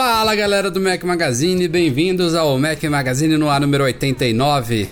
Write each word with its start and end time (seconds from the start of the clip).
Fala 0.00 0.32
galera 0.36 0.70
do 0.70 0.80
Mac 0.80 1.02
Magazine, 1.02 1.66
bem-vindos 1.66 2.32
ao 2.32 2.56
Mac 2.56 2.80
Magazine 2.84 3.36
no 3.36 3.50
ar 3.50 3.60
número 3.60 3.82
89. 3.82 4.88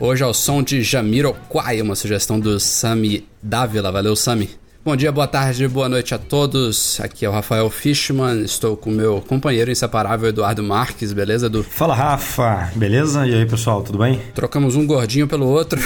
Hoje 0.00 0.24
ao 0.24 0.32
som 0.32 0.62
de 0.62 0.82
Jamiroquai, 0.82 1.82
uma 1.82 1.94
sugestão 1.94 2.40
do 2.40 2.58
Sami 2.58 3.28
Dávila. 3.42 3.92
Valeu, 3.92 4.16
Sami. 4.16 4.48
Bom 4.84 4.96
dia, 4.96 5.12
boa 5.12 5.28
tarde, 5.28 5.68
boa 5.68 5.88
noite 5.88 6.12
a 6.12 6.18
todos. 6.18 6.98
Aqui 7.00 7.24
é 7.24 7.28
o 7.28 7.32
Rafael 7.32 7.70
Fishman, 7.70 8.42
estou 8.42 8.76
com 8.76 8.90
meu 8.90 9.22
companheiro 9.28 9.70
inseparável 9.70 10.30
Eduardo 10.30 10.60
Marques, 10.60 11.12
beleza, 11.12 11.46
Edu? 11.46 11.62
Fala 11.62 11.94
Rafa, 11.94 12.68
beleza? 12.74 13.24
E 13.24 13.32
aí 13.32 13.46
pessoal, 13.46 13.80
tudo 13.82 13.98
bem? 13.98 14.20
Trocamos 14.34 14.74
um 14.74 14.84
gordinho 14.84 15.28
pelo 15.28 15.46
outro. 15.46 15.80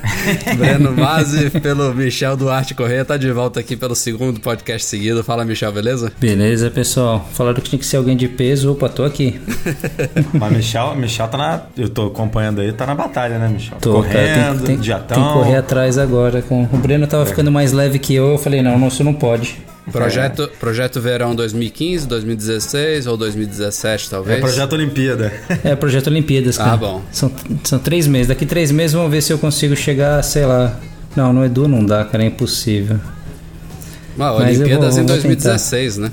Breno 0.56 0.92
Mazzi 0.92 1.50
pelo 1.60 1.94
Michel 1.94 2.38
Duarte 2.38 2.74
Correia, 2.74 3.04
tá 3.04 3.18
de 3.18 3.30
volta 3.30 3.60
aqui 3.60 3.76
pelo 3.76 3.94
segundo 3.94 4.40
podcast 4.40 4.88
seguido. 4.88 5.22
Fala, 5.22 5.44
Michel, 5.44 5.70
beleza? 5.70 6.10
Beleza, 6.18 6.70
pessoal. 6.70 7.28
Falaram 7.34 7.60
que 7.60 7.68
tinha 7.68 7.78
que 7.78 7.84
ser 7.84 7.98
alguém 7.98 8.16
de 8.16 8.28
peso. 8.28 8.72
Opa, 8.72 8.88
tô 8.88 9.04
aqui. 9.04 9.38
Mas 10.32 10.52
Michel, 10.56 10.96
Michel 10.96 11.28
tá 11.28 11.36
na. 11.36 11.62
Eu 11.76 11.90
tô 11.90 12.06
acompanhando 12.06 12.62
aí, 12.62 12.72
tá 12.72 12.86
na 12.86 12.94
batalha, 12.94 13.38
né, 13.38 13.46
Michel? 13.46 13.76
Tô, 13.78 13.92
Correndo, 13.92 14.14
cara, 14.14 14.54
tem, 14.54 14.64
tem, 14.64 14.78
diatão. 14.78 15.18
tem 15.18 15.26
que 15.26 15.32
correr 15.34 15.56
atrás 15.56 15.98
agora. 15.98 16.40
Com... 16.40 16.62
O 16.64 16.78
Breno 16.78 17.06
tava 17.06 17.26
ficando 17.26 17.52
mais 17.52 17.72
leve 17.72 17.98
que 17.98 18.14
eu. 18.14 18.37
Eu 18.38 18.42
falei, 18.42 18.62
não, 18.62 18.78
não, 18.78 18.88
isso 18.88 19.02
não 19.04 19.12
pode. 19.14 19.56
Projeto, 19.90 20.50
projeto 20.60 21.00
Verão 21.00 21.34
2015, 21.34 22.06
2016 22.06 23.06
ou 23.06 23.16
2017, 23.16 24.10
talvez? 24.10 24.36
É 24.38 24.40
projeto 24.40 24.72
Olimpíada. 24.74 25.32
É, 25.64 25.74
projeto 25.74 26.08
Olimpíadas, 26.08 26.58
cara. 26.58 26.72
Ah, 26.72 26.76
bom. 26.76 27.02
São, 27.10 27.32
são 27.64 27.78
três 27.78 28.06
meses. 28.06 28.28
Daqui 28.28 28.44
três 28.44 28.70
meses 28.70 28.92
vamos 28.92 29.10
ver 29.10 29.22
se 29.22 29.32
eu 29.32 29.38
consigo 29.38 29.74
chegar, 29.74 30.22
sei 30.22 30.44
lá. 30.44 30.78
Não, 31.16 31.32
no 31.32 31.42
Edu 31.44 31.66
não 31.66 31.84
dá, 31.84 32.04
cara, 32.04 32.22
é 32.22 32.26
impossível. 32.26 33.00
Ah, 34.18 34.32
Olimpíadas 34.34 34.94
vou- 34.96 35.04
em 35.04 35.06
vou 35.06 35.16
2016, 35.16 35.96
né? 35.96 36.12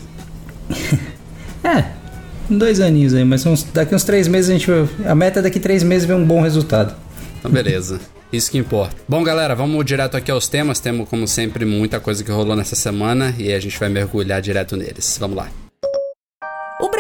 É, 1.64 1.84
dois 2.50 2.80
aninhos 2.80 3.14
aí, 3.14 3.26
mas 3.26 3.46
uns- 3.46 3.64
daqui 3.73 3.94
uns 3.96 4.03
três 4.03 4.28
meses 4.28 4.50
a 4.50 4.53
gente. 4.53 4.70
vai- 4.70 4.88
A 5.12 5.16
meta 5.16 5.40
é 5.40 5.44
daqui 5.44 5.59
três 5.59 5.84
meses 5.84 6.08
ver 6.08 6.14
um 6.14 6.23
bom 6.23 6.42
resultado. 6.42 6.94
Então, 7.40 7.52
beleza. 7.52 8.00
Isso 8.31 8.52
que 8.52 8.58
importa. 8.58 8.95
Bom, 9.08 9.23
galera, 9.23 9.56
vamos 9.56 9.86
direto 9.86 10.18
aqui 10.18 10.31
aos 10.31 10.48
temas. 10.48 10.80
Temos, 10.80 11.08
como 11.08 11.28
sempre, 11.28 11.66
muita 11.66 12.00
coisa 12.00 12.23
que 12.23 12.31
rolou 12.31 12.56
nessa 12.56 12.76
semana 12.76 13.34
e 13.38 13.54
a 13.54 13.59
gente 13.59 13.80
vai 13.80 13.90
mergulhar 13.90 14.42
direto 14.42 14.76
neles. 14.76 15.18
Vamos 15.20 15.38
lá. 15.38 15.64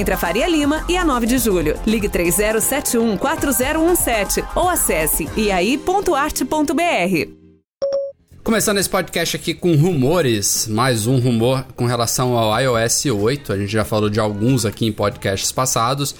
entre 0.00 0.14
a 0.14 0.16
Faria 0.16 0.48
Lima 0.48 0.84
e 0.88 0.96
a 0.96 1.04
9 1.04 1.26
de 1.26 1.36
Julho. 1.38 1.78
Ligue 1.86 2.08
3071-4017 2.08 4.44
ou 4.56 4.68
acesse 4.68 5.28
iai.arte.br. 5.36 7.38
Começando 8.42 8.78
esse 8.78 8.88
podcast 8.88 9.36
aqui 9.36 9.52
com 9.52 9.76
rumores, 9.76 10.66
mais 10.66 11.06
um 11.06 11.18
rumor 11.18 11.62
com 11.76 11.84
relação 11.84 12.34
ao 12.36 12.58
iOS 12.58 13.04
8. 13.04 13.52
A 13.52 13.58
gente 13.58 13.70
já 13.70 13.84
falou 13.84 14.08
de 14.08 14.18
alguns 14.18 14.64
aqui 14.64 14.86
em 14.86 14.92
podcasts 14.92 15.52
passados. 15.52 16.14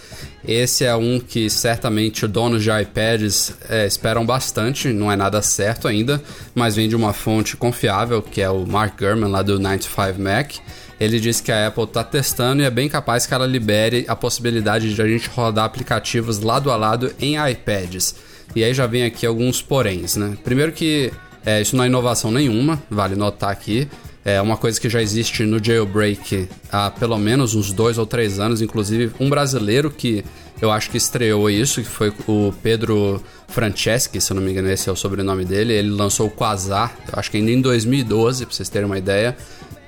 Esse 0.46 0.84
é 0.84 0.94
um 0.94 1.18
que 1.18 1.48
certamente 1.48 2.26
donos 2.26 2.62
de 2.62 2.68
iPads 2.70 3.54
é, 3.70 3.86
esperam 3.86 4.26
bastante. 4.26 4.92
Não 4.92 5.10
é 5.10 5.16
nada 5.16 5.40
certo 5.40 5.88
ainda, 5.88 6.22
mas 6.54 6.76
vem 6.76 6.90
de 6.90 6.94
uma 6.94 7.14
fonte 7.14 7.56
confiável, 7.56 8.20
que 8.20 8.42
é 8.42 8.50
o 8.50 8.66
Mark 8.66 9.00
Gurman, 9.00 9.30
lá 9.30 9.40
do 9.42 9.58
95 9.58 10.20
Mac. 10.20 10.56
Ele 11.00 11.18
disse 11.18 11.42
que 11.42 11.50
a 11.50 11.68
Apple 11.68 11.84
está 11.84 12.04
testando 12.04 12.60
e 12.60 12.64
é 12.66 12.70
bem 12.70 12.86
capaz 12.86 13.24
que 13.24 13.32
ela 13.32 13.46
libere 13.46 14.04
a 14.06 14.14
possibilidade 14.14 14.94
de 14.94 15.00
a 15.00 15.08
gente 15.08 15.30
rodar 15.30 15.64
aplicativos 15.64 16.40
lado 16.40 16.70
a 16.70 16.76
lado 16.76 17.10
em 17.18 17.36
iPads. 17.50 18.14
E 18.54 18.62
aí 18.62 18.74
já 18.74 18.86
vem 18.86 19.04
aqui 19.04 19.24
alguns 19.24 19.62
poréns, 19.62 20.16
né? 20.16 20.36
Primeiro 20.44 20.72
que 20.72 21.10
é, 21.44 21.62
isso 21.62 21.74
não 21.74 21.84
é 21.84 21.86
inovação 21.86 22.30
nenhuma, 22.30 22.82
vale 22.90 23.16
notar 23.16 23.50
aqui. 23.50 23.88
É 24.22 24.40
uma 24.42 24.58
coisa 24.58 24.78
que 24.78 24.90
já 24.90 25.00
existe 25.00 25.44
no 25.44 25.62
jailbreak 25.64 26.46
há 26.70 26.90
pelo 26.90 27.16
menos 27.16 27.54
uns 27.54 27.72
dois 27.72 27.96
ou 27.96 28.04
três 28.04 28.38
anos. 28.38 28.60
Inclusive, 28.60 29.12
um 29.18 29.30
brasileiro 29.30 29.90
que 29.90 30.22
eu 30.60 30.70
acho 30.70 30.90
que 30.90 30.96
estreou 30.96 31.48
isso, 31.48 31.82
que 31.82 31.88
foi 31.88 32.12
o 32.26 32.52
Pedro 32.62 33.22
Franceschi, 33.48 34.20
se 34.20 34.32
eu 34.32 34.34
não 34.34 34.42
me 34.42 34.50
engano, 34.50 34.70
esse 34.70 34.88
é 34.88 34.92
o 34.92 34.96
sobrenome 34.96 35.44
dele. 35.44 35.72
Ele 35.72 35.90
lançou 35.90 36.26
o 36.26 36.30
Quasar, 36.30 36.96
eu 37.12 37.18
acho 37.18 37.30
que 37.30 37.36
ainda 37.38 37.50
em 37.50 37.60
2012, 37.60 38.46
pra 38.46 38.54
vocês 38.54 38.68
terem 38.68 38.86
uma 38.86 38.98
ideia. 38.98 39.36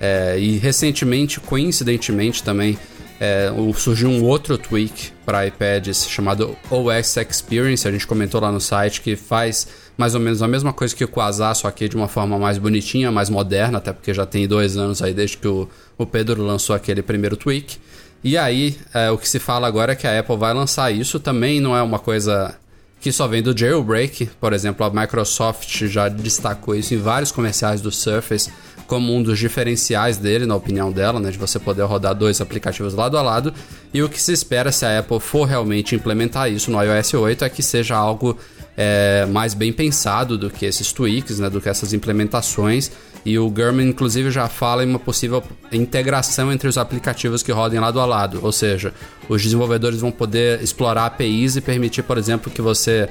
É, 0.00 0.38
e 0.38 0.58
recentemente, 0.58 1.38
coincidentemente 1.38 2.42
também, 2.42 2.76
é, 3.20 3.52
surgiu 3.76 4.08
um 4.08 4.24
outro 4.24 4.58
tweak 4.58 5.12
para 5.24 5.46
iPads 5.46 6.08
chamado 6.08 6.56
OS 6.68 7.16
Experience. 7.18 7.86
A 7.86 7.92
gente 7.92 8.04
comentou 8.04 8.40
lá 8.40 8.50
no 8.50 8.60
site 8.60 9.00
que 9.00 9.14
faz 9.14 9.68
mais 9.96 10.14
ou 10.14 10.20
menos 10.20 10.42
a 10.42 10.48
mesma 10.48 10.72
coisa 10.72 10.96
que 10.96 11.04
o 11.04 11.08
Quasar, 11.08 11.54
só 11.54 11.70
que 11.70 11.88
de 11.88 11.94
uma 11.94 12.08
forma 12.08 12.36
mais 12.38 12.58
bonitinha, 12.58 13.12
mais 13.12 13.30
moderna, 13.30 13.78
até 13.78 13.92
porque 13.92 14.12
já 14.12 14.26
tem 14.26 14.48
dois 14.48 14.76
anos 14.76 15.00
aí 15.02 15.14
desde 15.14 15.36
que 15.36 15.46
o, 15.46 15.68
o 15.96 16.04
Pedro 16.04 16.42
lançou 16.42 16.74
aquele 16.74 17.02
primeiro 17.02 17.36
tweak. 17.36 17.78
E 18.24 18.38
aí, 18.38 18.78
é, 18.94 19.10
o 19.10 19.18
que 19.18 19.28
se 19.28 19.38
fala 19.38 19.66
agora 19.66 19.92
é 19.92 19.96
que 19.96 20.06
a 20.06 20.18
Apple 20.18 20.36
vai 20.36 20.54
lançar 20.54 20.90
isso. 20.90 21.18
Também 21.18 21.60
não 21.60 21.76
é 21.76 21.82
uma 21.82 21.98
coisa 21.98 22.54
que 23.00 23.10
só 23.10 23.26
vem 23.26 23.42
do 23.42 23.56
jailbreak. 23.56 24.26
Por 24.40 24.52
exemplo, 24.52 24.86
a 24.86 24.90
Microsoft 24.90 25.86
já 25.86 26.08
destacou 26.08 26.74
isso 26.74 26.94
em 26.94 26.98
vários 26.98 27.32
comerciais 27.32 27.80
do 27.80 27.90
Surface 27.90 28.50
como 28.86 29.14
um 29.14 29.22
dos 29.22 29.38
diferenciais 29.38 30.18
dele, 30.18 30.44
na 30.44 30.54
opinião 30.54 30.92
dela, 30.92 31.18
né, 31.18 31.30
de 31.30 31.38
você 31.38 31.58
poder 31.58 31.82
rodar 31.84 32.14
dois 32.14 32.42
aplicativos 32.42 32.92
lado 32.92 33.16
a 33.16 33.22
lado. 33.22 33.52
E 33.92 34.02
o 34.02 34.08
que 34.08 34.20
se 34.20 34.32
espera 34.32 34.70
se 34.70 34.84
a 34.84 34.98
Apple 34.98 35.18
for 35.18 35.46
realmente 35.46 35.94
implementar 35.94 36.52
isso 36.52 36.70
no 36.70 36.82
iOS 36.82 37.14
8 37.14 37.44
é 37.44 37.48
que 37.48 37.62
seja 37.62 37.96
algo 37.96 38.36
é, 38.76 39.26
mais 39.30 39.54
bem 39.54 39.72
pensado 39.72 40.36
do 40.36 40.50
que 40.50 40.66
esses 40.66 40.92
tweaks, 40.92 41.38
né, 41.38 41.48
do 41.48 41.60
que 41.60 41.70
essas 41.70 41.92
implementações. 41.94 42.90
E 43.24 43.38
o 43.38 43.48
Gurman, 43.48 43.88
inclusive, 43.88 44.30
já 44.30 44.48
fala 44.48 44.84
em 44.84 44.88
uma 44.88 44.98
possível 44.98 45.42
integração 45.70 46.52
entre 46.52 46.68
os 46.68 46.76
aplicativos 46.76 47.42
que 47.42 47.52
rodem 47.52 47.78
lado 47.78 48.00
a 48.00 48.04
lado. 48.04 48.40
Ou 48.42 48.50
seja, 48.50 48.92
os 49.28 49.42
desenvolvedores 49.42 50.00
vão 50.00 50.10
poder 50.10 50.60
explorar 50.62 51.06
APIs 51.06 51.56
e 51.56 51.60
permitir, 51.60 52.02
por 52.02 52.18
exemplo, 52.18 52.50
que 52.50 52.60
você 52.60 53.08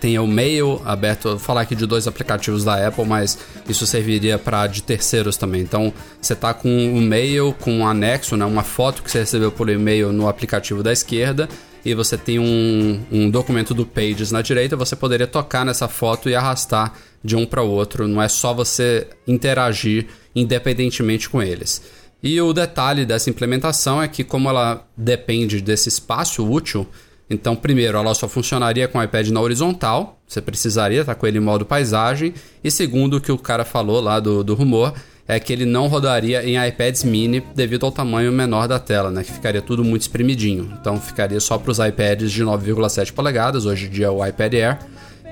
tenha 0.00 0.22
o 0.22 0.26
Mail 0.26 0.80
aberto. 0.84 1.30
Vou 1.30 1.38
falar 1.38 1.62
aqui 1.62 1.74
de 1.74 1.86
dois 1.86 2.06
aplicativos 2.06 2.64
da 2.64 2.86
Apple, 2.86 3.04
mas 3.04 3.38
isso 3.68 3.86
serviria 3.86 4.38
para 4.38 4.66
de 4.66 4.82
terceiros 4.82 5.36
também. 5.36 5.60
Então, 5.60 5.92
você 6.20 6.34
tá 6.34 6.54
com 6.54 6.68
o 6.68 7.00
Mail 7.00 7.54
com 7.60 7.78
um 7.78 7.86
anexo, 7.86 8.36
né, 8.36 8.44
uma 8.44 8.62
foto 8.62 9.02
que 9.02 9.10
você 9.10 9.20
recebeu 9.20 9.52
por 9.52 9.68
e-mail 9.68 10.12
no 10.12 10.28
aplicativo 10.28 10.82
da 10.82 10.92
esquerda 10.92 11.48
e 11.84 11.94
você 11.94 12.16
tem 12.16 12.38
um, 12.38 13.00
um 13.12 13.30
documento 13.30 13.74
do 13.74 13.84
Pages 13.84 14.32
na 14.32 14.40
direita, 14.40 14.76
você 14.76 14.96
poderia 14.96 15.26
tocar 15.26 15.64
nessa 15.64 15.86
foto 15.86 16.30
e 16.30 16.34
arrastar 16.34 16.94
de 17.24 17.34
um 17.34 17.46
para 17.46 17.62
o 17.62 17.70
outro. 17.70 18.06
Não 18.06 18.20
é 18.20 18.28
só 18.28 18.52
você 18.52 19.08
interagir 19.26 20.06
independentemente 20.34 21.30
com 21.30 21.42
eles. 21.42 21.82
E 22.22 22.40
o 22.40 22.52
detalhe 22.52 23.04
dessa 23.04 23.30
implementação 23.30 24.02
é 24.02 24.08
que, 24.08 24.24
como 24.24 24.48
ela 24.48 24.86
depende 24.96 25.60
desse 25.60 25.88
espaço 25.88 26.46
útil, 26.48 26.86
então, 27.28 27.56
primeiro, 27.56 27.96
ela 27.96 28.14
só 28.14 28.28
funcionaria 28.28 28.86
com 28.86 28.98
o 28.98 29.02
iPad 29.02 29.28
na 29.28 29.40
horizontal, 29.40 30.20
você 30.26 30.42
precisaria 30.42 31.00
estar 31.00 31.14
com 31.14 31.26
ele 31.26 31.38
em 31.38 31.40
modo 31.40 31.64
paisagem. 31.64 32.34
E 32.62 32.70
segundo, 32.70 33.16
o 33.16 33.20
que 33.20 33.32
o 33.32 33.38
cara 33.38 33.64
falou 33.64 34.00
lá 34.00 34.20
do, 34.20 34.44
do 34.44 34.54
rumor, 34.54 34.92
é 35.26 35.40
que 35.40 35.52
ele 35.52 35.64
não 35.64 35.86
rodaria 35.86 36.44
em 36.44 36.62
iPads 36.68 37.02
mini 37.02 37.42
devido 37.54 37.86
ao 37.86 37.92
tamanho 37.92 38.30
menor 38.30 38.68
da 38.68 38.78
tela, 38.78 39.10
né? 39.10 39.24
Que 39.24 39.32
ficaria 39.32 39.62
tudo 39.62 39.82
muito 39.82 40.02
espremidinho. 40.02 40.76
Então 40.78 41.00
ficaria 41.00 41.40
só 41.40 41.56
para 41.56 41.70
os 41.70 41.78
iPads 41.78 42.30
de 42.30 42.44
9,7 42.44 43.12
polegadas, 43.12 43.64
hoje 43.64 43.86
em 43.86 43.90
dia 43.90 44.06
é 44.06 44.10
o 44.10 44.24
iPad 44.24 44.54
Air, 44.54 44.78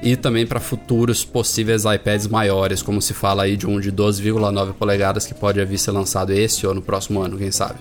e 0.03 0.17
também 0.17 0.47
para 0.47 0.59
futuros 0.59 1.25
possíveis 1.25 1.85
iPads 1.85 2.27
maiores, 2.27 2.83
como 2.83 3.01
se 3.01 3.15
fala 3.15 3.45
aí 3.45 3.57
de 3.57 3.67
um 3.67 3.79
de 3.79 3.93
12,9 3.93 4.73
polegadas 4.73 5.25
que 5.27 5.33
pode 5.35 5.65
vir 5.65 5.79
ser 5.79 5.93
lançado 5.93 6.33
esse 6.33 6.67
ou 6.67 6.75
no 6.75 6.83
próximo 6.83 7.23
ano, 7.23 7.39
quem 7.39 7.51
sabe. 7.53 7.79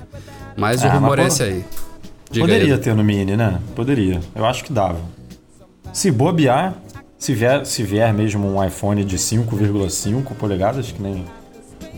Mas 0.55 0.83
É, 0.83 0.87
o 0.87 0.91
rumor 0.91 1.17
é 1.17 1.25
esse 1.27 1.41
aí. 1.43 1.65
Diga 2.29 2.45
Poderia 2.45 2.75
aí. 2.75 2.79
ter 2.79 2.95
no 2.95 3.03
Mini, 3.03 3.35
né? 3.35 3.59
Poderia. 3.75 4.21
Eu 4.35 4.45
acho 4.45 4.63
que 4.63 4.71
dava. 4.71 4.99
Se 5.91 6.11
bobear, 6.11 6.75
se 7.17 7.33
vier, 7.33 7.65
se 7.65 7.83
vier 7.83 8.13
mesmo 8.13 8.47
um 8.47 8.63
iPhone 8.63 9.03
de 9.03 9.17
5,5 9.17 10.35
polegadas, 10.35 10.91
que 10.91 11.01
nem 11.01 11.25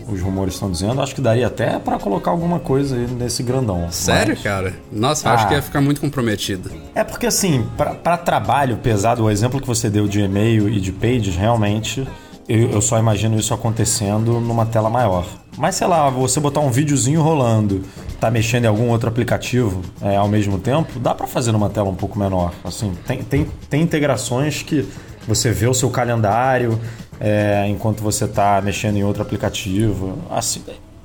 os 0.07 0.21
rumores 0.21 0.53
estão 0.55 0.69
dizendo, 0.69 1.01
acho 1.01 1.15
que 1.15 1.21
daria 1.21 1.47
até 1.47 1.79
pra 1.79 1.97
colocar 1.97 2.31
alguma 2.31 2.59
coisa 2.59 2.95
aí 2.95 3.07
nesse 3.07 3.41
grandão. 3.43 3.87
Sério, 3.91 4.33
Mas- 4.35 4.43
cara? 4.43 4.73
Nossa, 4.91 5.27
eu 5.27 5.31
acho 5.33 5.45
Ah. 5.45 5.47
que 5.47 5.53
ia 5.55 5.61
ficar 5.61 5.81
muito 5.81 6.01
comprometido. 6.01 6.69
É 6.93 7.03
porque 7.03 7.25
assim, 7.27 7.65
pra- 7.77 7.95
pra 7.95 8.17
trabalho 8.17 8.77
pesado, 8.77 9.23
o 9.23 9.29
exemplo 9.31 9.59
que 9.61 9.67
você 9.67 9.89
deu 9.89 10.07
de 10.07 10.19
e-mail 10.21 10.67
e 10.69 10.79
de 10.79 10.91
pages, 10.91 11.35
realmente, 11.35 12.07
eu, 12.47 12.71
eu 12.71 12.81
só 12.81 12.99
imagino 12.99 13.37
isso 13.39 13.53
acontecendo 13.53 14.39
numa 14.39 14.65
tela 14.65 14.89
maior. 14.89 15.25
Mas 15.57 15.75
sei 15.75 15.87
lá, 15.87 16.09
você 16.09 16.39
botar 16.39 16.59
um 16.61 16.71
videozinho 16.71 17.21
rolando, 17.21 17.83
tá 18.19 18.29
mexendo 18.31 18.65
em 18.65 18.67
algum 18.67 18.89
outro 18.89 19.07
aplicativo 19.07 19.81
é, 20.01 20.15
ao 20.15 20.27
mesmo 20.27 20.57
tempo, 20.57 20.99
dá 20.99 21.13
pra 21.13 21.27
fazer 21.27 21.51
numa 21.51 21.69
tela 21.69 21.89
um 21.89 21.95
pouco 21.95 22.17
menor. 22.17 22.51
Assim, 22.63 22.91
tem, 23.05 23.21
tem, 23.23 23.47
tem 23.69 23.81
integrações 23.81 24.63
que 24.63 24.87
você 25.27 25.51
vê 25.51 25.67
o 25.67 25.73
seu 25.73 25.89
calendário 25.89 26.79
é, 27.19 27.65
enquanto 27.69 28.01
você 28.01 28.27
tá 28.27 28.61
mexendo 28.63 28.97
em 28.97 29.03
outro 29.03 29.21
aplicativo. 29.21 30.17
Assim, 30.29 30.61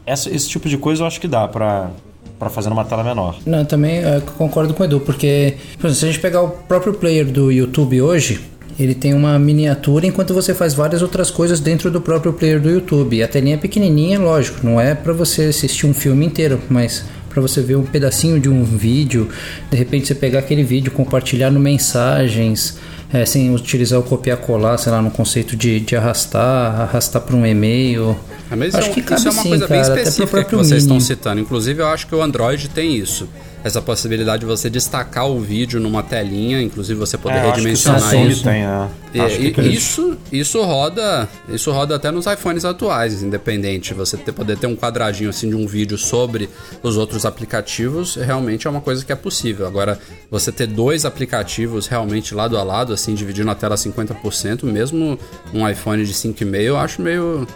essa- 0.06 0.30
esse 0.34 0.48
tipo 0.48 0.68
de 0.68 0.76
coisa 0.78 1.02
eu 1.02 1.06
acho 1.06 1.20
que 1.20 1.28
dá 1.28 1.46
pra, 1.48 1.90
pra 2.38 2.48
fazer 2.50 2.68
numa 2.70 2.84
tela 2.84 3.04
menor. 3.04 3.36
Não, 3.46 3.64
também 3.64 3.98
é, 3.98 4.20
concordo 4.36 4.74
com 4.74 4.82
o 4.82 4.86
Edu, 4.86 5.00
porque 5.00 5.54
por 5.78 5.86
exemplo, 5.86 5.94
se 6.00 6.04
a 6.04 6.08
gente 6.08 6.20
pegar 6.20 6.42
o 6.42 6.48
próprio 6.50 6.94
player 6.94 7.26
do 7.26 7.50
YouTube 7.52 8.00
hoje, 8.02 8.40
ele 8.78 8.94
tem 8.94 9.12
uma 9.12 9.38
miniatura 9.40 10.06
enquanto 10.06 10.32
você 10.32 10.54
faz 10.54 10.72
várias 10.72 11.02
outras 11.02 11.30
coisas 11.32 11.58
dentro 11.58 11.90
do 11.90 12.00
próprio 12.00 12.32
player 12.32 12.60
do 12.60 12.70
YouTube. 12.70 13.20
A 13.22 13.26
telinha 13.28 13.54
é 13.56 13.58
pequenininha, 13.58 14.20
lógico, 14.20 14.64
não 14.64 14.80
é 14.80 14.94
pra 14.94 15.12
você 15.12 15.44
assistir 15.46 15.84
um 15.86 15.92
filme 15.92 16.24
inteiro, 16.24 16.60
mas 16.70 17.04
pra 17.28 17.42
você 17.42 17.60
ver 17.60 17.76
um 17.76 17.82
pedacinho 17.82 18.38
de 18.40 18.48
um 18.48 18.62
vídeo, 18.64 19.28
de 19.70 19.76
repente 19.76 20.06
você 20.06 20.14
pegar 20.14 20.38
aquele 20.38 20.62
vídeo, 20.62 20.90
compartilhar 20.92 21.50
no 21.50 21.58
mensagens, 21.60 22.78
é, 23.12 23.24
sem 23.24 23.54
utilizar 23.54 23.98
o 23.98 24.02
copiar-colar, 24.02 24.78
sei 24.78 24.92
lá, 24.92 25.00
no 25.00 25.10
conceito 25.10 25.56
de, 25.56 25.80
de 25.80 25.96
arrastar, 25.96 26.80
arrastar 26.82 27.22
para 27.22 27.34
um 27.34 27.46
e-mail. 27.46 28.16
Ah, 28.50 28.56
Mas 28.56 28.74
Acho 28.74 28.90
é 28.90 28.92
que 28.92 29.02
cabe 29.02 29.20
isso 29.20 29.28
é 29.28 29.30
uma 29.30 29.42
sim, 29.42 29.48
coisa 29.48 29.66
bem 29.66 29.80
cara, 29.80 29.92
até 29.92 30.02
pro 30.02 30.08
específica 30.10 30.44
que 30.44 30.54
vocês 30.56 30.82
estão 30.82 30.96
Mini. 30.96 31.06
citando. 31.06 31.40
Inclusive, 31.40 31.82
eu 31.82 31.86
acho 31.88 32.06
que 32.06 32.14
o 32.14 32.22
Android 32.22 32.68
tem 32.68 32.96
isso. 32.96 33.28
Essa 33.64 33.82
possibilidade 33.82 34.40
de 34.40 34.46
você 34.46 34.70
destacar 34.70 35.28
o 35.28 35.40
vídeo 35.40 35.80
numa 35.80 36.02
telinha, 36.02 36.62
inclusive 36.62 36.98
você 36.98 37.18
poder 37.18 37.38
É, 37.38 37.44
eu 37.44 37.50
acho 37.50 37.52
que 37.54 37.58
redimensionar 37.68 38.14
isso. 38.26 38.44
tem, 38.44 38.62
né? 38.62 38.88
E- 39.12 39.18
que 39.18 39.42
e- 39.42 39.48
aqueles- 39.48 39.74
isso, 39.78 40.16
isso 40.30 40.62
roda, 40.62 41.28
isso 41.48 41.72
roda 41.72 41.96
até 41.96 42.10
nos 42.10 42.26
iPhones 42.26 42.64
atuais, 42.64 43.20
independente. 43.22 43.92
Você 43.94 44.16
ter- 44.16 44.32
poder 44.32 44.56
ter 44.58 44.66
um 44.68 44.76
quadradinho 44.76 45.28
assim 45.28 45.48
de 45.48 45.56
um 45.56 45.66
vídeo 45.66 45.98
sobre 45.98 46.48
os 46.82 46.96
outros 46.96 47.26
aplicativos, 47.26 48.14
realmente 48.14 48.66
é 48.66 48.70
uma 48.70 48.80
coisa 48.80 49.04
que 49.04 49.10
é 49.12 49.16
possível. 49.16 49.66
Agora, 49.66 49.98
você 50.30 50.52
ter 50.52 50.66
dois 50.68 51.04
aplicativos 51.04 51.86
realmente 51.88 52.34
lado 52.34 52.56
a 52.56 52.62
lado, 52.62 52.92
assim, 52.92 53.12
dividindo 53.14 53.50
a 53.50 53.54
tela 53.56 53.76
50%, 53.76 54.64
mesmo 54.66 55.18
um 55.52 55.68
iPhone 55.68 56.04
de 56.04 56.14
5,5, 56.14 56.62
eu 56.62 56.76
acho 56.76 57.02
meio 57.02 57.46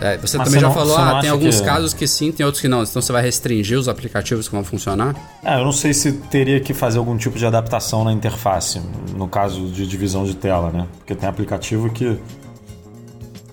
é, 0.00 0.16
você 0.18 0.36
Mas 0.38 0.46
também 0.48 0.50
você 0.50 0.60
já 0.60 0.66
não- 0.68 0.74
falou, 0.74 0.96
ah, 0.96 1.20
tem 1.20 1.30
alguns 1.30 1.60
que- 1.60 1.66
casos 1.66 1.92
que 1.94 2.06
sim, 2.06 2.30
tem 2.32 2.44
outros 2.46 2.60
que 2.60 2.68
não. 2.68 2.82
Então 2.82 3.00
você 3.02 3.12
vai 3.12 3.22
restringir 3.22 3.78
os 3.78 3.88
aplicativos 3.88 4.48
que 4.48 4.54
vão 4.54 4.64
funcionar? 4.64 5.14
É, 5.44 5.58
eu 5.58 5.64
não 5.64 5.72
sei 5.72 5.92
se 5.94 6.12
teria 6.12 6.60
que 6.60 6.72
fazer 6.74 6.98
algum 6.98 7.16
tipo 7.16 7.38
de 7.38 7.44
adaptação 7.46 8.04
na 8.04 8.12
interface, 8.12 8.80
no 9.16 9.28
caso 9.28 9.66
de 9.68 9.86
divisão 9.86 10.24
de 10.24 10.34
tela, 10.34 10.70
né? 10.70 10.86
Porque 10.98 11.14
tem 11.14 11.28
aplicativo 11.28 11.90
que 11.90 12.18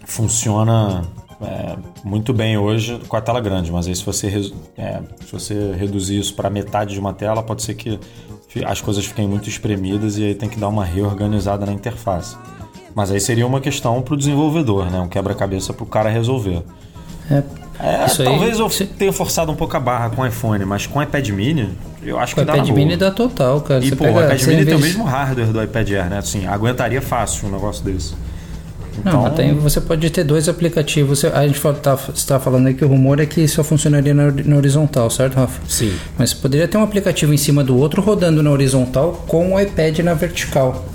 funciona 0.06 1.03
é, 1.42 1.75
muito 2.03 2.33
bem 2.33 2.57
hoje 2.57 3.00
com 3.07 3.18
a 3.18 3.21
tela 3.21 3.41
grande, 3.41 3.71
mas 3.71 3.88
aí 3.88 3.95
se 3.95 4.06
você, 4.06 4.27
é, 4.77 5.01
se 5.25 5.31
você 5.31 5.74
reduzir 5.74 6.18
isso 6.19 6.33
para 6.33 6.50
metade 6.50 6.94
de 6.94 7.00
uma 7.00 7.13
tela, 7.13 7.44
pode 7.44 7.62
ser 7.63 7.74
que 7.75 8.00
as 8.65 8.80
coisas 8.80 9.06
fiquem 9.06 9.27
muito 9.27 9.50
espremidas 9.50 10.18
e 10.18 10.24
aí 10.24 10.33
tem 10.36 10.48
que 10.48 10.57
dar 10.57 10.69
uma 10.69 10.86
reorganizada 10.86 11.65
na 11.65 11.74
interface. 11.74 12.38
Mas 12.95 13.12
aí 13.12 13.19
seria 13.19 13.45
uma 13.45 13.59
questão 13.59 14.01
para 14.01 14.13
o 14.13 14.18
desenvolvedor, 14.18 14.89
né? 14.89 15.00
Um 15.01 15.07
quebra-cabeça 15.09 15.74
para 15.74 15.83
o 15.83 15.88
cara 15.88 16.09
resolver. 16.09 16.63
É, 17.30 17.44
É, 17.77 18.06
Isso 18.06 18.21
aí- 18.21 18.27
talvez 18.30 18.57
eu 18.57 18.69
se- 18.69 18.86
tenha 18.86 19.12
forçado 19.12 19.51
um 19.51 19.56
pouco 19.56 19.75
a 19.75 19.80
barra 19.81 20.09
com 20.09 20.21
o 20.21 20.25
iPhone, 20.25 20.63
mas 20.63 20.88
com 20.88 21.00
o 21.00 21.03
iPad 21.03 21.27
Mini, 21.31 21.71
eu 22.01 22.18
acho 22.18 22.33
com 22.33 22.39
que 22.39 22.47
dá 22.47 22.56
iPad 22.56 22.69
mini 22.69 22.95
dá 22.95 23.12
total, 23.12 23.59
cara. 23.59 23.83
E 23.83 23.89
Você 23.89 23.95
pô, 23.97 24.06
pega, 24.06 24.18
o 24.19 24.24
iPad 24.24 24.44
Mini 24.44 24.62
em 24.62 24.65
tem 24.65 24.75
o 24.75 24.80
mesmo 24.80 25.03
hardware 25.03 25.47
do 25.51 25.62
iPad 25.62 25.92
Air, 25.92 26.09
né? 26.09 26.18
Assim, 26.19 26.47
aguentaria 26.47 27.01
fácil 27.01 27.50
um 27.50 27.51
negócio 27.51 27.83
desse. 27.83 28.13
Então, 28.98 29.12
Não, 29.12 29.25
até 29.25 29.51
você 29.51 29.81
pode 29.81 30.09
ter 30.09 30.24
dois 30.24 30.48
aplicativos. 30.48 31.19
Você- 31.19 31.27
A 31.27 31.45
gente 31.45 31.59
tá, 31.81 32.00
está 32.13 32.39
falando 32.39 32.68
aí 32.68 32.74
que 32.74 32.86
o 32.86 32.88
rumor 32.88 33.19
é 33.19 33.25
que 33.25 33.45
só 33.45 33.62
funcionaria 33.62 34.13
na, 34.13 34.31
na 34.31 34.56
horizontal, 34.56 35.09
certo, 35.09 35.36
Rafa? 35.36 35.59
Sim. 35.68 35.94
Mas 36.18 36.33
poderia 36.33 36.69
ter 36.69 36.77
um 36.77 36.81
aplicativo 36.83 37.33
em 37.33 37.38
cima 37.38 37.62
do 37.62 37.77
outro 37.77 38.01
rodando 38.01 38.41
na 38.41 38.51
horizontal 38.51 39.25
com 39.27 39.53
o 39.53 39.59
iPad 39.59 40.00
na 40.00 40.13
vertical. 40.13 40.86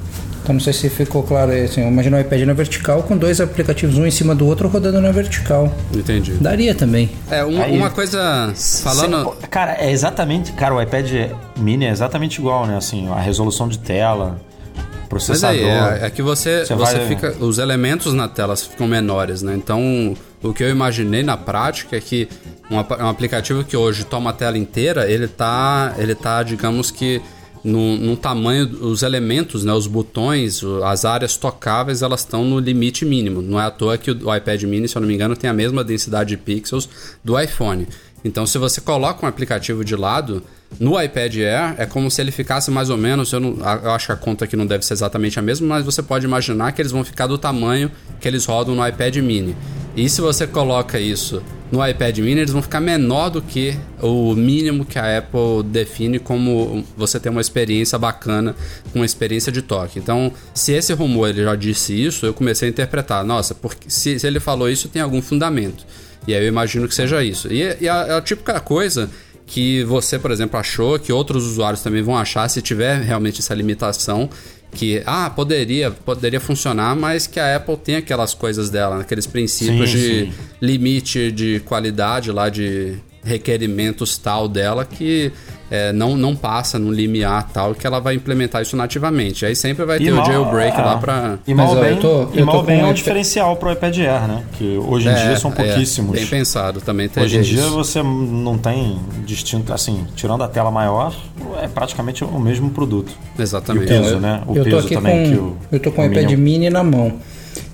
Então 0.43 0.55
não 0.55 0.61
sei 0.61 0.73
se 0.73 0.89
ficou 0.89 1.23
claro 1.23 1.51
aí. 1.53 1.65
Assim, 1.65 1.87
imagina 1.87 2.17
o 2.17 2.21
iPad 2.21 2.41
na 2.43 2.53
vertical 2.53 3.03
com 3.03 3.17
dois 3.17 3.41
aplicativos 3.41 3.97
um 3.99 4.07
em 4.07 4.11
cima 4.11 4.35
do 4.35 4.47
outro 4.47 4.69
rodando 4.69 5.01
na 5.01 5.11
vertical. 5.13 5.73
Entendi. 5.95 6.33
Daria 6.41 6.75
também. 6.75 7.11
É, 7.31 7.45
uma, 7.45 7.65
Aí- 7.65 7.77
uma 7.77 7.91
coisa. 7.91 8.53
Falando. 8.83 9.35
Cê- 9.41 9.47
cara, 9.49 9.77
é 9.79 9.91
exatamente. 9.91 10.53
Cara, 10.53 10.75
o 10.75 10.83
iPad 10.83 11.31
Mini 11.59 11.85
é 11.85 11.91
exatamente 11.91 12.39
igual, 12.41 12.67
né? 12.67 12.77
Assim, 12.77 13.09
a 13.11 13.21
resolução 13.21 13.69
de 13.69 13.79
tela, 13.79 14.41
Mas 14.75 15.09
processador. 15.09 15.57
aí, 15.59 16.01
é, 16.03 16.07
é 16.07 16.11
que 16.11 16.23
você, 16.23 16.65
Você 16.65 16.75
você 16.75 16.97
vai- 16.99 17.07
fica. 17.09 17.35
Os 17.41 17.59
elementos 17.59 18.15
na 18.15 18.27
tela 18.29 18.57
ficam 18.57 18.87
menores, 18.87 19.43
né? 19.43 19.55
Então, 19.55 20.17
o 20.43 20.53
que 20.55 20.63
eu 20.65 20.71
imaginei 20.71 21.23
na 21.23 21.37
prática 21.37 21.97
é 21.97 22.01
que 22.01 22.29
um, 22.71 22.77
um 22.77 23.09
aplicativo 23.09 23.63
que 23.65 23.77
hoje 23.77 24.05
toma 24.05 24.31
a 24.31 24.33
tela 24.33 24.57
inteira, 24.57 25.11
ele 25.11 25.29
tá. 25.29 25.95
Ele 25.99 26.15
tá, 26.15 26.43
digamos 26.43 26.91
que. 26.91 27.21
No, 27.63 28.17
tamanho, 28.17 28.67
os 28.87 29.03
elementos, 29.03 29.65
né, 29.65 29.73
os 29.73 29.87
botões, 29.87 30.63
as 30.85 31.05
áreas 31.05 31.37
tocáveis, 31.37 32.01
elas 32.03 32.21
estão 32.21 32.45
no 32.45 32.59
limite 32.59 33.05
mínimo. 33.05 33.43
Não 33.43 33.61
é 33.61 33.65
à 33.65 33.71
toa 33.71 33.99
que 33.99 34.11
o 34.11 34.35
iPad 34.35 34.63
mini, 34.63 34.89
se 34.89 34.97
eu 34.97 35.01
não 35.01 35.09
me 35.09 35.15
engano, 35.15 35.37
tem 35.37 35.51
a 35.51 35.53
mesma 35.53 35.85
densidade 35.85 36.31
de 36.31 36.37
pixels 36.37 36.89
do 37.23 37.39
iPhone. 37.39 37.87
Então, 38.25 38.47
se 38.47 38.59
você 38.59 38.81
coloca 38.81 39.25
um 39.25 39.29
aplicativo 39.29 39.85
de 39.85 39.97
lado, 39.97 40.43
no 40.79 41.01
iPad 41.01 41.37
Air 41.37 41.75
é 41.79 41.87
como 41.87 42.11
se 42.11 42.21
ele 42.21 42.31
ficasse 42.31 42.71
mais 42.71 42.91
ou 42.91 42.97
menos. 42.97 43.33
Eu, 43.33 43.41
não, 43.41 43.57
eu 43.83 43.91
acho 43.91 44.07
que 44.07 44.13
a 44.13 44.17
conta 44.17 44.45
aqui 44.45 44.57
não 44.57 44.67
deve 44.67 44.85
ser 44.85 44.95
exatamente 44.95 45.39
a 45.39 45.43
mesma, 45.43 45.67
mas 45.67 45.85
você 45.85 46.03
pode 46.03 46.25
imaginar 46.25 46.73
que 46.73 46.81
eles 46.81 46.93
vão 46.93 47.05
ficar 47.05 47.27
do 47.27 47.37
tamanho 47.37 47.91
que 48.21 48.29
eles 48.29 48.45
rodam 48.45 48.75
no 48.75 48.87
iPad 48.87 49.17
mini. 49.17 49.57
E 49.97 50.09
se 50.09 50.21
você 50.21 50.47
coloca 50.47 51.01
isso 51.01 51.43
no 51.71 51.87
iPad 51.87 52.19
mini, 52.19 52.41
eles 52.41 52.53
vão 52.53 52.63
ficar 52.63 52.81
menor 52.81 53.29
do 53.29 53.43
que 53.43 53.77
o 54.01 54.35
mínimo 54.35 54.85
que 54.85 54.99
a 54.99 55.19
Apple 55.19 55.63
define 55.65 56.19
como 56.19 56.85
você 56.97 57.19
ter 57.19 57.29
uma 57.29 57.41
experiência 57.41 57.99
bacana 57.99 58.55
com 58.93 59.01
uma 59.01 59.07
experiência 59.07 59.51
de 59.51 59.63
toque. 59.63 59.99
Então, 59.99 60.33
se 60.55 60.73
esse 60.73 60.93
rumor 60.93 61.29
ele 61.29 61.43
já 61.43 61.55
disse 61.57 61.93
isso, 61.93 62.25
eu 62.25 62.33
comecei 62.33 62.69
a 62.69 62.71
interpretar. 62.71 63.25
Nossa, 63.25 63.55
porque 63.55 63.91
se, 63.91 64.19
se 64.19 64.27
ele 64.27 64.41
falou 64.41 64.71
isso, 64.71 64.89
tem 64.89 65.03
algum 65.03 65.21
fundamento. 65.21 65.85
E 66.27 66.35
aí 66.35 66.43
eu 66.43 66.49
imagino 66.49 66.87
que 66.87 66.95
seja 66.95 67.23
isso. 67.25 67.53
E, 67.53 67.77
e 67.81 67.89
a, 67.89 68.19
a 68.19 68.23
típica 68.23 68.61
coisa 68.61 69.11
que 69.51 69.83
você, 69.83 70.17
por 70.17 70.31
exemplo, 70.31 70.59
achou, 70.59 70.97
que 70.97 71.13
outros 71.13 71.45
usuários 71.45 71.83
também 71.83 72.03
vão 72.03 72.17
achar 72.17 72.49
se 72.49 72.63
tiver 72.63 73.03
realmente 73.03 73.41
essa 73.41 73.53
limitação, 73.53 74.31
que 74.71 75.03
ah, 75.05 75.29
poderia, 75.29 75.91
poderia 75.91 76.39
funcionar, 76.39 76.95
mas 76.95 77.27
que 77.27 77.41
a 77.41 77.57
Apple 77.57 77.77
tem 77.77 77.97
aquelas 77.97 78.33
coisas 78.33 78.71
dela, 78.71 79.01
aqueles 79.01 79.27
princípios 79.27 79.91
Sim, 79.91 79.97
de 79.97 80.03
sim. 80.03 80.33
limite 80.63 81.33
de 81.33 81.59
qualidade 81.67 82.31
lá 82.31 82.49
de 82.49 82.97
requerimentos 83.25 84.17
tal 84.17 84.49
dela 84.49 84.85
que 84.85 85.33
é, 85.71 85.93
não, 85.93 86.17
não 86.17 86.35
passa 86.35 86.79
no 86.79 86.91
limiar 86.91 87.49
tal 87.53 87.75
que 87.75 87.87
ela 87.87 88.01
vai 88.01 88.15
implementar 88.17 88.61
isso 88.61 88.77
nativamente. 88.77 89.47
Aí 89.47 89.55
sempre 89.55 89.85
vai 89.85 89.99
ter 89.99 90.13
o 90.13 90.25
jailbreak 90.25 90.77
é. 90.79 90.83
lá 90.83 90.97
pra. 90.99 91.39
E 91.47 91.55
mal 91.55 91.69
Mas, 91.69 91.77
ó, 91.77 91.81
bem, 91.81 91.91
eu 91.93 92.01
tô- 92.01 92.29
e 92.35 92.39
eu 92.41 92.47
mal 92.47 92.57
tô 92.57 92.63
bem 92.65 92.81
com 92.81 92.87
é 92.87 92.89
um 92.89 92.93
diferencial 92.93 93.57
pro 93.57 93.71
iPad 93.73 93.97
Air, 93.99 94.29
né? 94.29 94.43
Que 94.59 94.77
hoje 94.79 95.09
em 95.09 95.15
dia 95.15 95.37
são 95.37 95.53
é, 95.53 95.55
pouquíssimos. 95.55 96.13
bem 96.19 96.27
pensado, 96.27 96.81
também 96.81 97.09
Hoje 97.17 97.39
em 97.39 97.43
dia 97.43 97.67
você 97.69 98.03
não 98.03 98.59
tem 98.59 98.99
distinto, 99.25 99.73
assim, 99.73 100.07
tirando 100.17 100.43
a 100.43 100.49
tela 100.49 100.71
maior, 100.71 101.15
é 101.63 101.69
praticamente 101.69 102.25
o 102.25 102.39
mesmo 102.41 102.71
produto. 102.71 103.13
Exatamente. 103.39 103.93
E 103.93 103.97
o 103.97 104.03
peso, 104.03 104.17
né? 104.19 104.43
O 104.47 104.57
eu 104.57 104.65
tô 104.65 104.71
peso 104.71 104.87
aqui 104.87 104.95
também 104.95 105.25
com, 105.25 105.31
que 105.33 105.39
o- 105.41 105.57
eu 105.73 105.81
tô 105.81 105.93
com 105.93 106.03
o 106.03 106.05
o 106.05 106.09
iPad 106.11 106.25
Mini- 106.31 106.37
mini 106.37 106.71
na 106.71 106.83
mão 106.83 107.13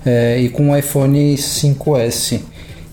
é, 0.05 0.39
e 0.39 0.49
com 0.51 0.71
o 0.71 0.77
iPhone 0.77 1.37
5S. 1.37 2.41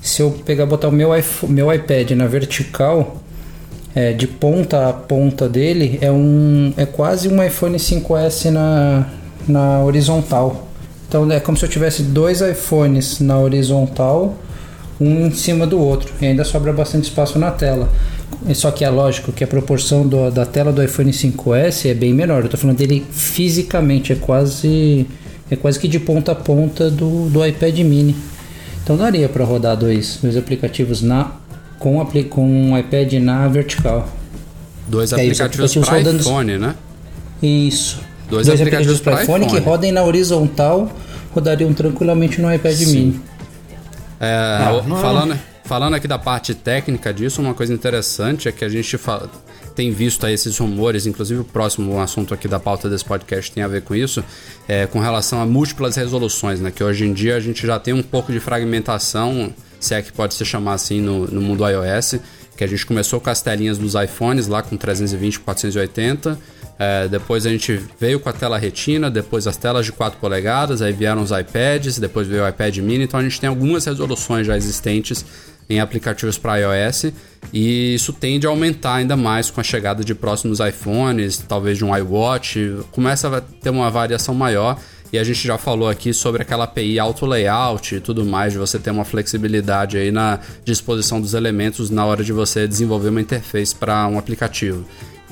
Se 0.01 0.21
eu 0.21 0.31
pegar 0.31 0.65
botar 0.65 0.89
o 0.89 0.91
meu, 0.91 1.15
iPhone, 1.17 1.53
meu 1.53 1.73
iPad 1.73 2.11
na 2.11 2.25
vertical, 2.27 3.22
é, 3.95 4.11
de 4.13 4.27
ponta 4.27 4.89
a 4.89 4.93
ponta 4.93 5.47
dele, 5.47 5.97
é 6.01 6.11
um 6.11 6.73
é 6.77 6.85
quase 6.85 7.27
um 7.27 7.43
iPhone 7.43 7.77
5S 7.77 8.49
na, 8.49 9.05
na 9.47 9.83
horizontal. 9.83 10.67
Então 11.07 11.31
é 11.31 11.39
como 11.39 11.57
se 11.57 11.63
eu 11.65 11.69
tivesse 11.69 12.01
dois 12.03 12.41
iPhones 12.41 13.19
na 13.19 13.37
horizontal, 13.39 14.35
um 14.99 15.27
em 15.27 15.31
cima 15.31 15.67
do 15.67 15.79
outro 15.79 16.11
e 16.21 16.25
ainda 16.25 16.43
sobra 16.43 16.73
bastante 16.73 17.03
espaço 17.03 17.37
na 17.37 17.51
tela. 17.51 17.89
Só 18.55 18.71
que 18.71 18.83
é 18.83 18.89
lógico 18.89 19.31
que 19.31 19.43
a 19.43 19.47
proporção 19.47 20.05
do- 20.07 20.29
da 20.31 20.45
tela 20.45 20.71
do 20.73 20.83
iPhone 20.83 21.11
5S 21.13 21.89
é 21.89 21.93
bem 21.93 22.13
menor. 22.13 22.43
Eu 22.43 22.49
tô 22.49 22.57
falando 22.57 22.77
dele 22.77 23.05
fisicamente, 23.11 24.11
é 24.11 24.15
quase 24.15 25.05
é 25.51 25.55
quase 25.55 25.79
que 25.79 25.87
de 25.87 25.99
ponta 25.99 26.31
a 26.31 26.35
ponta 26.35 26.89
do, 26.89 27.29
do 27.29 27.45
iPad 27.45 27.77
mini. 27.79 28.15
Então 28.83 28.97
daria 28.97 29.29
para 29.29 29.45
rodar 29.45 29.77
dois, 29.77 30.17
dois 30.21 30.35
aplicativos 30.35 31.01
na 31.01 31.31
com, 31.83 32.23
com 32.29 32.71
o 32.71 32.77
iPad 32.77 33.13
na 33.15 33.45
vertical. 33.49 34.07
Dois 34.87 35.11
É 35.11 35.15
aplicativos 35.15 35.75
para 35.85 35.99
iPhone, 35.99 36.57
né? 36.57 36.75
Isso. 37.41 37.99
Dois 38.29 38.47
aplicativos 38.49 39.01
para 39.01 39.13
pra 39.15 39.23
iPhone, 39.23 39.45
que 39.45 39.51
iPhone. 39.51 39.65
rodem 39.65 39.91
na 39.91 40.01
horizontal, 40.03 40.89
rodariam 41.33 41.73
tranquilamente 41.73 42.41
no 42.41 42.51
iPad 42.53 42.79
mini. 42.79 43.19
É, 44.19 44.81
não 44.87 44.97
é- 44.97 45.01
falando, 45.01 45.39
falando 45.65 45.93
aqui 45.95 46.07
da 46.07 46.17
parte 46.17 46.53
técnica 46.55 47.13
disso, 47.13 47.41
uma 47.41 47.53
coisa 47.53 47.73
interessante 47.73 48.47
é 48.47 48.51
que 48.53 48.63
a 48.63 48.69
gente 48.69 48.97
tem 49.75 49.91
visto 49.91 50.25
aí 50.25 50.33
esses 50.33 50.57
rumores, 50.57 51.05
inclusive 51.05 51.41
o 51.41 51.43
próximo 51.43 51.99
assunto 51.99 52.33
aqui 52.33 52.47
da 52.47 52.59
pauta 52.59 52.89
desse 52.89 53.03
podcast 53.03 53.51
tem 53.51 53.63
a 53.63 53.67
ver 53.67 53.81
com 53.81 53.95
isso, 53.95 54.23
é, 54.67 54.85
com 54.87 54.99
relação 54.99 55.41
a 55.41 55.45
múltiplas 55.45 55.95
resoluções, 55.95 56.59
né? 56.59 56.71
Que 56.71 56.83
hoje 56.83 57.05
em 57.05 57.13
dia 57.13 57.35
a 57.35 57.39
gente 57.39 57.65
já 57.65 57.79
tem 57.79 57.93
um 57.93 58.03
pouco 58.03 58.31
de 58.31 58.39
fragmentação, 58.39 59.53
se 59.79 59.93
é 59.93 60.01
que 60.01 60.11
pode 60.11 60.33
se 60.33 60.45
chamar 60.45 60.73
assim 60.73 61.01
no, 61.01 61.27
no 61.27 61.41
mundo 61.41 61.67
iOS, 61.67 62.15
que 62.55 62.63
a 62.63 62.67
gente 62.67 62.85
começou 62.85 63.19
com 63.19 63.29
as 63.29 63.41
telinhas 63.41 63.77
dos 63.77 63.95
iPhones 63.95 64.47
lá 64.47 64.61
com 64.61 64.77
320 64.77 65.39
480, 65.39 66.39
é, 66.77 67.07
depois 67.07 67.45
a 67.45 67.49
gente 67.49 67.79
veio 67.99 68.19
com 68.19 68.29
a 68.29 68.33
tela 68.33 68.57
retina, 68.57 69.09
depois 69.09 69.47
as 69.47 69.57
telas 69.57 69.85
de 69.85 69.91
4 69.91 70.19
polegadas, 70.19 70.81
aí 70.81 70.91
vieram 70.91 71.21
os 71.21 71.31
iPads, 71.31 71.99
depois 71.99 72.27
veio 72.27 72.43
o 72.43 72.47
iPad 72.47 72.77
mini, 72.77 73.03
então 73.03 73.19
a 73.19 73.23
gente 73.23 73.39
tem 73.39 73.47
algumas 73.47 73.85
resoluções 73.85 74.47
já 74.47 74.57
existentes 74.57 75.25
em 75.69 75.79
aplicativos 75.79 76.37
para 76.37 76.57
iOS 76.57 77.13
e 77.51 77.95
isso 77.95 78.13
tende 78.13 78.47
a 78.47 78.49
aumentar 78.49 78.95
ainda 78.95 79.15
mais 79.15 79.49
com 79.49 79.59
a 79.59 79.63
chegada 79.63 80.03
de 80.03 80.15
próximos 80.15 80.59
iPhones, 80.59 81.37
talvez 81.37 81.77
de 81.77 81.85
um 81.85 81.95
iWatch, 81.95 82.57
começa 82.91 83.37
a 83.37 83.41
ter 83.41 83.69
uma 83.69 83.89
variação 83.89 84.33
maior 84.33 84.77
e 85.13 85.19
a 85.19 85.23
gente 85.23 85.45
já 85.45 85.59
falou 85.59 85.87
aqui 85.87 86.11
sobre 86.11 86.41
aquela 86.41 86.63
API 86.63 86.97
auto 86.97 87.27
layout 87.27 87.95
e 87.95 87.99
tudo 87.99 88.25
mais, 88.25 88.51
de 88.51 88.57
você 88.57 88.79
ter 88.79 88.89
uma 88.89 89.05
flexibilidade 89.05 89.95
aí 89.95 90.11
na 90.11 90.39
disposição 90.65 91.21
dos 91.21 91.35
elementos 91.35 91.91
na 91.91 92.03
hora 92.03 92.23
de 92.23 92.33
você 92.33 92.67
desenvolver 92.67 93.09
uma 93.09 93.21
interface 93.21 93.75
para 93.75 94.07
um 94.07 94.17
aplicativo. 94.17 94.83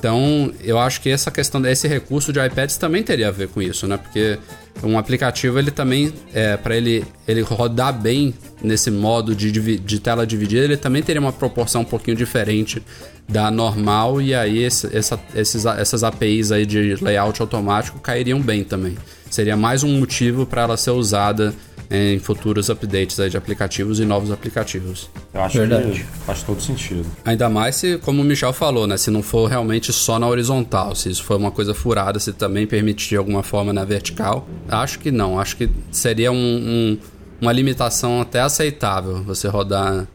Então, 0.01 0.51
eu 0.63 0.79
acho 0.79 0.99
que 0.99 1.09
essa 1.11 1.29
questão 1.29 1.61
desse 1.61 1.87
recurso 1.87 2.33
de 2.33 2.43
iPads 2.43 2.75
também 2.75 3.03
teria 3.03 3.27
a 3.27 3.31
ver 3.31 3.49
com 3.49 3.61
isso, 3.61 3.85
né? 3.87 3.97
Porque 3.97 4.39
um 4.83 4.97
aplicativo 4.97 5.59
ele 5.59 5.69
também 5.69 6.11
é, 6.33 6.57
para 6.57 6.75
ele 6.75 7.05
ele 7.27 7.41
rodar 7.41 7.93
bem 7.93 8.33
nesse 8.63 8.89
modo 8.89 9.35
de, 9.35 9.51
de 9.51 9.99
tela 9.99 10.25
dividida, 10.25 10.63
ele 10.63 10.75
também 10.75 11.03
teria 11.03 11.21
uma 11.21 11.31
proporção 11.31 11.81
um 11.81 11.85
pouquinho 11.85 12.17
diferente 12.17 12.81
da 13.29 13.51
normal 13.51 14.19
e 14.19 14.33
aí 14.33 14.63
esse- 14.63 14.89
essa- 14.91 15.19
esses, 15.35 15.65
essas 15.67 16.03
APIs 16.03 16.51
aí 16.51 16.65
de 16.65 16.95
layout 16.99 17.39
automático 17.39 17.99
cairiam 17.99 18.41
bem 18.41 18.63
também. 18.63 18.97
Seria 19.29 19.55
mais 19.55 19.83
um 19.83 19.99
motivo 19.99 20.47
para 20.47 20.63
ela 20.63 20.77
ser 20.77 20.91
usada 20.91 21.53
em 21.91 22.17
futuros 22.19 22.69
updates 22.69 23.19
aí 23.19 23.29
de 23.29 23.35
aplicativos 23.35 23.99
e 23.99 24.05
novos 24.05 24.31
aplicativos. 24.31 25.09
Eu 25.33 25.41
acho 25.41 25.57
Verdade. 25.57 25.91
que 25.91 26.03
faz 26.25 26.41
todo 26.41 26.61
sentido. 26.61 27.05
Ainda 27.25 27.49
mais 27.49 27.75
se, 27.75 27.97
como 27.97 28.21
o 28.21 28.25
Michel 28.25 28.53
falou, 28.53 28.87
né? 28.87 28.95
Se 28.95 29.11
não 29.11 29.21
for 29.21 29.47
realmente 29.49 29.91
só 29.91 30.17
na 30.17 30.27
horizontal, 30.27 30.95
se 30.95 31.09
isso 31.09 31.23
for 31.23 31.35
uma 31.37 31.51
coisa 31.51 31.73
furada, 31.73 32.17
se 32.19 32.31
também 32.31 32.65
permitir 32.65 33.09
de 33.09 33.17
alguma 33.17 33.43
forma 33.43 33.73
na 33.73 33.83
vertical. 33.83 34.47
Acho 34.69 34.99
que 34.99 35.11
não. 35.11 35.37
Acho 35.37 35.57
que 35.57 35.69
seria 35.91 36.31
um- 36.31 36.35
um- 36.37 36.97
uma 37.41 37.51
limitação 37.51 38.21
até 38.21 38.39
aceitável 38.39 39.21
você 39.23 39.47
rodar 39.49 40.07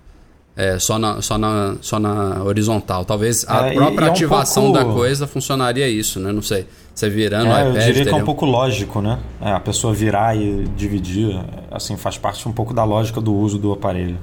é, 0.57 0.79
só, 0.79 0.99
na, 0.99 1.21
só, 1.21 1.37
na, 1.37 1.77
só 1.83 1.99
na 2.01 2.43
horizontal. 2.43 3.05
Talvez 3.05 3.45
a 3.47 3.69
É, 3.69 3.73
e- 3.73 3.75
própria 3.75 4.05
e 4.05 4.09
é 4.09 4.11
um 4.11 4.13
ativação 4.13 4.63
pouco- 4.73 4.79
da 4.79 4.85
coisa 4.87 5.27
funcionaria 5.27 5.87
isso, 5.89 6.19
né? 6.19 6.33
Não 6.33 6.43
sei. 6.43 6.67
Você 6.95 7.11
virando 7.11 7.51
o 7.51 7.53
É, 7.53 7.63
eu 7.67 7.71
iPad. 7.73 7.73
diria 7.85 7.93
que 7.93 8.01
é 8.01 8.05
teria 8.05 8.23
um 8.23 8.25
pouco 8.25 8.47
lógico, 8.47 9.03
né? 9.03 9.19
É, 9.39 9.53
a 9.53 9.61
pessoa 9.61 9.93
virar 9.93 10.35
e 10.35 10.65
dividir, 10.75 11.39
assim, 11.71 11.95
faz 11.99 12.17
parte 12.17 12.49
um 12.49 12.53
pouco 12.53 12.73
da 12.73 12.85
lógica 12.85 13.21
do 13.21 13.35
uso 13.35 13.59
do 13.59 13.71
aparelho. 13.75 14.17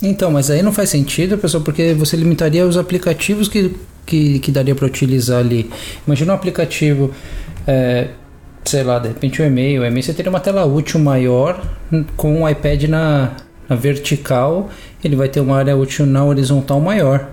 Então, 0.00 0.30
mas 0.30 0.48
aí 0.48 0.62
não 0.62 0.72
faz 0.72 0.88
sentido, 0.90 1.36
pessoal, 1.36 1.64
porque 1.64 1.92
você 1.94 2.16
limitaria 2.16 2.64
os 2.64 2.76
aplicativos 2.76 3.48
que, 3.48 3.74
que, 4.06 4.38
que 4.38 4.52
daria 4.52 4.72
para 4.74 4.86
utilizar 4.86 5.40
ali. 5.40 5.68
Imagina 6.06 6.32
um 6.32 6.36
aplicativo, 6.36 7.10
é, 7.66 8.10
sei 8.64 8.84
lá, 8.84 9.00
de 9.00 9.08
repente 9.08 9.42
o 9.42 9.44
e-mail. 9.44 9.82
O 9.82 9.84
e-mail 9.84 10.02
você 10.04 10.12
teria 10.14 10.30
uma 10.30 10.38
tela 10.40 10.64
útil 10.64 11.00
maior 11.00 11.60
com 12.16 12.42
o 12.44 12.48
iPad 12.48 12.84
na, 12.84 13.32
na 13.68 13.74
vertical, 13.74 14.70
ele 15.02 15.16
vai 15.16 15.28
ter 15.28 15.40
uma 15.40 15.56
área 15.56 15.76
útil 15.76 16.06
na 16.06 16.24
horizontal 16.24 16.80
maior. 16.80 17.30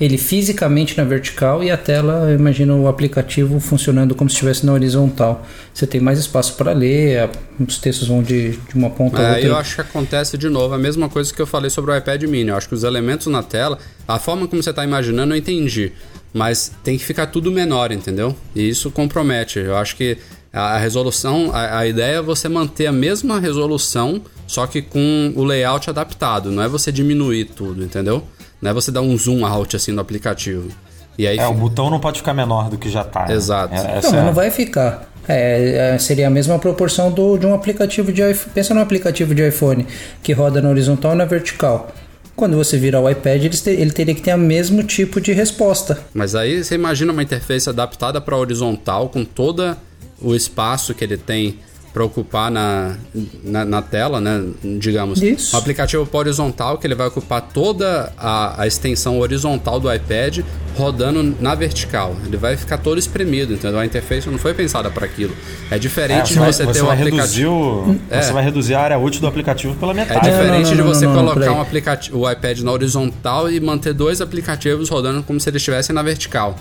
Ele 0.00 0.16
fisicamente 0.16 0.96
na 0.96 1.02
vertical 1.02 1.60
e 1.64 1.72
a 1.72 1.76
tela, 1.76 2.32
imagina 2.32 2.72
o 2.72 2.86
aplicativo 2.86 3.58
funcionando 3.58 4.14
como 4.14 4.30
se 4.30 4.34
estivesse 4.34 4.64
na 4.64 4.72
horizontal. 4.72 5.44
Você 5.74 5.88
tem 5.88 6.00
mais 6.00 6.20
espaço 6.20 6.54
para 6.54 6.72
ler, 6.72 7.18
a- 7.18 7.30
os 7.58 7.78
textos 7.78 8.06
vão 8.06 8.22
de, 8.22 8.50
de 8.52 8.74
uma 8.76 8.90
ponta 8.90 9.18
a 9.18 9.22
É, 9.22 9.28
outra. 9.32 9.46
eu 9.48 9.56
acho 9.56 9.74
que 9.74 9.80
acontece 9.80 10.38
de 10.38 10.48
novo 10.48 10.72
a 10.72 10.78
mesma 10.78 11.08
coisa 11.08 11.34
que 11.34 11.42
eu 11.42 11.46
falei 11.48 11.68
sobre 11.68 11.90
o 11.90 11.96
iPad 11.96 12.22
mini. 12.24 12.50
Eu 12.50 12.56
acho 12.56 12.68
que 12.68 12.74
os 12.76 12.84
elementos 12.84 13.26
na 13.26 13.42
tela, 13.42 13.76
a 14.06 14.20
forma 14.20 14.46
como 14.46 14.62
você 14.62 14.70
está 14.70 14.84
imaginando, 14.84 15.34
eu 15.34 15.38
entendi. 15.38 15.90
Mas 16.32 16.70
tem 16.84 16.96
que 16.96 17.04
ficar 17.04 17.26
tudo 17.26 17.50
menor, 17.50 17.90
entendeu? 17.90 18.36
E 18.54 18.68
isso 18.68 18.92
compromete. 18.92 19.58
Eu 19.58 19.76
acho 19.76 19.96
que 19.96 20.16
a 20.58 20.74
a 20.74 20.78
resolução, 20.78 21.50
a, 21.52 21.78
a 21.78 21.86
ideia 21.86 22.16
é 22.16 22.22
você 22.22 22.48
manter 22.48 22.86
a 22.86 22.92
mesma 22.92 23.38
resolução, 23.40 24.20
só 24.46 24.66
que 24.66 24.82
com 24.82 25.32
o 25.36 25.44
layout 25.44 25.88
adaptado. 25.90 26.50
Não 26.50 26.62
é 26.62 26.68
você 26.68 26.90
diminuir 26.92 27.46
tudo, 27.46 27.82
entendeu? 27.84 28.22
Não 28.60 28.70
é 28.70 28.74
você 28.74 28.90
dar 28.90 29.00
um 29.02 29.16
zoom 29.16 29.44
out 29.46 29.76
assim 29.76 29.92
no 29.92 30.00
aplicativo. 30.00 30.68
E 31.16 31.26
aí 31.26 31.38
É, 31.38 31.46
o 31.46 31.52
fi- 31.54 31.58
botão 31.60 31.90
não 31.90 31.98
pode 32.00 32.18
ficar 32.18 32.32
menor 32.34 32.70
do 32.70 32.78
que 32.78 32.88
já 32.88 33.04
tá. 33.04 33.26
né? 33.26 33.34
Exato. 33.34 33.74
É, 33.74 34.00
Não, 34.02 34.18
é- 34.18 34.24
não 34.24 34.32
vai 34.32 34.50
ficar. 34.50 35.08
É, 35.28 35.94
é, 35.94 35.98
seria 35.98 36.26
a 36.26 36.30
mesma 36.30 36.58
proporção 36.58 37.10
do, 37.12 37.36
de 37.36 37.44
um 37.44 37.52
aplicativo 37.54 38.10
de 38.12 38.22
iPhone. 38.22 38.50
Pensa 38.54 38.72
num 38.72 38.80
aplicativo 38.80 39.34
de 39.34 39.46
iPhone 39.46 39.86
que 40.22 40.32
roda 40.32 40.62
na 40.62 40.70
horizontal 40.70 41.12
e 41.12 41.16
na 41.16 41.24
vertical. 41.24 41.92
Quando 42.34 42.56
você 42.56 42.78
virar 42.78 43.00
o 43.00 43.10
iPad, 43.10 43.44
ele, 43.44 43.48
te- 43.50 43.68
ele 43.70 43.90
teria 43.90 44.14
que 44.14 44.22
ter 44.22 44.32
o 44.34 44.38
mesmo 44.38 44.82
tipo 44.84 45.20
de 45.20 45.32
resposta. 45.32 45.98
Mas 46.14 46.34
aí 46.34 46.62
você 46.64 46.76
imagina 46.76 47.12
uma 47.12 47.22
interface 47.22 47.68
adaptada 47.68 48.20
para 48.20 48.36
horizontal 48.36 49.08
com 49.08 49.24
todo 49.24 49.76
o 50.20 50.34
espaço 50.34 50.94
que 50.94 51.04
ele 51.04 51.16
tem 51.16 51.58
para 51.92 52.04
ocupar 52.04 52.50
na, 52.50 52.96
na, 53.42 53.64
na 53.64 53.82
tela, 53.82 54.20
né? 54.20 54.44
Digamos. 54.78 55.22
Isso. 55.22 55.56
Um 55.56 55.58
aplicativo 55.58 56.06
para 56.06 56.18
horizontal 56.18 56.76
que 56.78 56.86
ele 56.86 56.94
vai 56.94 57.08
ocupar 57.08 57.40
toda 57.40 58.12
a, 58.16 58.62
a 58.62 58.66
extensão 58.66 59.18
horizontal 59.18 59.80
do 59.80 59.92
iPad 59.92 60.40
rodando 60.76 61.34
na 61.40 61.54
vertical. 61.54 62.14
Ele 62.26 62.36
vai 62.36 62.56
ficar 62.56 62.76
todo 62.78 62.98
espremido, 62.98 63.54
entendeu? 63.54 63.80
A 63.80 63.86
interface 63.86 64.28
não 64.28 64.38
foi 64.38 64.52
pensada 64.54 64.90
para 64.90 65.06
aquilo. 65.06 65.34
É 65.70 65.76
É, 65.76 65.78
diferente 65.78 66.28
você 66.28 66.34
de 66.34 66.38
vai, 66.38 66.52
você, 66.52 66.64
você 66.66 66.72
ter 66.78 66.82
um 66.84 66.86
vai 66.86 66.96
aplicativo. 66.98 67.80
reduzir 67.80 67.96
o, 67.96 67.96
É. 68.10 68.22
você 68.22 68.32
vai 68.32 68.44
reduzir 68.44 68.74
a 68.74 68.80
área 68.80 68.98
útil 68.98 69.20
do 69.22 69.26
aplicativo 69.26 69.74
pela 69.74 69.92
É 69.92 69.94
metade. 69.94 70.30
diferente 70.30 70.68
não, 70.70 70.76
não, 70.76 70.76
de 70.76 70.82
você 70.82 71.06
não, 71.06 71.14
não, 71.14 71.22
não, 71.24 71.32
colocar 71.34 71.52
um 71.52 71.60
aplicativo, 71.60 72.18
o 72.18 72.30
iPad 72.30 72.60
na 72.60 72.70
horizontal 72.70 73.50
e 73.50 73.58
manter 73.58 73.94
dois 73.94 74.20
aplicativos 74.20 74.88
rodando 74.90 75.22
como 75.22 75.40
se 75.40 75.48
eles 75.48 75.60
estivessem 75.62 75.94
na 75.94 76.02
vertical. 76.02 76.54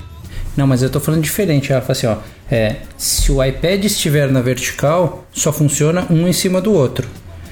Não, 0.57 0.65
mas 0.67 0.81
eu 0.81 0.89
tô 0.89 0.99
falando 0.99 1.21
diferente. 1.21 1.71
Ela 1.71 1.81
fala 1.81 1.91
assim, 1.93 2.07
ó. 2.07 2.17
É, 2.49 2.77
se 2.97 3.31
o 3.31 3.43
iPad 3.43 3.83
estiver 3.85 4.31
na 4.31 4.41
vertical, 4.41 5.25
só 5.31 5.53
funciona 5.53 6.05
um 6.09 6.27
em 6.27 6.33
cima 6.33 6.59
do 6.59 6.73
outro. 6.73 7.07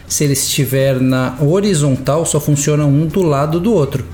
Se 0.08 0.24
ele 0.24 0.34
estiver 0.34 1.00
na 1.00 1.38
horizontal, 1.42 2.26
só 2.26 2.40
funciona 2.40 2.86
um 2.86 3.06
do 3.06 3.22
lado 3.22 3.60
do 3.60 3.74
outro. 3.74 4.06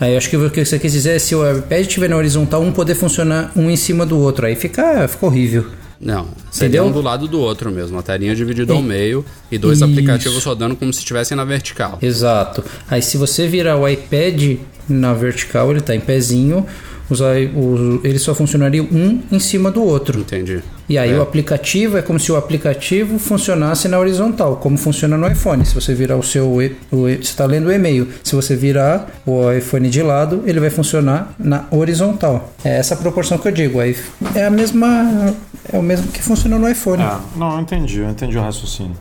Aí 0.00 0.12
eu 0.12 0.18
acho 0.18 0.28
que 0.28 0.36
o 0.36 0.50
que 0.50 0.64
você 0.64 0.78
quis 0.78 0.92
dizer 0.92 1.16
é 1.16 1.18
se 1.18 1.34
o 1.34 1.58
iPad 1.58 1.80
estiver 1.82 2.08
na 2.08 2.16
horizontal, 2.16 2.62
um 2.62 2.72
poder 2.72 2.94
funcionar 2.94 3.52
um 3.56 3.70
em 3.70 3.76
cima 3.76 4.04
do 4.04 4.18
outro. 4.18 4.46
Aí 4.46 4.54
fica, 4.56 5.06
fica 5.08 5.24
horrível. 5.26 5.66
Não, 5.98 6.28
seria 6.50 6.80
Entendeu? 6.80 6.84
um 6.86 6.92
do 6.92 7.00
lado 7.00 7.26
do 7.26 7.40
outro 7.40 7.70
mesmo, 7.70 7.98
a 7.98 8.02
telinha 8.02 8.34
dividida 8.34 8.74
ao 8.74 8.80
E- 8.80 8.82
meio 8.82 9.24
e 9.50 9.56
dois 9.56 9.78
Isso. 9.78 9.84
aplicativos 9.86 10.44
rodando 10.44 10.76
como 10.76 10.92
se 10.92 10.98
estivessem 10.98 11.34
na 11.34 11.44
vertical. 11.44 11.98
Exato. 12.02 12.62
Aí 12.90 13.00
se 13.00 13.16
você 13.16 13.46
virar 13.48 13.78
o 13.78 13.88
iPad 13.88 14.58
na 14.86 15.14
vertical, 15.14 15.70
ele 15.70 15.80
tá 15.80 15.94
em 15.96 16.00
pezinho, 16.00 16.66
os, 17.10 17.20
os- 17.20 18.04
ele 18.04 18.18
só 18.18 18.34
funcionaria 18.34 18.82
um 18.82 19.20
em 19.30 19.38
cima 19.38 19.70
do 19.70 19.82
outro. 19.82 20.20
Entendi. 20.20 20.60
E 20.88 20.96
aí 20.98 21.10
É. 21.10 21.18
o 21.18 21.22
aplicativo 21.22 21.96
é 21.98 22.02
como 22.02 22.18
se 22.20 22.30
o 22.30 22.36
aplicativo 22.36 23.18
funcionasse 23.18 23.88
na 23.88 23.98
horizontal, 23.98 24.56
como 24.56 24.76
funciona 24.76 25.16
no 25.16 25.26
iPhone. 25.26 25.64
Se 25.66 25.74
você 25.74 25.94
virar 25.94 26.16
o 26.16 26.22
seu, 26.22 26.62
e- 26.62 26.76
o, 26.92 27.08
e- 27.08 27.16
você 27.16 27.22
está 27.22 27.44
lendo 27.44 27.66
o 27.66 27.72
e-mail, 27.72 28.08
se 28.22 28.34
você 28.36 28.54
virar 28.54 29.08
o 29.26 29.50
iPhone 29.52 29.88
de 29.90 30.02
lado, 30.02 30.42
ele 30.46 30.60
vai 30.60 30.70
funcionar 30.70 31.34
na 31.38 31.64
horizontal. 31.72 32.52
É 32.64 32.76
essa 32.78 32.94
a 32.94 32.96
proporção 32.96 33.36
que 33.38 33.48
eu 33.48 33.52
digo. 33.52 33.80
Aí 33.80 33.96
é 34.34 34.44
a 34.44 34.50
mesma, 34.50 35.34
é 35.72 35.76
o 35.78 35.82
mesmo 35.82 36.06
que 36.08 36.22
funciona 36.22 36.58
no 36.58 36.68
iPhone. 36.68 37.02
É, 37.02 37.16
não, 37.36 37.54
eu 37.54 37.60
entendi, 37.60 37.98
eu 37.98 38.08
entendi 38.08 38.38
o 38.38 38.40
raciocínio. 38.42 38.96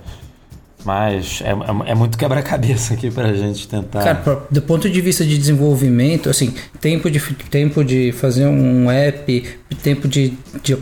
Mas 0.85 1.41
é, 1.43 1.49
é- 1.49 1.91
é 1.91 1.95
muito 1.95 2.17
quebra-cabeça 2.17 2.93
aqui 2.93 3.09
pra 3.09 3.33
gente 3.33 3.67
tentar. 3.67 4.03
Cara, 4.03 4.43
do 4.51 4.61
ponto 4.61 4.87
de 4.89 5.01
vista 5.01 5.25
de 5.25 5.37
desenvolvimento, 5.37 6.29
assim, 6.29 6.53
tempo 6.79 7.09
de, 7.09 7.19
tempo 7.49 7.83
de 7.83 8.11
fazer 8.11 8.45
um 8.45 8.89
app, 8.91 9.43
tempo 9.81 10.07
de, 10.07 10.33
de 10.63 10.77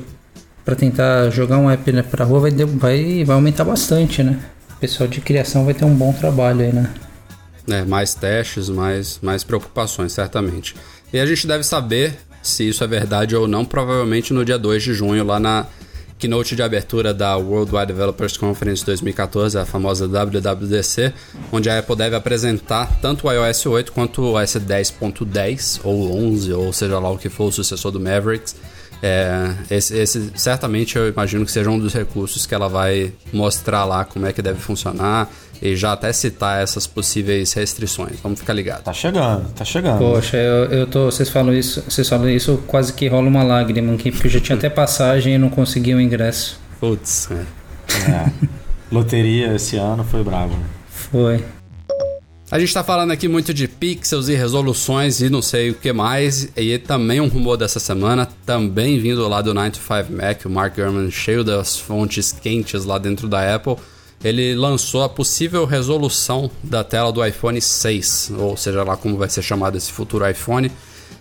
para 0.65 0.75
tentar 0.75 1.29
jogar 1.29 1.57
um 1.57 1.69
app 1.69 1.91
né, 1.91 2.01
pra 2.03 2.25
rua 2.25 2.41
vai, 2.41 2.51
vai, 2.51 3.23
vai 3.23 3.35
aumentar 3.35 3.63
bastante, 3.63 4.21
né? 4.21 4.39
O 4.75 4.79
pessoal 4.79 5.07
de 5.07 5.21
criação 5.21 5.63
vai 5.63 5.73
ter 5.73 5.85
um 5.85 5.95
bom 5.95 6.11
trabalho 6.11 6.61
aí, 6.61 6.73
né? 6.73 6.89
né, 7.65 7.85
mais 7.85 8.13
testes, 8.13 8.67
mais, 8.67 9.19
mais 9.21 9.43
preocupações, 9.43 10.11
certamente. 10.11 10.75
E 11.13 11.19
a 11.19 11.25
gente 11.25 11.47
deve 11.47 11.63
saber 11.63 12.13
se 12.41 12.67
isso 12.67 12.83
é 12.83 12.87
verdade 12.87 13.35
ou 13.37 13.47
não, 13.47 13.63
provavelmente 13.63 14.33
no 14.33 14.43
dia 14.43 14.57
2 14.57 14.83
de 14.83 14.93
junho, 14.93 15.23
lá 15.23 15.39
na 15.39 15.65
keynote 16.23 16.55
de 16.55 16.63
abertura 16.63 17.13
da 17.13 17.35
World 17.35 17.75
Wide 17.75 17.87
Developers 17.87 18.37
Conference 18.37 18.85
2014, 18.85 19.57
a 19.57 19.65
famosa 19.65 20.07
WWDC, 20.07 21.13
onde 21.51 21.69
a 21.69 21.79
Apple 21.79 21.97
deve 21.97 22.15
apresentar 22.15 22.97
tanto 23.01 23.27
o 23.27 23.31
iOS 23.31 23.65
8 23.65 23.91
quanto 23.91 24.21
o 24.21 24.41
OS 24.41 24.55
10.10 24.55 25.81
ou 25.83 26.17
11, 26.17 26.53
ou 26.53 26.71
seja 26.71 26.97
lá 26.97 27.11
o 27.11 27.17
que 27.17 27.27
for 27.27 27.47
o 27.47 27.51
sucessor 27.51 27.91
do 27.91 27.99
Mavericks. 27.99 28.55
É, 29.01 29.53
esse, 29.69 29.97
esse, 29.97 30.31
certamente 30.33 30.97
eu 30.97 31.09
imagino 31.09 31.45
que 31.45 31.51
seja 31.51 31.69
um 31.69 31.77
dos 31.77 31.93
recursos 31.93 32.45
que 32.45 32.55
ela 32.55 32.69
vai 32.69 33.11
mostrar 33.33 33.83
lá 33.83 34.05
como 34.05 34.25
é 34.25 34.31
que 34.31 34.41
deve 34.41 34.61
funcionar 34.61 35.29
e 35.61 35.75
já 35.75 35.93
até 35.93 36.11
citar 36.11 36.61
essas 36.61 36.85
possíveis 36.87 37.53
restrições. 37.53 38.17
Vamos 38.21 38.39
ficar 38.39 38.53
ligados. 38.53 38.83
Tá 38.83 38.93
chegando, 38.93 39.49
tá 39.53 39.63
chegando. 39.65 39.99
Poxa, 39.99 40.37
eu, 40.37 40.65
eu 40.65 40.87
tô. 40.87 41.05
Vocês 41.05 41.29
falam 41.29 41.53
isso, 41.53 41.83
vocês 41.87 42.07
falam 42.07 42.29
isso, 42.29 42.61
quase 42.67 42.93
que 42.93 43.07
rola 43.07 43.27
uma 43.27 43.43
lágrima 43.43 43.93
aqui, 43.93 44.11
porque 44.11 44.27
eu 44.27 44.31
já 44.31 44.39
tinha 44.39 44.57
até 44.57 44.69
passagem 44.69 45.35
e 45.35 45.37
não 45.37 45.49
consegui 45.49 45.93
o 45.93 46.01
ingresso. 46.01 46.59
Putz, 46.79 47.29
é. 47.31 47.45
É. 48.11 48.31
Loteria 48.91 49.53
esse 49.55 49.77
ano 49.77 50.03
foi 50.03 50.23
bravo. 50.23 50.55
né? 50.55 50.65
Foi. 50.89 51.43
A 52.51 52.59
gente 52.59 52.71
tá 52.71 52.83
falando 52.83 53.09
aqui 53.09 53.27
muito 53.27 53.51
de 53.51 53.67
pixels 53.67 54.27
e 54.29 54.35
resoluções 54.35 55.21
e 55.21 55.29
não 55.29 55.41
sei 55.41 55.71
o 55.71 55.73
que 55.73 55.91
mais. 55.91 56.49
E 56.55 56.77
também 56.77 57.19
um 57.19 57.27
rumor 57.27 57.57
dessa 57.57 57.79
semana, 57.79 58.27
também 58.45 58.99
vindo 58.99 59.27
lá 59.27 59.41
do 59.41 59.55
9 59.55 59.71
to 59.71 59.79
5 59.79 60.13
Mac, 60.13 60.45
o 60.45 60.49
Mark 60.49 60.75
Gurman 60.75 61.09
cheio 61.09 61.43
das 61.43 61.77
fontes 61.79 62.31
quentes 62.31 62.85
lá 62.85 62.99
dentro 62.99 63.27
da 63.27 63.55
Apple. 63.55 63.75
Ele 64.23 64.55
lançou 64.55 65.03
a 65.03 65.09
possível 65.09 65.65
resolução 65.65 66.49
da 66.63 66.83
tela 66.83 67.11
do 67.11 67.25
iPhone 67.25 67.61
6, 67.61 68.31
ou 68.37 68.55
seja 68.55 68.83
lá 68.83 68.95
como 68.95 69.17
vai 69.17 69.29
ser 69.29 69.41
chamado 69.41 69.77
esse 69.77 69.91
futuro 69.91 70.29
iPhone. 70.29 70.71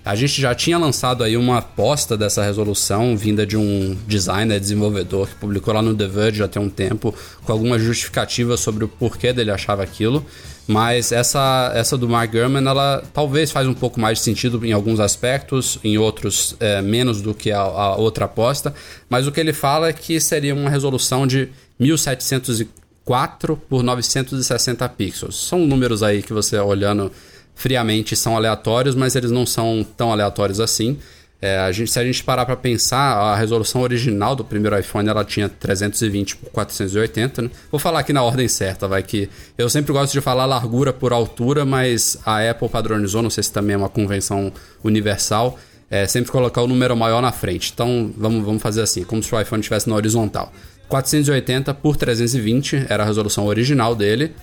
A 0.05 0.17
gente 0.17 0.41
já 0.41 0.53
tinha 0.53 0.77
lançado 0.79 1.23
aí 1.23 1.37
uma 1.37 1.59
aposta 1.59 2.17
dessa 2.17 2.43
resolução 2.43 3.17
vinda 3.17 3.47
de 3.47 3.57
um 3.57 3.97
designer, 4.07 4.59
desenvolvedor 4.59 5.29
que 5.29 5.35
publicou 5.37 5.73
lá 5.73 5.81
no 5.81 5.95
The 5.95 6.09
Verge 6.09 6.39
já 6.39 6.49
tem 6.49 6.61
um 6.61 6.69
tempo, 6.69 7.15
com 7.45 7.53
algumas 7.53 7.81
justificativas 7.81 8.59
sobre 8.59 8.85
o 8.85 8.89
porquê 8.89 9.33
dele 9.33 9.53
achava 9.53 9.83
aquilo. 9.83 10.25
Mas 10.67 11.13
essa, 11.13 11.71
essa 11.75 11.97
do 11.97 12.09
Mark 12.09 12.33
Gurman, 12.33 12.67
ela 12.67 13.03
talvez 13.13 13.53
faz 13.53 13.67
um 13.69 13.75
pouco 13.75 14.01
mais 14.01 14.19
de 14.19 14.25
sentido 14.25 14.65
em 14.65 14.73
alguns 14.73 14.99
aspectos, 14.99 15.79
em 15.85 15.99
outros 15.99 16.57
é, 16.59 16.83
menos 16.83 17.21
do 17.21 17.33
que 17.33 17.53
a, 17.53 17.61
a 17.61 17.97
outra 17.97 18.25
aposta. 18.25 18.75
Mas 19.09 19.27
o 19.27 19.33
que 19.33 19.39
ele 19.39 19.53
fala 19.53 19.89
é 19.89 19.93
que 19.93 20.21
seria 20.21 20.55
uma 20.55 20.71
resolução 20.71 21.27
de 21.27 21.49
1704 23.07 23.57
por 23.69 23.83
960 23.83 24.89
pixels. 24.91 25.37
São 25.37 25.61
números 25.67 26.03
aí 26.03 26.23
que 26.23 26.33
você 26.33 26.59
olhando 26.59 27.13
friamente 27.55 28.17
são 28.17 28.37
aleatórios, 28.37 28.95
mas 28.95 29.15
eles 29.15 29.31
não 29.31 29.45
são 29.45 29.85
tão 29.97 30.11
aleatórios 30.13 30.59
assim. 30.59 30.99
É, 31.41 31.59
a 31.59 31.73
gente, 31.73 31.91
se 31.91 31.99
a 31.99 32.05
gente 32.05 32.23
parar 32.23 32.47
para 32.47 32.57
pensar, 32.57 33.17
a 33.17 33.37
resolução 33.37 33.83
original 33.83 34.37
do 34.37 34.45
primeiro 34.45 34.79
iPhone 34.79 35.09
ela 35.09 35.25
tinha 35.25 35.49
320 35.49 36.37
por 36.37 36.51
480. 36.51 37.43
Né? 37.43 37.51
Vou 37.71 37.81
falar 37.81 37.99
aqui 37.99 38.13
na 38.13 38.23
ordem 38.23 38.47
certa, 38.47 38.87
vai 38.87 39.03
que 39.03 39.29
eu 39.59 39.69
sempre 39.69 39.93
gosto 39.93 40.13
de 40.13 40.21
falar 40.21 40.47
largura 40.47 40.93
por 40.93 41.13
altura, 41.13 41.65
mas 41.65 42.17
a 42.25 42.49
Apple 42.49 42.69
padronizou, 42.69 43.23
não 43.23 43.31
sei 43.31 43.43
se 43.43 43.53
também 43.53 43.75
é 43.75 43.77
uma 43.77 43.89
convenção 43.89 44.53
universal, 44.85 45.59
é 45.91 46.07
sempre 46.07 46.31
colocar 46.31 46.63
o 46.63 46.69
número 46.69 46.97
maior 46.97 47.21
na 47.21 47.33
frente. 47.33 47.73
Então 47.75 48.13
vamos, 48.17 48.45
vamos 48.45 48.63
fazer 48.63 48.83
assim, 48.83 49.03
como 49.03 49.21
se 49.21 49.35
o 49.35 49.41
iPhone 49.41 49.61
estivesse 49.61 49.89
na 49.89 49.97
horizontal. 49.97 50.53
480 50.93 51.73
por 51.73 51.97
320 51.97 52.85
era 52.87 53.03
a 53.03 53.07
resolução 53.07 53.47
original 53.47 53.95
dele. 53.95 54.35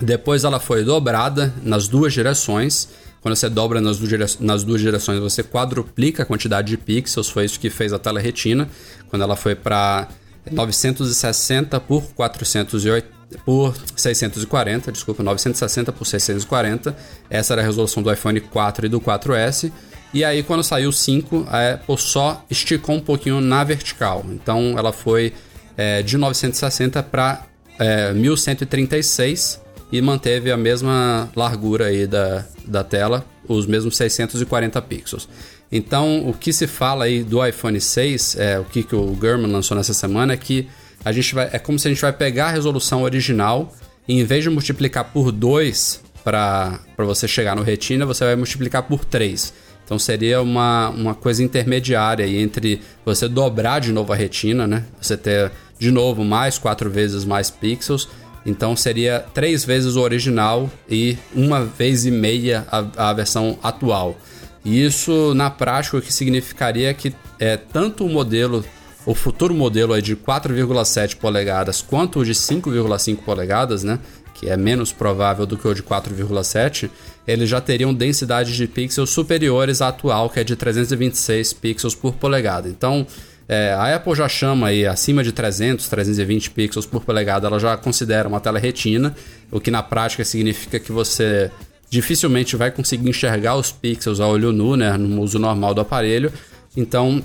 Depois 0.00 0.42
ela 0.42 0.58
foi 0.58 0.82
dobrada 0.82 1.54
nas 1.62 1.86
duas 1.86 2.12
direções. 2.12 2.88
Quando 3.20 3.36
você 3.36 3.48
dobra 3.48 3.80
nas 3.80 3.96
duas, 3.96 4.40
nas 4.40 4.64
duas 4.64 4.80
direções, 4.80 5.20
você 5.20 5.44
quadruplica 5.44 6.24
a 6.24 6.26
quantidade 6.26 6.68
de 6.68 6.76
pixels. 6.76 7.28
Foi 7.28 7.44
isso 7.44 7.60
que 7.60 7.70
fez 7.70 7.92
a 7.92 8.00
tela 8.00 8.18
retina. 8.18 8.68
Quando 9.08 9.22
ela 9.22 9.36
foi 9.36 9.54
para 9.54 10.08
960 10.50 11.78
por 11.78 12.02
408 12.14 13.14
por 13.44 13.74
640, 13.96 14.90
desculpa, 14.90 15.22
960 15.22 15.92
por 15.92 16.04
640. 16.04 16.96
Essa 17.30 17.54
era 17.54 17.62
a 17.62 17.64
resolução 17.64 18.02
do 18.02 18.12
iPhone 18.12 18.40
4 18.40 18.86
e 18.86 18.88
do 18.88 19.00
4S. 19.00 19.70
E 20.12 20.24
aí, 20.24 20.42
quando 20.42 20.64
saiu 20.64 20.90
o 20.90 20.92
5, 20.92 21.46
a 21.48 21.74
Apple 21.74 21.98
só 21.98 22.44
esticou 22.50 22.96
um 22.96 23.00
pouquinho 23.00 23.40
na 23.40 23.62
vertical. 23.62 24.24
Então, 24.30 24.74
ela 24.76 24.92
foi 24.92 25.32
é, 25.76 26.02
de 26.02 26.16
960 26.16 27.02
para 27.02 27.46
é, 27.78 28.12
1136 28.12 29.60
e 29.92 30.00
manteve 30.00 30.50
a 30.50 30.56
mesma 30.56 31.30
largura 31.36 31.86
aí 31.86 32.06
da, 32.06 32.44
da 32.66 32.82
tela, 32.82 33.24
os 33.48 33.66
mesmos 33.66 33.96
640 33.96 34.80
pixels. 34.82 35.28
Então, 35.70 36.28
o 36.28 36.32
que 36.32 36.52
se 36.52 36.66
fala 36.66 37.04
aí 37.04 37.22
do 37.22 37.44
iPhone 37.44 37.80
6, 37.80 38.36
é, 38.38 38.58
o 38.58 38.64
que, 38.64 38.82
que 38.82 38.94
o 38.94 39.06
Gurman 39.12 39.50
lançou 39.50 39.76
nessa 39.76 39.94
semana, 39.94 40.32
é 40.32 40.36
que 40.36 40.68
a 41.04 41.12
gente 41.12 41.34
vai, 41.34 41.48
é 41.52 41.58
como 41.58 41.78
se 41.78 41.88
a 41.88 41.90
gente 41.90 42.00
vai 42.00 42.12
pegar 42.12 42.46
a 42.46 42.50
resolução 42.50 43.02
original 43.02 43.74
e 44.08 44.20
em 44.20 44.24
vez 44.24 44.42
de 44.44 44.50
multiplicar 44.50 45.04
por 45.12 45.30
2 45.30 46.02
para 46.24 46.80
você 46.98 47.28
chegar 47.28 47.54
no 47.54 47.62
Retina, 47.62 48.04
você 48.04 48.24
vai 48.24 48.34
multiplicar 48.34 48.82
por 48.82 49.04
3. 49.04 49.52
Então 49.86 50.00
seria 50.00 50.42
uma, 50.42 50.88
uma 50.90 51.14
coisa 51.14 51.44
intermediária 51.44 52.26
entre 52.26 52.82
você 53.04 53.28
dobrar 53.28 53.80
de 53.80 53.92
novo 53.92 54.12
a 54.12 54.16
retina, 54.16 54.66
né? 54.66 54.84
Você 55.00 55.16
ter 55.16 55.52
de 55.78 55.90
novo 55.90 56.24
mais 56.24 56.58
quatro 56.58 56.90
vezes 56.90 57.24
mais 57.24 57.50
pixels. 57.50 58.08
Então 58.44 58.76
seria 58.76 59.24
três 59.34 59.64
vezes 59.64 59.96
o 59.96 60.00
original 60.00 60.70
e 60.88 61.18
uma 61.34 61.64
vez 61.64 62.06
e 62.06 62.10
meia 62.10 62.66
a, 62.70 63.10
a 63.10 63.12
versão 63.12 63.58
atual. 63.62 64.16
E 64.64 64.84
isso 64.84 65.34
na 65.34 65.50
prática 65.50 65.96
o 65.96 66.02
que 66.02 66.12
significaria 66.12 66.92
que 66.94 67.14
é, 67.38 67.56
tanto 67.56 68.04
o 68.04 68.08
modelo, 68.08 68.64
o 69.04 69.14
futuro 69.14 69.54
modelo 69.54 69.92
aí 69.92 70.02
de 70.02 70.16
4,7 70.16 71.16
polegadas 71.16 71.82
quanto 71.82 72.20
o 72.20 72.24
de 72.24 72.32
5,5 72.32 73.18
polegadas, 73.18 73.82
né? 73.82 73.98
que 74.36 74.50
é 74.50 74.56
menos 74.56 74.92
provável 74.92 75.46
do 75.46 75.56
que 75.56 75.66
o 75.66 75.74
de 75.74 75.82
4,7, 75.82 76.90
eles 77.26 77.48
já 77.48 77.60
teriam 77.60 77.94
densidades 77.94 78.54
de 78.54 78.66
pixels 78.66 79.10
superiores 79.10 79.80
à 79.80 79.88
atual, 79.88 80.28
que 80.28 80.38
é 80.38 80.44
de 80.44 80.54
326 80.54 81.54
pixels 81.54 81.94
por 81.94 82.14
polegada. 82.14 82.68
Então, 82.68 83.06
é, 83.48 83.72
a 83.72 83.94
Apple 83.94 84.14
já 84.14 84.28
chama 84.28 84.68
aí 84.68 84.86
acima 84.86 85.22
de 85.22 85.32
300, 85.32 85.88
320 85.88 86.50
pixels 86.50 86.86
por 86.86 87.04
polegada, 87.04 87.46
ela 87.46 87.58
já 87.58 87.76
considera 87.76 88.28
uma 88.28 88.40
tela 88.40 88.58
retina, 88.58 89.14
o 89.50 89.60
que 89.60 89.70
na 89.70 89.82
prática 89.82 90.24
significa 90.24 90.80
que 90.80 90.90
você 90.90 91.50
dificilmente 91.88 92.56
vai 92.56 92.70
conseguir 92.70 93.08
enxergar 93.08 93.54
os 93.56 93.70
pixels 93.70 94.18
a 94.18 94.26
olho 94.26 94.52
nu, 94.52 94.76
né, 94.76 94.96
no 94.96 95.22
uso 95.22 95.38
normal 95.38 95.72
do 95.72 95.80
aparelho. 95.80 96.32
Então, 96.76 97.22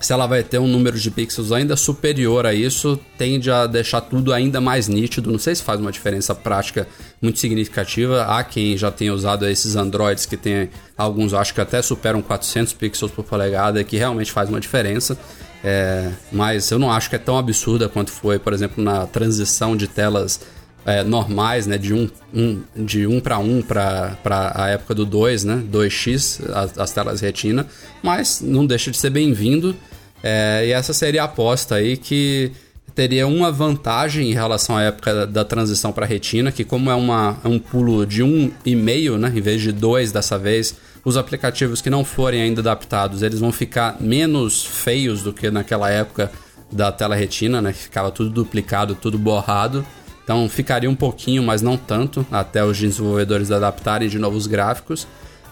se 0.00 0.12
ela 0.12 0.26
vai 0.26 0.42
ter 0.42 0.58
um 0.58 0.68
número 0.68 0.98
de 0.98 1.10
pixels 1.10 1.50
ainda 1.50 1.76
superior 1.76 2.46
a 2.46 2.52
isso, 2.52 2.98
tende 3.16 3.50
a 3.50 3.66
deixar 3.66 4.00
tudo 4.02 4.32
ainda 4.32 4.60
mais 4.60 4.86
nítido. 4.86 5.30
Não 5.30 5.38
sei 5.38 5.54
se 5.54 5.62
faz 5.62 5.80
uma 5.80 5.90
diferença 5.90 6.34
prática 6.34 6.86
muito 7.22 7.38
significativa. 7.38 8.22
Há 8.24 8.44
quem 8.44 8.76
já 8.76 8.90
tenha 8.90 9.14
usado 9.14 9.48
esses 9.48 9.76
Androids 9.76 10.26
que 10.26 10.36
tem 10.36 10.68
alguns, 10.96 11.32
acho 11.32 11.54
que 11.54 11.60
até 11.60 11.80
superam 11.80 12.20
400 12.20 12.72
pixels 12.74 13.10
por 13.10 13.24
polegada, 13.24 13.82
que 13.82 13.96
realmente 13.96 14.30
faz 14.30 14.48
uma 14.48 14.60
diferença. 14.60 15.18
É, 15.66 16.10
mas 16.30 16.70
eu 16.70 16.78
não 16.78 16.92
acho 16.92 17.08
que 17.08 17.16
é 17.16 17.18
tão 17.18 17.38
absurda 17.38 17.88
quanto 17.88 18.10
foi, 18.10 18.38
por 18.38 18.52
exemplo, 18.52 18.84
na 18.84 19.06
transição 19.06 19.74
de 19.74 19.88
telas 19.88 20.38
é, 20.84 21.02
normais, 21.02 21.66
né, 21.66 21.78
de 21.78 21.94
1 21.94 21.96
um, 21.96 22.10
um, 22.34 22.84
de 22.84 23.06
um 23.06 23.18
para 23.18 23.38
1 23.38 23.58
um 23.58 23.62
para 23.62 24.18
a 24.54 24.68
época 24.68 24.94
do 24.94 25.06
2, 25.06 25.44
né, 25.44 25.64
2x, 25.72 26.42
as, 26.52 26.78
as, 26.78 26.90
telas 26.92 27.22
retina, 27.22 27.66
mas 28.02 28.42
não 28.42 28.66
deixa 28.66 28.90
de 28.90 28.98
ser 28.98 29.08
bem-vindo. 29.08 29.74
É, 30.22 30.66
e 30.66 30.72
essa 30.72 30.92
seria 30.92 31.22
a 31.22 31.24
aposta 31.24 31.76
aí 31.76 31.96
que 31.96 32.52
teria 32.94 33.26
uma 33.26 33.50
vantagem 33.50 34.30
em 34.30 34.34
relação 34.34 34.76
à 34.76 34.82
época 34.82 35.26
da, 35.26 35.44
transição 35.44 35.92
para 35.92 36.04
retina, 36.04 36.52
que 36.52 36.62
como 36.62 36.90
é, 36.90 36.94
uma, 36.94 37.38
é 37.42 37.48
um 37.48 37.58
pulo 37.58 38.06
de 38.06 38.22
1,5, 38.22 39.16
né, 39.16 39.32
em 39.34 39.40
vez 39.40 39.62
de 39.62 39.72
2 39.72 40.12
dessa 40.12 40.38
vez, 40.38 40.76
os 41.04 41.16
aplicativos 41.16 41.80
que 41.80 41.90
não 41.90 42.04
forem 42.04 42.40
ainda 42.40 42.60
adaptados, 42.60 43.22
eles 43.22 43.38
vão 43.38 43.52
ficar 43.52 43.96
menos 44.00 44.64
feios 44.64 45.22
do 45.22 45.32
que 45.32 45.50
naquela 45.50 45.90
época 45.90 46.30
da 46.72 46.90
tela 46.90 47.14
retina, 47.14 47.60
né, 47.60 47.72
que 47.72 47.78
ficava 47.78 48.10
tudo 48.10 48.30
duplicado, 48.30 48.94
tudo 48.94 49.18
borrado. 49.18 49.84
Então 50.24 50.48
ficaria 50.48 50.88
um 50.88 50.94
pouquinho, 50.94 51.42
mas 51.42 51.60
não 51.60 51.76
tanto, 51.76 52.26
até 52.32 52.64
os 52.64 52.78
desenvolvedores 52.78 53.50
adaptarem 53.50 54.08
de 54.08 54.18
novos 54.18 54.46
gráficos. 54.46 55.06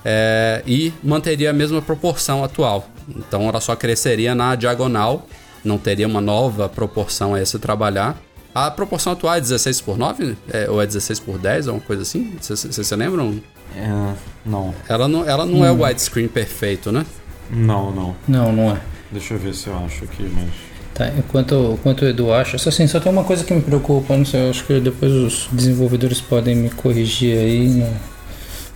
É, 0.04 0.62
e 0.66 0.92
manteria 1.02 1.50
a 1.50 1.52
mesma 1.52 1.80
proporção 1.80 2.42
atual. 2.42 2.88
Então 3.08 3.48
ela 3.48 3.60
só 3.60 3.76
cresceria 3.76 4.34
na 4.34 4.56
diagonal, 4.56 5.28
não 5.62 5.78
teria 5.78 6.08
uma 6.08 6.20
nova 6.20 6.68
proporção 6.68 7.34
a 7.34 7.44
se 7.44 7.58
trabalhar. 7.58 8.20
A 8.54 8.70
proporção 8.70 9.12
atual 9.12 9.34
é 9.34 9.40
16 9.40 9.80
por 9.80 9.96
9? 9.96 10.36
É, 10.50 10.68
ou 10.68 10.82
é 10.82 10.86
16 10.86 11.20
por 11.20 11.38
10, 11.38 11.68
alguma 11.68 11.86
coisa 11.86 12.02
assim? 12.02 12.36
Vocês 12.40 12.90
lembram? 12.90 13.40
É, 13.76 14.14
não. 14.44 14.74
Ela 14.88 15.08
não, 15.08 15.28
ela 15.28 15.46
não 15.46 15.60
hum. 15.60 15.64
é 15.64 15.70
o 15.70 15.82
widescreen 15.82 16.28
perfeito, 16.28 16.90
né? 16.92 17.04
Não, 17.50 17.90
não. 17.90 18.16
Não, 18.26 18.52
não 18.52 18.70
é. 18.70 18.80
Deixa 19.10 19.34
eu 19.34 19.38
ver 19.38 19.54
se 19.54 19.68
eu 19.68 19.76
acho 19.84 20.04
aqui, 20.04 20.22
mas. 20.34 20.48
Tá, 20.94 21.08
enquanto, 21.16 21.72
enquanto 21.78 22.02
o 22.02 22.08
Edu 22.08 22.32
acha, 22.32 22.58
só 22.58 22.68
assim, 22.68 22.86
só 22.86 23.00
tem 23.00 23.10
uma 23.10 23.24
coisa 23.24 23.44
que 23.44 23.54
me 23.54 23.62
preocupa, 23.62 24.14
não 24.14 24.26
sei, 24.26 24.44
eu 24.44 24.50
acho 24.50 24.64
que 24.64 24.78
depois 24.78 25.10
os 25.10 25.48
desenvolvedores 25.50 26.20
podem 26.20 26.54
me 26.54 26.68
corrigir 26.68 27.38
aí, 27.38 27.68
né? 27.68 27.96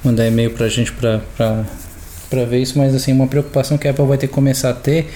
mandar 0.02 0.26
e-mail 0.26 0.50
pra 0.50 0.68
gente 0.68 0.92
pra, 0.92 1.20
pra, 1.36 1.64
pra 2.30 2.44
ver 2.44 2.62
isso, 2.62 2.78
mas 2.78 2.94
assim, 2.94 3.12
uma 3.12 3.26
preocupação 3.26 3.76
que 3.76 3.86
a 3.88 3.90
Apple 3.90 4.06
vai 4.06 4.16
ter 4.16 4.28
que 4.28 4.32
começar 4.32 4.70
a 4.70 4.74
ter 4.74 5.10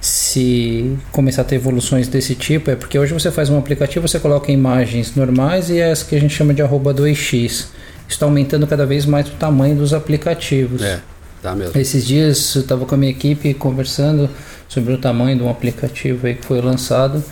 se 0.00 0.96
começar 1.12 1.42
a 1.42 1.44
ter 1.44 1.56
evoluções 1.56 2.08
desse 2.08 2.34
tipo 2.34 2.70
é 2.70 2.76
porque 2.76 2.98
hoje 2.98 3.12
você 3.12 3.30
faz 3.30 3.50
um 3.50 3.58
aplicativo, 3.58 4.08
você 4.08 4.18
coloca 4.18 4.50
imagens 4.50 5.14
normais 5.14 5.68
e 5.68 5.82
as 5.82 6.02
que 6.02 6.16
a 6.16 6.20
gente 6.20 6.34
chama 6.34 6.54
de 6.54 6.62
arroba 6.62 6.94
2x. 6.94 7.66
Está 8.10 8.26
aumentando 8.26 8.66
cada 8.66 8.84
vez 8.84 9.06
mais 9.06 9.28
o 9.28 9.32
tamanho 9.32 9.76
dos 9.76 9.94
aplicativos. 9.94 10.82
É, 10.82 11.00
tá 11.42 11.54
mesmo. 11.54 11.80
Esses 11.80 12.04
dias 12.04 12.54
eu 12.54 12.62
estava 12.62 12.84
com 12.84 12.94
a 12.94 12.98
minha 12.98 13.10
equipe 13.12 13.54
conversando 13.54 14.28
sobre 14.68 14.92
o 14.92 14.98
tamanho 14.98 15.38
de 15.38 15.42
um 15.42 15.48
aplicativo 15.48 16.26
aí 16.26 16.34
que 16.34 16.44
foi 16.44 16.60
lançado. 16.60 17.22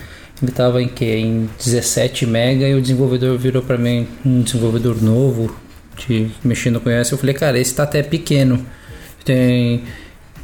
Ele 0.40 0.50
estava 0.50 0.80
em 0.80 0.88
que? 0.88 1.04
Em 1.04 1.50
17 1.58 2.24
mega 2.26 2.66
e 2.66 2.74
o 2.74 2.80
desenvolvedor 2.80 3.36
virou 3.36 3.62
para 3.62 3.76
mim, 3.76 4.06
um 4.24 4.40
desenvolvedor 4.40 5.02
novo, 5.02 5.54
de 5.96 6.30
mexendo 6.44 6.80
com 6.80 6.88
essa. 6.88 7.14
Eu 7.14 7.18
falei, 7.18 7.34
cara, 7.34 7.58
esse 7.58 7.72
está 7.72 7.82
até 7.82 8.02
pequeno. 8.02 8.64
Tem 9.24 9.82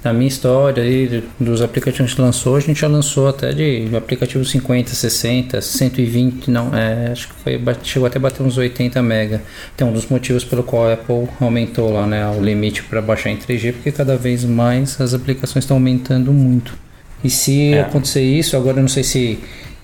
na 0.05 0.13
minha 0.13 0.29
história 0.29 0.83
aí 0.83 1.25
dos 1.41 1.63
aplicativos 1.63 2.13
que 2.13 2.21
lançou, 2.21 2.57
a 2.57 2.61
gente 2.61 2.79
já 2.79 2.87
lançou 2.87 3.27
até 3.27 3.53
de 3.53 3.89
aplicativo 3.97 4.45
50, 4.45 4.91
60, 4.91 5.61
120, 5.63 6.51
não, 6.51 6.77
é, 6.77 7.11
acho 7.11 7.29
que 7.29 7.35
foi, 7.43 7.61
chegou 7.83 8.07
até 8.07 8.19
a 8.19 8.21
bater 8.21 8.43
uns 8.43 8.59
80 8.59 9.03
mega. 9.03 9.43
Então, 9.75 9.89
um 9.89 9.93
dos 9.95 10.07
motivos 10.07 10.45
pelo 10.45 10.63
qual 10.63 10.89
a 10.89 10.93
Apple 10.93 11.27
aumentou 11.41 11.91
lá, 11.91 12.07
né, 12.07 12.29
o 12.29 12.43
limite 12.43 12.83
para 12.83 13.01
baixar 13.01 13.31
em 13.31 13.39
3G, 13.39 13.73
porque 13.73 13.91
cada 13.91 14.15
vez 14.15 14.45
mais 14.45 15.01
as 15.01 15.15
aplicações 15.15 15.65
estão 15.65 15.79
aumentando 15.79 16.31
muito. 16.33 16.77
E 17.23 17.31
se 17.31 17.73
é. 17.73 17.81
acontecer 17.81 18.23
isso, 18.23 18.55
agora 18.59 18.77
eu 18.77 18.83
não 18.83 18.89
sei 18.89 19.03
se 19.03 19.39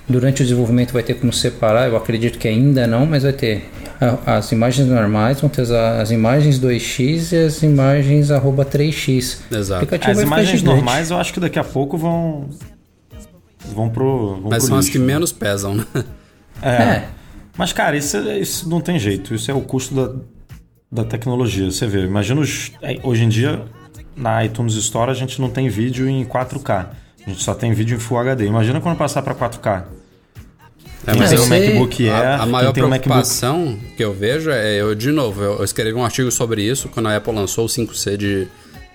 durante 0.07 0.43
o 0.43 0.45
desenvolvimento 0.45 0.93
vai 0.93 1.03
ter 1.03 1.15
como 1.15 1.33
separar, 1.33 1.89
eu 1.89 1.97
acredito 1.97 2.39
que 2.39 2.47
ainda 2.47 2.87
não, 2.87 3.07
mas 3.07 3.23
vai 3.23 3.33
ter 3.33 3.71
as 4.25 4.51
imagens 4.51 4.89
normais, 4.89 5.41
vão 5.41 5.51
ter 5.51 5.63
as, 5.63 5.71
as 5.71 6.11
imagens 6.11 6.59
2x 6.59 7.33
e 7.33 7.45
as 7.45 7.63
imagens 7.63 8.31
arroba 8.31 8.65
3x. 8.65 9.39
Exato. 9.51 9.87
As 10.11 10.21
imagens 10.21 10.63
normais 10.63 11.11
eu 11.11 11.19
acho 11.19 11.33
que 11.33 11.41
daqui 11.41 11.59
a 11.59 11.65
pouco 11.65 11.99
vão 11.99 12.49
vão 13.75 13.91
pro 13.91 14.41
vão 14.41 14.51
Mas 14.51 14.59
pro 14.59 14.69
são 14.69 14.77
lixo, 14.77 14.89
as 14.89 14.93
que 14.93 14.99
né? 14.99 15.05
menos 15.05 15.33
pesam, 15.33 15.75
né? 15.75 15.87
É. 16.63 16.71
É. 16.71 17.09
Mas, 17.57 17.73
cara, 17.73 17.97
isso, 17.97 18.17
isso 18.33 18.69
não 18.69 18.81
tem 18.81 18.99
jeito. 18.99 19.35
Isso 19.35 19.51
é 19.51 19.55
o 19.55 19.61
custo 19.61 19.95
da, 19.95 20.15
da 20.91 21.05
tecnologia. 21.05 21.71
Você 21.71 21.87
vê, 21.87 22.05
imagina 22.05 22.41
os, 22.41 22.73
é, 22.81 22.99
hoje 23.03 23.25
em 23.25 23.29
dia 23.29 23.65
na 24.17 24.45
iTunes 24.45 24.75
Store 24.75 25.11
a 25.11 25.15
gente 25.15 25.41
não 25.41 25.51
tem 25.51 25.69
vídeo 25.69 26.09
em 26.09 26.25
4K. 26.25 26.87
A 27.27 27.31
gente 27.31 27.43
só 27.43 27.55
tem 27.55 27.73
vídeo 27.73 27.97
em 27.97 28.01
Full 28.01 28.19
HD. 28.19 28.47
Imagina 28.47 28.81
quando 28.81 28.97
passar 28.97 29.23
para 29.23 29.35
4K. 29.35 29.85
É, 31.07 31.15
mas 31.15 31.31
tem 31.31 31.39
um 31.39 31.43
sei- 31.45 31.69
MacBook 31.69 32.09
Air, 32.09 32.13
a, 32.41 32.43
a 32.43 32.47
maior 32.47 32.71
um 32.71 32.73
MacBook. 32.89 33.01
preocupação 33.01 33.79
que 33.97 34.05
eu 34.05 34.13
vejo 34.13 34.51
é, 34.51 34.81
eu, 34.81 34.95
de 34.95 35.11
novo, 35.11 35.43
eu, 35.43 35.59
eu 35.59 35.65
escrevi 35.65 35.95
um 35.95 36.05
artigo 36.05 36.31
sobre 36.31 36.63
isso 36.63 36.89
quando 36.89 37.07
a 37.09 37.17
Apple 37.17 37.33
lançou 37.35 37.65
o 37.65 37.69
5C 37.69 38.17
de, 38.17 38.47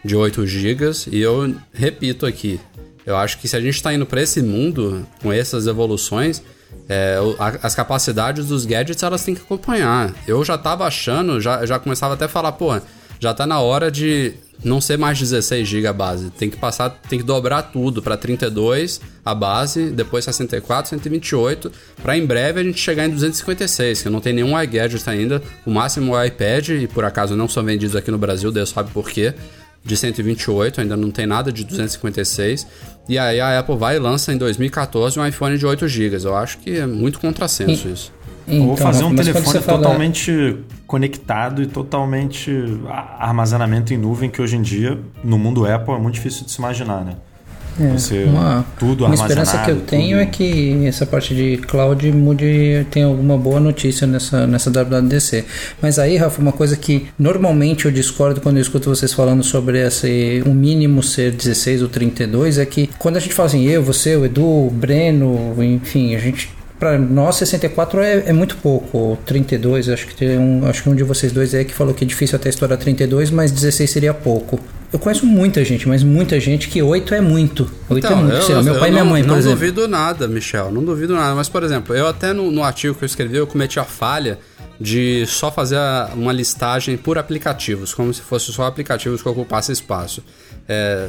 de 0.03 0.15
8 0.15 0.45
GB 0.45 0.91
e 1.11 1.19
eu 1.21 1.55
repito 1.73 2.25
aqui, 2.25 2.59
eu 3.05 3.15
acho 3.17 3.37
que 3.39 3.47
se 3.47 3.55
a 3.55 3.59
gente 3.61 3.75
está 3.75 3.93
indo 3.93 4.05
para 4.05 4.21
esse 4.21 4.41
mundo 4.41 5.05
com 5.21 5.31
essas 5.33 5.65
evoluções, 5.67 6.41
é, 6.87 7.19
o- 7.19 7.35
a- 7.39 7.57
as 7.63 7.73
capacidades 7.73 8.45
dos 8.47 8.65
gadgets 8.65 9.01
elas 9.01 9.23
têm 9.23 9.33
que 9.33 9.41
acompanhar. 9.41 10.13
Eu 10.27 10.43
já 10.45 10.57
tava 10.57 10.85
achando, 10.85 11.41
já, 11.41 11.65
já 11.65 11.79
começava 11.79 12.13
até 12.13 12.25
a 12.25 12.29
falar, 12.29 12.51
pô, 12.51 12.79
já 13.19 13.33
tá 13.33 13.47
na 13.47 13.59
hora 13.59 13.89
de 13.89 14.33
não 14.63 14.79
ser 14.81 14.97
mais 14.97 15.19
16 15.19 15.67
GB 15.67 15.87
a 15.87 15.93
base. 15.93 16.29
Tem 16.31 16.49
que 16.49 16.57
passar, 16.57 16.89
tem 16.89 17.19
que 17.19 17.25
dobrar 17.25 17.63
tudo 17.63 18.01
para 18.01 18.17
32 18.17 19.01
a 19.23 19.33
base, 19.33 19.89
depois 19.91 20.25
64, 20.25 20.89
128, 20.89 21.71
para 22.01 22.17
em 22.17 22.25
breve 22.25 22.59
a 22.59 22.63
gente 22.63 22.79
chegar 22.79 23.05
em 23.05 23.09
256, 23.09 24.03
que 24.03 24.09
não 24.09 24.21
tem 24.21 24.33
nenhum 24.33 24.59
iGadget 24.59 25.09
ainda. 25.09 25.41
O 25.65 25.71
máximo 25.71 26.15
é 26.15 26.19
o 26.19 26.25
iPad 26.25 26.69
e 26.69 26.87
por 26.87 27.03
acaso 27.03 27.35
não 27.35 27.47
são 27.47 27.63
vendidos 27.63 27.95
aqui 27.95 28.11
no 28.11 28.17
Brasil, 28.17 28.51
Deus 28.51 28.69
sabe 28.69 28.91
por 28.91 29.09
quê. 29.09 29.33
De 29.83 29.95
128, 29.95 30.81
ainda 30.81 30.97
não 30.97 31.11
tem 31.11 31.27
nada 31.27 31.51
de 31.51 31.63
256. 31.63 32.65
E 33.07 33.19
aí 33.19 33.39
a 33.39 33.59
Apple 33.59 33.77
vai 33.77 33.97
e 33.97 33.99
lança 33.99 34.33
em 34.33 34.37
2014 34.37 35.19
um 35.19 35.25
iPhone 35.25 35.59
de 35.59 35.65
8 35.65 35.87
GB. 35.87 36.17
Eu 36.23 36.35
acho 36.35 36.57
que 36.57 36.75
é 36.79 36.87
muito 36.87 37.19
contrassenso 37.19 37.87
isso. 37.87 38.11
Eu 38.47 38.59
vou 38.63 38.73
Então, 38.73 38.77
fazer 38.85 39.03
um 39.03 39.15
telefone 39.15 39.45
você 39.45 39.59
fala- 39.61 39.77
totalmente 39.79 40.57
conectado 40.85 41.61
e 41.63 41.65
totalmente 41.67 42.51
armazenamento 43.19 43.93
em 43.93 43.97
nuvem, 43.97 44.29
que 44.29 44.41
hoje 44.41 44.55
em 44.55 44.61
dia, 44.61 44.97
no 45.23 45.37
mundo 45.37 45.65
Apple, 45.65 45.93
é 45.95 45.97
muito 45.97 46.15
difícil 46.15 46.45
de 46.45 46.51
se 46.51 46.59
imaginar, 46.59 47.03
né? 47.03 47.13
Você, 47.93 48.19
É, 48.23 48.25
Uma, 48.25 48.65
tudo 48.79 49.03
uma 49.05 49.13
esperança 49.15 49.57
que 49.57 49.71
eu 49.71 49.81
tenho 49.81 50.17
tudo- 50.17 50.21
é 50.21 50.25
que 50.25 50.85
essa 50.87 51.05
parte 51.05 51.35
de 51.35 51.57
cloud 51.57 52.09
mude, 52.13 52.87
tenha 52.89 53.05
alguma 53.05 53.37
boa 53.37 53.59
notícia 53.59 54.07
nessa, 54.07 54.47
nessa 54.47 54.71
WWDC. 54.71 55.43
Mas 55.81 55.99
aí, 55.99 56.15
Rafa, 56.15 56.41
uma 56.41 56.53
coisa 56.53 56.77
que 56.77 57.07
normalmente 57.19 57.83
eu 57.85 57.91
discordo 57.91 58.39
quando 58.39 58.55
eu 58.55 58.61
escuto 58.61 58.89
vocês 58.89 59.11
falando 59.11 59.43
sobre 59.43 59.85
esse, 59.85 60.41
o 60.45 60.53
mínimo 60.53 61.03
ser 61.03 61.31
16 61.33 61.81
ou 61.81 61.89
32 61.89 62.59
é 62.59 62.65
que 62.65 62.89
quando 62.97 63.17
a 63.17 63.19
gente 63.19 63.33
fala 63.33 63.47
assim, 63.47 63.65
eu, 63.65 63.83
você, 63.83 64.15
o 64.15 64.23
Edu, 64.23 64.45
o 64.45 64.69
Breno, 64.71 65.53
enfim, 65.61 66.15
a 66.15 66.19
gente 66.19 66.49
Pra 66.85 66.99
nós, 66.99 67.37
64 67.37 67.99
é, 67.99 68.23
é 68.27 68.33
muito 68.33 68.57
pouco. 68.57 69.17
32, 69.25 69.89
acho 69.89 70.05
que 70.05 70.13
tem 70.15 70.37
um, 70.37 70.67
acho 70.67 70.83
que 70.83 70.89
um 70.89 70.93
de 70.93 71.01
vocês 71.03 71.31
dois 71.31 71.55
aí 71.55 71.65
que 71.65 71.73
falou 71.73 71.95
que 71.95 72.03
é 72.03 72.07
difícil 72.07 72.35
até 72.35 72.47
estourar 72.47 72.77
32, 72.77 73.31
mas 73.31 73.51
16 73.51 73.89
seria 73.89 74.13
pouco. 74.13 74.59
Eu 74.93 74.99
conheço 74.99 75.25
muita 75.25 75.65
gente, 75.65 75.87
mas 75.87 76.03
muita 76.03 76.39
gente 76.39 76.67
que 76.69 76.83
8 76.83 77.15
é 77.15 77.21
muito. 77.21 77.67
8 77.89 78.05
é 78.05 78.15
muito. 78.15 78.43
Sei 78.43 78.53
lá, 78.53 78.61
meu 78.61 78.77
pai 78.77 78.89
e 78.89 78.91
minha 78.91 79.01
Então, 79.01 79.05
não, 79.05 79.11
mãe, 79.13 79.23
por 79.23 79.29
não 79.29 79.37
exemplo. 79.39 79.57
duvido 79.57 79.87
nada, 79.87 80.27
Michel, 80.27 80.71
não 80.71 80.83
duvido 80.83 81.15
nada. 81.15 81.33
Mas, 81.33 81.49
por 81.49 81.63
exemplo, 81.63 81.95
eu 81.95 82.07
até 82.07 82.33
no, 82.33 82.51
no 82.51 82.63
artigo 82.63 82.93
que 82.93 83.03
eu 83.03 83.07
escrevi, 83.07 83.35
eu 83.35 83.47
cometi 83.47 83.79
a 83.79 83.83
falha 83.83 84.37
de 84.79 85.25
só 85.27 85.51
fazer 85.51 85.77
uma 86.15 86.31
listagem 86.33 86.97
por 86.97 87.17
aplicativos, 87.17 87.93
como 87.93 88.13
se 88.13 88.21
fosse 88.21 88.51
só 88.51 88.65
aplicativos 88.65 89.21
que 89.21 89.29
ocupassem 89.29 89.71
espaço. 89.73 90.21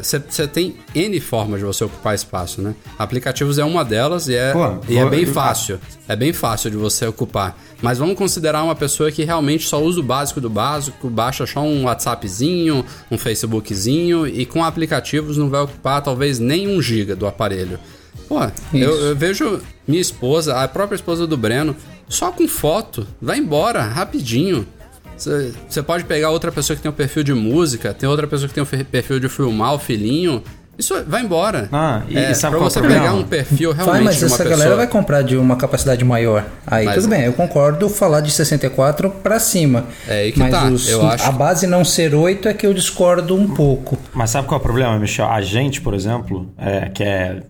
Você 0.02 0.46
tem 0.46 0.76
N 0.94 1.18
formas 1.20 1.60
de 1.60 1.64
você 1.66 1.82
ocupar 1.84 2.14
espaço, 2.14 2.60
né? 2.60 2.74
Aplicativos 2.98 3.58
é 3.58 3.64
uma 3.64 3.84
delas 3.84 4.28
e 4.28 4.34
é, 4.34 4.52
Pô, 4.52 4.78
e 4.88 4.98
é 4.98 5.08
bem 5.08 5.24
eu- 5.24 5.32
fácil. 5.32 5.80
É 6.06 6.14
bem 6.14 6.32
fácil 6.32 6.70
de 6.70 6.76
você 6.76 7.06
ocupar. 7.06 7.58
Mas 7.82 7.98
vamos 7.98 8.16
considerar 8.16 8.62
uma 8.62 8.74
pessoa 8.76 9.10
que 9.10 9.24
realmente 9.24 9.66
só 9.66 9.82
usa 9.82 10.00
o 10.00 10.02
básico 10.02 10.40
do 10.40 10.48
básico, 10.50 11.08
baixa 11.10 11.46
só 11.46 11.60
um 11.60 11.84
WhatsAppzinho, 11.84 12.84
um 13.10 13.18
Facebookzinho 13.18 14.26
e 14.26 14.44
com 14.46 14.62
aplicativos 14.64 15.36
não 15.36 15.48
vai 15.50 15.60
ocupar 15.62 16.02
talvez 16.02 16.38
nem 16.38 16.68
um 16.68 16.80
giga 16.80 17.16
do 17.16 17.26
aparelho. 17.26 17.78
Pô, 18.28 18.40
eu, 18.74 18.94
eu 19.06 19.16
vejo 19.16 19.60
minha 19.86 20.00
esposa, 20.00 20.56
a 20.62 20.66
própria 20.68 20.96
esposa 20.96 21.26
do 21.26 21.36
Breno, 21.36 21.76
só 22.08 22.30
com 22.32 22.46
foto, 22.48 23.06
vai 23.20 23.38
embora 23.38 23.82
rapidinho. 23.82 24.66
Você 25.68 25.82
pode 25.82 26.04
pegar 26.04 26.30
outra 26.30 26.52
pessoa 26.52 26.76
que 26.76 26.82
tem 26.82 26.90
um 26.90 26.94
perfil 26.94 27.22
de 27.24 27.32
música, 27.32 27.94
tem 27.94 28.08
outra 28.08 28.26
pessoa 28.26 28.48
que 28.48 28.54
tem 28.54 28.62
um 28.62 28.84
perfil 28.84 29.18
de 29.18 29.28
filmar 29.28 29.72
o 29.74 29.78
filhinho. 29.78 30.42
Isso 30.78 30.94
vai 31.08 31.22
embora. 31.22 31.70
Ah, 31.72 32.02
e- 32.06 32.18
é, 32.18 32.32
e 32.32 32.34
sabe 32.34 32.50
pra 32.50 32.58
qual 32.60 32.66
é 32.66 32.70
você 32.70 32.80
problema? 32.80 33.02
pegar 33.06 33.14
um 33.16 33.22
perfil 33.24 33.72
realmente 33.72 33.92
Vai, 33.94 34.02
mas 34.04 34.16
de 34.16 34.24
uma 34.24 34.26
essa 34.26 34.36
pessoa. 34.36 34.50
galera 34.58 34.76
vai 34.76 34.86
comprar 34.86 35.22
de 35.22 35.34
uma 35.34 35.56
capacidade 35.56 36.04
maior. 36.04 36.44
Aí 36.66 36.84
Mas- 36.84 36.96
tudo 36.96 37.08
bem, 37.08 37.22
eu 37.22 37.32
concordo 37.32 37.88
falar 37.88 38.20
de 38.20 38.30
64 38.30 39.08
pra 39.08 39.38
cima. 39.38 39.86
É 40.06 40.20
aí 40.20 40.32
que 40.32 40.38
mas 40.38 40.50
tá, 40.50 40.66
os- 40.68 40.86
eu 40.86 41.06
acho. 41.06 41.24
a 41.26 41.32
base 41.32 41.66
não 41.66 41.82
ser 41.82 42.14
8 42.14 42.46
é 42.46 42.52
que 42.52 42.66
eu 42.66 42.74
discordo 42.74 43.34
um 43.34 43.48
pouco. 43.54 43.96
Mas 44.12 44.28
sabe 44.28 44.46
qual 44.46 44.58
é 44.58 44.60
o 44.60 44.62
problema, 44.62 44.98
Michel? 44.98 45.26
A 45.30 45.40
gente, 45.40 45.80
por 45.80 45.94
exemplo, 45.94 46.52
é, 46.58 46.90
que 46.90 47.02
é 47.02 47.42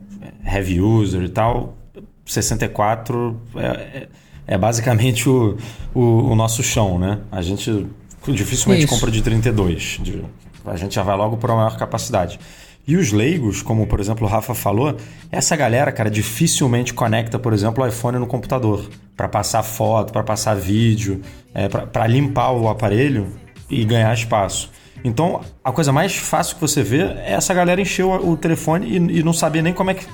heavy 0.47 0.81
user 0.81 1.23
e 1.25 1.29
tal, 1.29 1.77
64 2.25 3.41
é, 3.57 3.67
é- 3.67 4.09
é 4.47 4.57
basicamente 4.57 5.29
o, 5.29 5.57
o, 5.95 6.01
o 6.31 6.35
nosso 6.35 6.63
chão, 6.63 6.99
né? 6.99 7.19
A 7.31 7.43
gente 7.43 7.87
dificilmente 8.29 8.85
Isso. 8.85 8.95
compra 8.95 9.11
de 9.11 9.23
32. 9.23 9.99
de- 10.03 10.25
a 10.65 10.77
gente 10.77 10.95
já 10.95 11.03
vai 11.03 11.17
logo 11.17 11.37
para 11.37 11.53
a 11.53 11.57
maior 11.57 11.77
capacidade. 11.77 12.41
E 12.89 12.97
os 12.97 13.13
leigos, 13.13 13.63
como 13.63 13.87
por 13.87 13.99
exemplo 14.01 14.27
o 14.27 14.31
Rafa 14.31 14.55
falou, 14.55 14.97
essa 15.31 15.57
galera, 15.57 15.91
cara, 15.91 16.09
dificilmente 16.11 16.95
conecta, 16.95 17.39
por 17.39 17.53
exemplo, 17.53 17.83
o 17.83 17.87
iPhone 17.87 18.19
no 18.19 18.27
computador 18.27 18.89
para 19.17 19.29
passar 19.29 19.63
foto, 19.63 20.13
para 20.13 20.23
passar 20.23 20.55
vídeo, 20.55 21.21
é, 21.55 21.69
para 21.69 22.07
limpar 22.07 22.53
o 22.53 22.69
aparelho 22.69 23.29
e 23.69 23.85
ganhar 23.85 24.13
espaço. 24.15 24.71
Então, 25.05 25.41
a 25.65 25.73
coisa 25.73 25.93
mais 25.93 26.15
fácil 26.17 26.55
que 26.57 26.61
você 26.61 26.83
vê 26.83 27.03
é 27.03 27.33
essa 27.33 27.53
galera 27.53 27.81
encher 27.81 28.05
o, 28.05 28.31
o 28.31 28.37
telefone 28.37 28.87
e, 28.89 29.19
e 29.19 29.23
não 29.23 29.33
saber 29.33 29.63
nem 29.63 29.73
como 29.73 29.91
é 29.91 29.95
que 29.95 30.07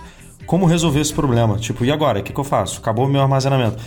como 0.47 0.66
resolver 0.66 1.01
esse 1.01 1.12
problema. 1.14 1.57
Tipo, 1.59 1.85
e 1.85 1.90
agora? 1.90 2.21
O 2.21 2.23
que, 2.23 2.33
que 2.33 2.38
eu 2.40 2.45
faço? 2.45 2.81
Acabou 2.81 3.07
o 3.07 3.09
meu 3.09 3.21
armazenamento. 3.23 3.83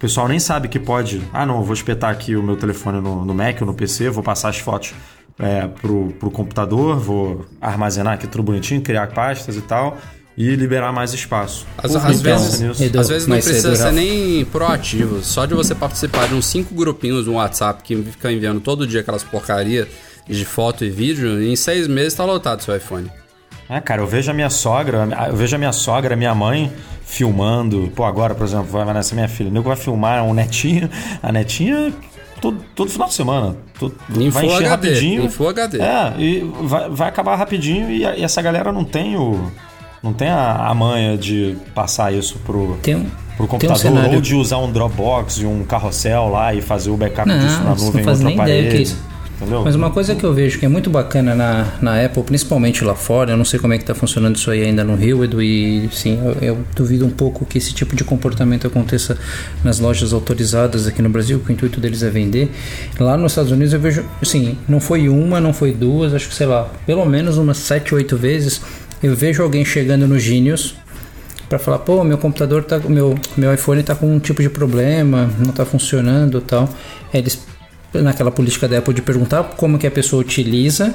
O 0.00 0.06
pessoal 0.08 0.26
nem 0.26 0.40
sabe 0.40 0.66
que 0.66 0.78
pode. 0.78 1.20
Ah, 1.30 1.44
não, 1.44 1.58
eu 1.58 1.62
vou 1.62 1.74
espetar 1.74 2.10
aqui 2.10 2.34
o 2.34 2.42
meu 2.42 2.56
telefone 2.56 3.02
no, 3.02 3.22
no 3.22 3.34
Mac 3.34 3.60
ou 3.60 3.66
no 3.66 3.74
PC, 3.74 4.08
vou 4.08 4.22
passar 4.22 4.48
as 4.48 4.56
fotos 4.56 4.94
é, 5.38 5.66
pro, 5.66 6.10
pro 6.18 6.30
computador, 6.30 6.98
vou 6.98 7.44
armazenar 7.60 8.14
aqui 8.14 8.26
tudo 8.26 8.42
bonitinho, 8.44 8.80
criar 8.80 9.08
pastas 9.08 9.58
e 9.58 9.60
tal, 9.60 9.98
e 10.34 10.56
liberar 10.56 10.90
mais 10.90 11.12
espaço. 11.12 11.66
Às, 11.76 11.92
Porra, 11.92 12.08
às 12.08 12.22
vezes. 12.22 12.80
Edu, 12.80 12.98
às 12.98 13.10
vezes 13.10 13.28
não 13.28 13.36
precisa 13.36 13.76
ser 13.76 13.92
nem 13.92 14.42
proativo. 14.46 15.22
Só 15.22 15.44
de 15.44 15.52
você 15.52 15.74
participar 15.74 16.28
de 16.28 16.34
uns 16.34 16.46
cinco 16.46 16.74
grupinhos 16.74 17.26
no 17.26 17.34
WhatsApp 17.34 17.82
que 17.82 17.94
fica 18.02 18.32
enviando 18.32 18.58
todo 18.62 18.86
dia 18.86 19.00
aquelas 19.00 19.22
porcaria 19.22 19.86
de 20.26 20.44
foto 20.46 20.82
e 20.82 20.88
vídeo, 20.88 21.42
em 21.42 21.54
seis 21.56 21.86
meses 21.86 22.14
tá 22.14 22.24
lotado 22.24 22.62
seu 22.62 22.74
iPhone. 22.74 23.10
É, 23.70 23.80
cara, 23.80 24.02
eu 24.02 24.06
vejo 24.06 24.30
a 24.30 24.34
minha 24.34 24.50
sogra, 24.50 25.08
eu 25.28 25.36
vejo 25.36 25.54
a 25.54 25.58
minha 25.58 25.72
sogra, 25.72 26.16
minha 26.16 26.34
mãe 26.34 26.72
filmando. 27.04 27.90
Pô, 27.94 28.04
agora, 28.04 28.34
por 28.34 28.44
exemplo, 28.46 28.66
vai 28.66 28.84
nascer 28.92 29.14
minha 29.14 29.28
filha. 29.28 29.48
O 29.48 29.52
nego 29.52 29.68
vai 29.68 29.76
filmar 29.76 30.24
um 30.24 30.34
netinho. 30.34 30.88
A 31.22 31.30
netinha 31.30 31.92
todo, 32.40 32.58
todo 32.74 32.90
final 32.90 33.08
de 33.08 33.14
semana. 33.14 33.56
Todo, 33.78 33.94
Em 34.16 34.28
vai 34.30 34.46
encher 34.46 34.66
HD, 34.66 34.68
rapidinho. 34.68 35.22
em 35.24 35.46
HD. 35.48 35.78
É, 35.80 36.14
e 36.18 36.50
vai, 36.62 36.88
vai 36.90 37.08
acabar 37.08 37.36
rapidinho 37.36 37.90
e, 37.90 38.00
e 38.02 38.24
essa 38.24 38.42
galera 38.42 38.72
não 38.72 38.84
tem 38.84 39.16
o. 39.16 39.50
Não 40.02 40.14
tem 40.14 40.28
a, 40.28 40.66
a 40.66 40.74
manha 40.74 41.16
de 41.18 41.56
passar 41.74 42.10
isso 42.12 42.38
pro, 42.38 42.78
Tem 42.82 42.94
um, 42.96 43.04
pro 43.04 43.10
tem 43.36 43.44
um 43.44 43.46
computador 43.46 43.76
cenário. 43.76 44.14
ou 44.14 44.20
de 44.22 44.34
usar 44.34 44.56
um 44.56 44.72
Dropbox 44.72 45.40
e 45.40 45.44
um 45.46 45.62
carrossel 45.62 46.28
lá 46.30 46.54
e 46.54 46.62
fazer 46.62 46.88
o 46.90 46.96
backup 46.96 47.28
Não, 47.28 47.38
disso 47.38 47.62
na 47.62 47.70
nuvem 47.74 47.92
não 47.92 48.00
em 48.00 48.04
faz 48.04 48.18
outra 48.20 48.34
nem 48.34 48.34
ideia 48.42 48.62
parede. 48.62 48.70
que 48.70 48.76
é 48.78 48.82
isso. 48.82 49.09
Entendeu? 49.40 49.62
Mas 49.64 49.74
uma 49.74 49.90
coisa 49.90 50.14
que 50.14 50.22
eu 50.22 50.34
vejo 50.34 50.58
que 50.58 50.66
é 50.66 50.68
muito 50.68 50.90
bacana 50.90 51.34
na, 51.34 51.66
na 51.80 52.04
Apple, 52.04 52.22
principalmente 52.22 52.84
lá 52.84 52.94
fora, 52.94 53.32
eu 53.32 53.36
não 53.38 53.44
sei 53.44 53.58
como 53.58 53.72
é 53.72 53.78
que 53.78 53.84
tá 53.84 53.94
funcionando 53.94 54.36
isso 54.36 54.50
aí 54.50 54.62
ainda 54.62 54.84
no 54.84 54.94
Rio, 54.94 55.24
Edu, 55.24 55.40
e 55.40 55.88
sim, 55.92 56.20
eu, 56.22 56.36
eu 56.42 56.58
duvido 56.76 57.06
um 57.06 57.10
pouco 57.10 57.46
que 57.46 57.56
esse 57.56 57.72
tipo 57.72 57.96
de 57.96 58.04
comportamento 58.04 58.66
aconteça 58.66 59.16
nas 59.64 59.78
lojas 59.78 60.12
autorizadas 60.12 60.86
aqui 60.86 61.00
no 61.00 61.08
Brasil, 61.08 61.40
que 61.40 61.50
o 61.50 61.52
intuito 61.52 61.80
deles 61.80 62.02
é 62.02 62.10
vender. 62.10 62.50
Lá 62.98 63.16
nos 63.16 63.32
Estados 63.32 63.50
Unidos 63.50 63.72
eu 63.72 63.80
vejo, 63.80 64.04
assim, 64.20 64.58
não 64.68 64.78
foi 64.78 65.08
uma, 65.08 65.40
não 65.40 65.54
foi 65.54 65.72
duas, 65.72 66.12
acho 66.12 66.28
que 66.28 66.34
sei 66.34 66.46
lá, 66.46 66.68
pelo 66.86 67.06
menos 67.06 67.38
umas 67.38 67.56
sete, 67.56 67.94
oito 67.94 68.18
vezes, 68.18 68.60
eu 69.02 69.16
vejo 69.16 69.42
alguém 69.42 69.64
chegando 69.64 70.06
no 70.06 70.18
Genius 70.18 70.74
para 71.48 71.58
falar, 71.58 71.78
pô, 71.78 72.04
meu 72.04 72.18
computador 72.18 72.62
tá, 72.62 72.78
meu 72.78 73.16
meu 73.36 73.52
iPhone 73.52 73.82
tá 73.82 73.94
com 73.94 74.14
um 74.14 74.20
tipo 74.20 74.40
de 74.40 74.48
problema, 74.48 75.28
não 75.38 75.52
tá 75.52 75.64
funcionando, 75.64 76.40
tal. 76.40 76.68
Eles 77.12 77.49
naquela 77.92 78.30
política 78.30 78.68
da 78.68 78.78
Apple 78.78 78.94
de 78.94 79.02
perguntar 79.02 79.42
como 79.56 79.78
que 79.78 79.86
a 79.86 79.90
pessoa 79.90 80.20
utiliza 80.20 80.94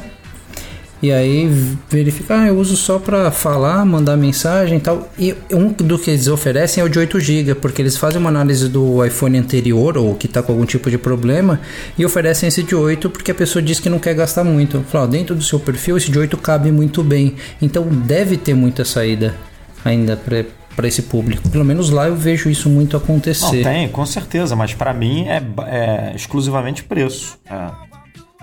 e 1.02 1.12
aí 1.12 1.48
verificar, 1.90 2.40
ah, 2.40 2.48
eu 2.48 2.58
uso 2.58 2.76
só 2.76 2.98
para 2.98 3.30
falar, 3.30 3.86
mandar 3.86 4.16
mensagem 4.16 4.78
e 4.78 4.82
tal. 4.82 5.08
E 5.20 5.36
um 5.52 5.68
do 5.72 6.00
que 6.00 6.10
eles 6.10 6.28
oferecem 6.28 6.82
é 6.82 6.86
o 6.86 6.90
de 6.90 6.98
8 6.98 7.20
GB, 7.20 7.56
porque 7.56 7.82
eles 7.82 7.98
fazem 7.98 8.20
uma 8.20 8.30
análise 8.30 8.70
do 8.70 9.06
iPhone 9.06 9.38
anterior 9.38 9.98
ou 9.98 10.16
que 10.16 10.26
está 10.26 10.42
com 10.42 10.54
algum 10.54 10.66
tipo 10.66 10.90
de 10.90 10.98
problema 10.98 11.60
e 11.98 12.06
oferecem 12.06 12.48
esse 12.48 12.64
de 12.64 12.74
8 12.74 13.10
porque 13.10 13.32
a 13.32 13.36
pessoa 13.36 13.62
diz 13.62 13.80
que 13.80 13.90
não 13.90 14.00
quer 14.00 14.16
gastar 14.16 14.44
muito. 14.44 14.84
Fala, 14.90 15.08
dentro 15.08 15.36
do 15.36 15.44
seu 15.44 15.60
perfil 15.60 15.98
esse 15.98 16.10
de 16.10 16.18
8 16.18 16.38
cabe 16.38 16.72
muito 16.72 17.04
bem. 17.04 17.36
Então 17.62 17.86
deve 17.86 18.38
ter 18.38 18.56
muita 18.56 18.86
saída 18.86 19.36
ainda 19.84 20.16
para 20.16 20.44
esse 20.84 21.04
público. 21.04 21.48
Pelo 21.50 21.64
menos 21.64 21.90
lá 21.90 22.08
eu 22.08 22.16
vejo 22.16 22.50
isso 22.50 22.70
muito 22.70 22.98
Não, 22.98 23.04
acontecer. 23.04 23.64
tem, 23.64 23.88
com 23.88 24.06
certeza, 24.06 24.56
mas 24.56 24.74
pra 24.74 24.94
mim 24.94 25.26
é, 25.28 25.42
é 25.68 26.14
exclusivamente 26.16 26.84
preço. 26.84 27.38
É. 27.50 27.70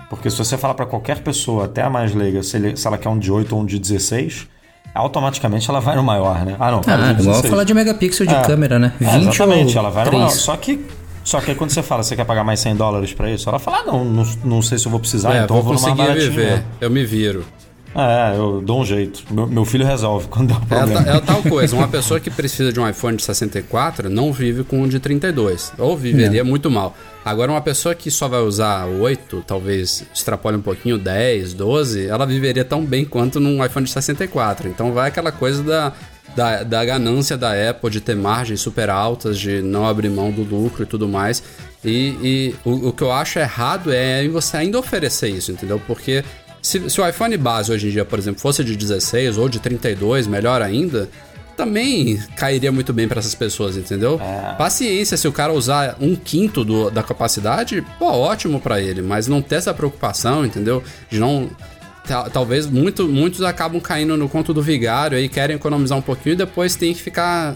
Porque 0.09 0.29
se 0.29 0.37
você 0.37 0.57
falar 0.57 0.73
pra 0.73 0.85
qualquer 0.85 1.19
pessoa, 1.19 1.65
até 1.65 1.81
a 1.81 1.89
mais 1.89 2.13
leiga, 2.13 2.41
se, 2.43 2.57
ele- 2.57 2.75
se 2.77 2.85
ela 2.87 2.97
quer 2.97 3.09
um 3.09 3.17
de 3.19 3.31
8 3.31 3.55
ou 3.55 3.61
um 3.61 3.65
de 3.65 3.77
16, 3.79 4.47
automaticamente 4.93 5.69
ela 5.69 5.79
vai 5.79 5.95
no 5.95 6.03
maior, 6.03 6.45
né? 6.45 6.55
Ah, 6.59 6.71
não, 6.71 6.81
Ah, 6.85 6.93
igual 7.11 7.15
16. 7.15 7.49
falar 7.49 7.63
de 7.63 7.73
megapixel 7.73 8.25
de 8.27 8.33
É. 8.35 8.41
câmera, 8.41 8.77
né? 8.79 8.93
É, 9.01 9.05
20 9.05 9.21
exatamente, 9.33 9.73
ou 9.77 9.79
ela 9.79 9.89
vai 9.89 10.03
no 10.05 10.09
3. 10.11 10.23
maior. 10.23 10.35
Só 10.35 10.55
que, 10.55 10.85
só 11.23 11.41
que 11.41 11.51
aí 11.51 11.57
quando 11.57 11.71
você 11.71 11.81
fala, 11.81 12.03
você 12.03 12.15
quer 12.15 12.25
pagar 12.25 12.43
mais 12.43 12.59
100 12.59 12.75
dólares 12.75 13.11
pra 13.13 13.31
isso? 13.31 13.49
Ela 13.49 13.57
fala, 13.57 13.77
ah, 13.79 13.83
não, 13.87 14.05
não, 14.05 14.23
não 14.43 14.61
sei 14.61 14.77
se 14.77 14.85
eu 14.85 14.91
vou 14.91 14.99
precisar, 14.99 15.33
é, 15.35 15.43
então 15.43 15.57
eu 15.57 15.63
vou 15.63 15.73
vou 15.73 15.81
no 15.81 15.81
mais 15.81 15.95
conseguir 15.95 16.07
baratinho. 16.07 16.31
viver. 16.31 16.57
né? 16.57 16.63
Eu 16.79 16.91
me 16.91 17.03
viro. 17.05 17.43
É, 17.95 18.35
eu 18.37 18.59
dou 18.61 18.81
um 18.81 18.85
jeito. 18.85 19.23
Meu, 19.31 19.45
meu 19.45 19.65
filho 19.65 19.85
resolve 19.85 20.27
quando 20.31 20.51
um 20.51 20.57
É, 20.57 20.59
problema. 20.65 21.03
ta- 21.03 21.11
é 21.11 21.19
tal 21.19 21.43
coisa, 21.43 21.75
uma 21.75 21.87
pessoa 21.87 22.19
que 22.19 22.29
precisa 22.31 22.73
de 22.73 22.79
um 22.79 22.89
iPhone 22.89 23.15
de 23.17 23.23
64 23.23 24.09
não 24.09 24.33
vive 24.33 24.63
com 24.63 24.81
um 24.81 24.87
de 24.87 24.99
32, 24.99 25.73
ou 25.77 25.95
viveria 25.95 26.43
muito 26.43 26.71
mal. 26.71 26.95
Agora, 27.23 27.51
uma 27.51 27.61
pessoa 27.61 27.93
que 27.95 28.09
só 28.09 28.27
vai 28.27 28.41
usar 28.41 28.85
8, 28.87 29.43
talvez 29.45 30.03
extrapole 30.13 30.57
um 30.57 30.61
pouquinho, 30.61 30.97
10, 30.97 31.53
12, 31.53 32.07
ela 32.07 32.25
viveria 32.25 32.65
tão 32.65 32.83
bem 32.83 33.05
quanto 33.05 33.39
num 33.39 33.63
iPhone 33.63 33.85
de 33.85 33.91
64. 33.91 34.67
Então 34.67 34.91
vai 34.91 35.07
aquela 35.09 35.31
coisa 35.31 35.61
da, 35.63 35.93
da, 36.35 36.63
da 36.63 36.83
ganância 36.85 37.37
da 37.37 37.51
Apple 37.69 37.89
de 37.91 38.01
ter 38.01 38.15
margens 38.15 38.59
super 38.59 38.89
altas, 38.89 39.37
de 39.39 39.61
não 39.61 39.85
abrir 39.87 40.09
mão 40.09 40.31
do 40.31 40.41
lucro 40.43 40.83
e 40.83 40.85
tudo 40.85 41.07
mais. 41.07 41.43
E, 41.85 42.15
e 42.23 42.55
o, 42.65 42.89
o 42.89 42.93
que 42.93 43.03
eu 43.03 43.11
acho 43.11 43.39
errado 43.39 43.91
é 43.93 44.23
em 44.23 44.29
você 44.29 44.57
ainda 44.57 44.79
oferecer 44.79 45.27
isso, 45.29 45.51
entendeu? 45.51 45.81
Porque 45.85 46.23
se, 46.63 46.89
se 46.89 46.99
o 46.99 47.07
iPhone 47.07 47.37
base 47.37 47.71
hoje 47.71 47.87
em 47.87 47.91
dia, 47.91 48.03
por 48.05 48.17
exemplo, 48.17 48.39
fosse 48.41 48.63
de 48.63 48.75
16 48.75 49.37
ou 49.37 49.47
de 49.47 49.59
32, 49.59 50.25
melhor 50.25 50.61
ainda, 50.63 51.07
também 51.55 52.17
cairia 52.35 52.71
muito 52.71 52.91
bem 52.91 53.07
para 53.07 53.19
essas 53.19 53.35
pessoas, 53.35 53.77
entendeu? 53.77 54.19
Paciência, 54.57 55.15
se 55.17 55.27
o 55.27 55.31
cara 55.31 55.53
usar 55.53 55.95
um 55.99 56.15
quinto 56.15 56.63
do- 56.65 56.89
da 56.89 57.03
capacidade, 57.03 57.85
pô, 57.99 58.07
ótimo 58.07 58.59
para 58.59 58.81
ele, 58.81 59.01
mas 59.03 59.27
não 59.27 59.39
ter 59.41 59.55
essa 59.55 59.73
preocupação, 59.73 60.43
entendeu? 60.45 60.81
De 61.11 61.19
não. 61.19 61.49
ta- 62.07 62.29
Talvez 62.29 62.65
muito, 62.65 63.07
muitos 63.07 63.41
acabam 63.43 63.79
caindo 63.79 64.17
no 64.17 64.27
conto 64.27 64.53
do 64.53 64.61
vigário 64.61 65.15
aí, 65.17 65.29
querem 65.29 65.55
economizar 65.55 65.97
um 65.97 66.01
pouquinho 66.01 66.33
e 66.33 66.37
depois 66.37 66.75
tem 66.75 66.93
que 66.93 67.01
ficar. 67.01 67.55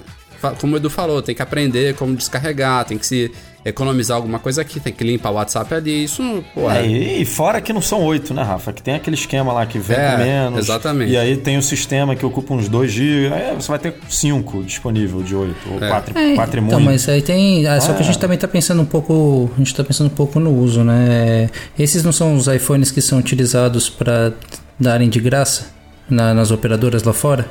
Como 0.60 0.74
o 0.74 0.78
Edu 0.78 0.90
falou, 0.90 1.22
tem 1.22 1.34
que 1.36 1.42
aprender 1.42 1.96
como 1.96 2.16
descarregar, 2.16 2.86
tem 2.86 2.98
que 2.98 3.06
se 3.06 3.32
economizar 3.66 4.16
alguma 4.16 4.40
coisa 4.40 4.62
aqui, 4.62 4.80
tem 4.80 4.94
que 4.94 5.04
limpar 5.04 5.30
o 5.30 5.34
WhatsApp 5.34 5.74
ali. 5.74 6.06
Isso, 6.06 6.24
pô, 6.54 6.72
É, 6.72 6.88
e, 6.88 7.22
e 7.22 7.26
fora 7.26 7.60
que 7.60 7.74
não 7.74 7.82
são 7.82 8.02
oito, 8.04 8.34
né, 8.34 8.42
Rafa? 8.42 8.72
Que 8.72 8.82
tem 8.82 8.96
aquele 8.96 9.16
esquema 9.18 9.52
lá 9.52 9.66
que 9.66 9.78
vem 9.78 9.98
É, 9.98 10.18
menos. 10.18 10.60
exatamente. 10.60 11.12
E 11.12 11.18
aí 11.18 11.36
tem 11.36 11.58
o 11.58 11.62
sistema 11.62 12.16
que 12.16 12.26
ocupa 12.26 12.54
uns 12.54 12.70
2 12.70 12.90
GB. 12.92 13.34
Aí 13.34 13.56
você 13.56 13.68
vai 13.68 13.80
ter 13.80 13.96
5 14.08 14.64
disponível 14.64 15.22
de 15.22 15.36
8. 15.36 15.56
Ou 15.74 15.80
4 15.80 16.18
É, 16.18 16.22
e 16.34 16.36
muito. 16.38 16.58
então, 16.68 16.80
mas 16.80 17.10
aí 17.10 17.22
tem. 17.22 17.68
ah, 17.68 17.82
só 17.82 17.92
que 17.92 17.98
a 17.98 18.02
Ah. 18.02 18.04
gente 18.04 18.20
também 18.20 18.38
tá 18.38 18.48
pensando 18.48 18.82
um 18.82 18.86
pouco. 18.86 19.50
A 19.54 19.58
gente 19.58 19.76
tá 19.76 19.84
pensando 19.84 20.08
um 20.08 20.16
pouco 20.16 20.40
no 20.40 20.52
uso, 20.54 20.84
né? 20.86 21.50
Esses 21.78 22.04
não 22.06 22.14
são 22.14 22.36
os 22.38 22.48
iPhones 22.48 22.90
que 22.90 23.02
são 23.02 23.20
utilizados 23.20 23.90
para 23.90 24.32
darem 24.80 25.10
de 25.10 25.20
graça 25.20 25.66
na- 26.10 26.34
nas 26.34 26.52
operadoras 26.52 27.04
lá 27.04 27.12
fora? 27.12 27.46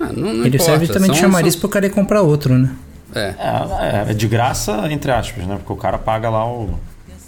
Ah, 0.00 0.12
não, 0.12 0.34
não 0.34 0.46
Ele 0.46 0.56
importa, 0.56 0.64
serve 0.64 0.86
também 0.88 1.10
de 1.10 1.16
são- 1.18 1.26
chamariz 1.28 1.54
são- 1.54 1.60
pro 1.60 1.68
cara 1.68 1.86
ir 1.86 1.90
comprar 1.90 2.22
outro, 2.22 2.54
né? 2.58 2.70
É. 3.14 3.34
É, 3.38 4.10
é 4.10 4.14
de 4.14 4.28
graça, 4.28 4.86
entre 4.90 5.10
aspas, 5.10 5.46
né? 5.46 5.56
Porque 5.56 5.72
o 5.72 5.76
cara 5.76 5.96
paga 5.98 6.28
lá 6.28 6.46
o. 6.46 6.78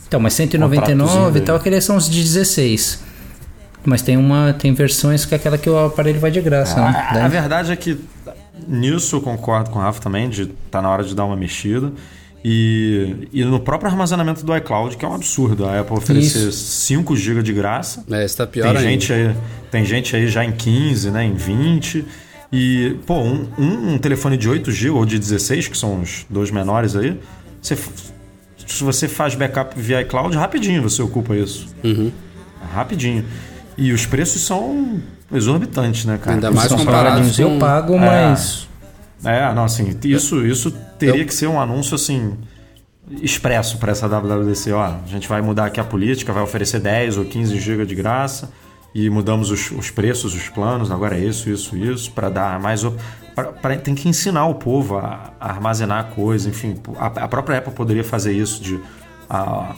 Então, 0.07 0.20
mas 0.20 0.35
199 0.35 1.38
e 1.38 1.42
tal, 1.42 1.57
aqueles 1.57 1.85
são 1.85 1.96
os 1.96 2.09
de 2.09 2.22
16. 2.22 3.02
Mas 3.85 4.02
tem 4.02 4.16
uma. 4.16 4.52
Tem 4.52 4.72
versões 4.74 5.24
que 5.24 5.35
é 5.35 5.37
aquela 5.37 5.57
que 5.57 5.68
o 5.70 5.87
aparelho 5.87 6.20
vai 6.20 6.31
de 6.31 6.40
graça, 6.40 6.76
né? 6.76 7.07
A, 7.11 7.24
a 7.24 7.28
verdade 7.28 7.72
é 7.72 7.76
que 7.76 7.98
nisso 8.66 9.16
eu 9.16 9.20
concordo 9.20 9.70
com 9.70 9.78
o 9.78 9.83
Rafa 9.83 10.00
também, 10.00 10.28
de 10.28 10.46
tá 10.70 10.83
na 10.83 10.90
hora 10.90 11.04
de 11.04 11.14
dar 11.14 11.24
uma 11.24 11.37
mexida. 11.37 11.92
E, 12.44 13.28
e 13.33 13.44
no 13.44 13.59
próprio 13.59 13.90
armazenamento 13.90 14.44
do 14.44 14.57
iCloud, 14.57 14.96
que 14.96 15.04
é 15.04 15.09
um 15.09 15.14
absurdo. 15.14 15.66
A 15.66 15.81
Apple 15.81 15.96
oferecer 15.96 16.52
5 16.52 17.16
GB 17.16 17.42
de 17.42 17.52
graça. 17.52 18.04
É, 18.11 18.24
está 18.24 18.46
pior 18.46 18.68
Tem 18.68 18.76
ainda. 18.76 18.90
gente, 18.90 19.12
aí, 19.12 19.35
tem 19.70 19.85
gente 19.85 20.14
aí 20.14 20.28
já 20.28 20.44
em 20.44 20.52
15, 20.52 21.11
né? 21.11 21.24
Em 21.24 21.35
20. 21.35 22.04
E, 22.53 22.97
pô, 23.07 23.15
um, 23.21 23.47
um- 23.59 23.95
um 23.95 23.99
telefone 23.99 24.37
de 24.37 24.49
8 24.49 24.71
GB 24.71 24.91
ou 24.97 25.05
de 25.05 25.19
16, 25.19 25.69
que 25.69 25.77
são 25.77 26.01
os 26.01 26.25
dois 26.31 26.51
menores 26.51 26.97
aí, 26.97 27.21
você, 27.61 27.77
se 28.67 28.83
você 28.83 29.07
faz 29.07 29.35
backup 29.35 29.79
via 29.79 30.01
iCloud, 30.01 30.35
rapidinho 30.37 30.83
você 30.83 31.03
ocupa 31.03 31.37
isso. 31.37 31.67
Uhum. 31.85 32.11
Rapidinho. 32.73 33.25
E 33.77 33.93
os 33.93 34.07
preços 34.07 34.43
são 34.43 35.01
exorbitantes, 35.33 36.05
né, 36.07 36.19
cara? 36.19 36.37
Ainda 36.37 36.51
mais 36.51 36.69
comparados 36.73 37.05
salgadinhos. 37.35 37.39
Eu 37.39 37.49
com- 37.51 37.59
pago, 37.59 37.95
É. 37.97 37.99
mas. 38.27 38.67
É, 39.25 39.53
não, 39.53 39.65
assim, 39.65 39.95
isso, 40.05 40.45
isso 40.47 40.71
teria 40.99 41.23
Eu- 41.23 41.27
que 41.27 41.35
ser 41.35 41.49
um 41.49 41.61
anúncio, 41.61 41.95
assim, 41.95 42.33
expresso 43.23 43.79
para 43.79 43.93
essa 43.93 44.09
WWDC. 44.09 44.73
Ó, 44.73 44.83
a 44.83 45.01
gente 45.07 45.29
vai 45.29 45.41
mudar 45.43 45.67
aqui 45.67 45.81
a 45.81 45.85
política, 45.85 46.33
vai 46.33 46.43
oferecer 46.43 46.79
10 46.81 47.17
ou 47.19 47.25
15 47.25 47.59
GB 47.59 47.85
de 47.87 47.95
graça 47.95 48.51
e 48.94 49.09
mudamos 49.11 49.51
os, 49.51 49.70
os 49.70 49.90
preços, 49.90 50.35
os 50.35 50.48
planos, 50.48 50.90
agora 50.90 51.16
é 51.18 51.24
isso, 51.24 51.48
isso, 51.51 51.77
isso, 51.77 52.11
para 52.12 52.29
dar 52.29 52.59
mais... 52.61 52.83
pra- 53.35 53.53
pra- 53.53 53.77
tem 53.77 53.94
que 53.94 54.09
ensinar 54.09 54.46
o 54.46 54.55
povo 54.55 54.96
a, 54.96 55.33
a 55.38 55.51
armazenar 55.51 56.07
coisa, 56.11 56.48
enfim. 56.48 56.77
A, 56.98 57.07
a 57.07 57.29
própria 57.29 57.59
Apple 57.59 57.72
poderia 57.72 58.05
fazer 58.05 58.33
isso 58.33 58.62
de... 58.62 58.81
a- 59.29 59.74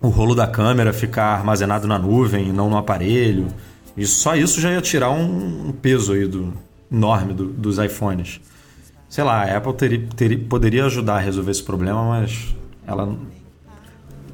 o 0.00 0.08
rolo 0.08 0.34
da 0.34 0.46
câmera 0.46 0.92
ficar 0.92 1.34
armazenado 1.38 1.88
na 1.88 1.98
nuvem 1.98 2.48
e 2.48 2.52
não 2.52 2.68
no 2.70 2.76
aparelho. 2.76 3.48
E 3.96 4.06
só 4.06 4.36
isso 4.36 4.60
já 4.60 4.70
ia 4.70 4.80
tirar 4.80 5.10
um, 5.10 5.68
um 5.68 5.72
peso 5.72 6.12
aí 6.12 6.26
do, 6.28 6.52
enorme 6.92 7.32
do- 7.32 7.46
dos 7.48 7.78
iPhones. 7.78 8.40
Sei 9.08 9.24
lá, 9.24 9.42
a 9.42 9.56
Apple 9.56 9.98
poderia 10.48 10.84
ajudar 10.84 11.16
a 11.16 11.18
resolver 11.20 11.50
esse 11.50 11.62
problema, 11.62 12.04
mas 12.08 12.54
ela 12.86 13.16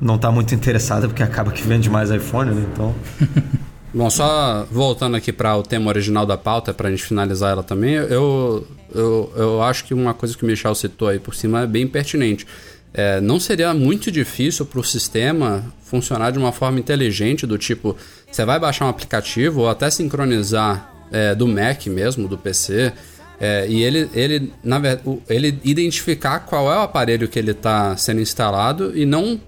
não 0.03 0.17
está 0.17 0.33
muito 0.33 0.53
interessada 0.53 1.07
porque 1.07 1.23
acaba 1.23 1.53
que 1.53 1.63
vende 1.63 1.89
mais 1.89 2.11
iPhone, 2.11 2.51
né? 2.51 2.67
Então. 2.73 2.95
Bom, 3.95 4.11
só 4.11 4.67
voltando 4.71 5.17
aqui 5.17 5.33
para 5.33 5.57
o 5.57 5.63
tema 5.63 5.89
original 5.89 6.27
da 6.27 6.37
pauta, 6.37 6.75
para 6.75 6.89
a 6.89 6.91
gente 6.91 7.05
finalizar 7.05 7.53
ela 7.53 7.63
também, 7.63 7.93
eu, 7.93 8.67
eu, 8.93 9.33
eu 9.37 9.63
acho 9.63 9.85
que 9.85 9.93
uma 9.93 10.15
coisa 10.15 10.37
que 10.37 10.43
o 10.43 10.47
Michel 10.47 10.75
citou 10.75 11.09
aí 11.09 11.19
por 11.19 11.35
cima 11.35 11.63
é 11.63 11.67
bem 11.67 11.87
pertinente. 11.87 12.47
É, 12.95 13.21
não 13.21 13.39
seria 13.39 13.73
muito 13.73 14.11
difícil 14.11 14.67
para 14.67 14.81
o 14.81 14.85
sistema 14.85 15.65
funcionar 15.85 16.31
de 16.31 16.39
uma 16.39 16.53
forma 16.53 16.81
inteligente, 16.81 17.47
do 17.47 17.57
tipo, 17.57 17.97
você 18.31 18.45
vai 18.45 18.59
baixar 18.59 18.87
um 18.87 18.89
aplicativo 18.89 19.61
ou 19.61 19.69
até 19.69 19.91
sincronizar 19.91 20.91
é, 21.13 21.35
do 21.35 21.47
Mac 21.47 21.87
mesmo, 21.87 22.27
do 22.27 22.39
PC, 22.39 22.93
é, 23.39 23.67
e 23.69 23.83
ele, 23.83 24.09
ele, 24.15 24.53
na 24.65 24.81
ele 25.29 25.59
identificar 25.65 26.41
qual 26.41 26.73
é 26.73 26.79
o 26.79 26.83
aparelho 26.83 27.29
que 27.29 27.39
ele 27.39 27.51
está 27.51 27.97
sendo 27.97 28.21
instalado 28.21 28.97
e 28.97 29.05
não 29.05 29.39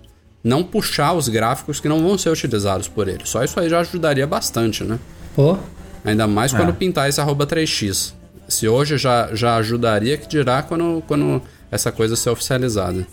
não 0.44 0.62
puxar 0.62 1.14
os 1.14 1.26
gráficos 1.28 1.80
que 1.80 1.88
não 1.88 2.00
vão 2.02 2.18
ser 2.18 2.28
utilizados 2.28 2.86
por 2.86 3.08
ele. 3.08 3.22
Só 3.24 3.42
isso 3.42 3.58
aí 3.58 3.68
já 3.68 3.80
ajudaria 3.80 4.26
bastante, 4.26 4.84
né? 4.84 4.98
Pô, 5.34 5.56
Ainda 6.04 6.26
mais 6.26 6.52
quando 6.52 6.68
É. 6.68 6.72
pintar 6.72 7.08
esse 7.08 7.18
arroba 7.18 7.46
3x. 7.46 8.12
Se 8.46 8.68
hoje 8.68 8.98
já, 8.98 9.30
já 9.34 9.56
ajudaria, 9.56 10.18
que 10.18 10.28
dirá 10.28 10.62
quando, 10.62 11.02
quando 11.08 11.40
essa 11.70 11.90
coisa 11.90 12.14
ser 12.14 12.28
oficializada. 12.28 13.06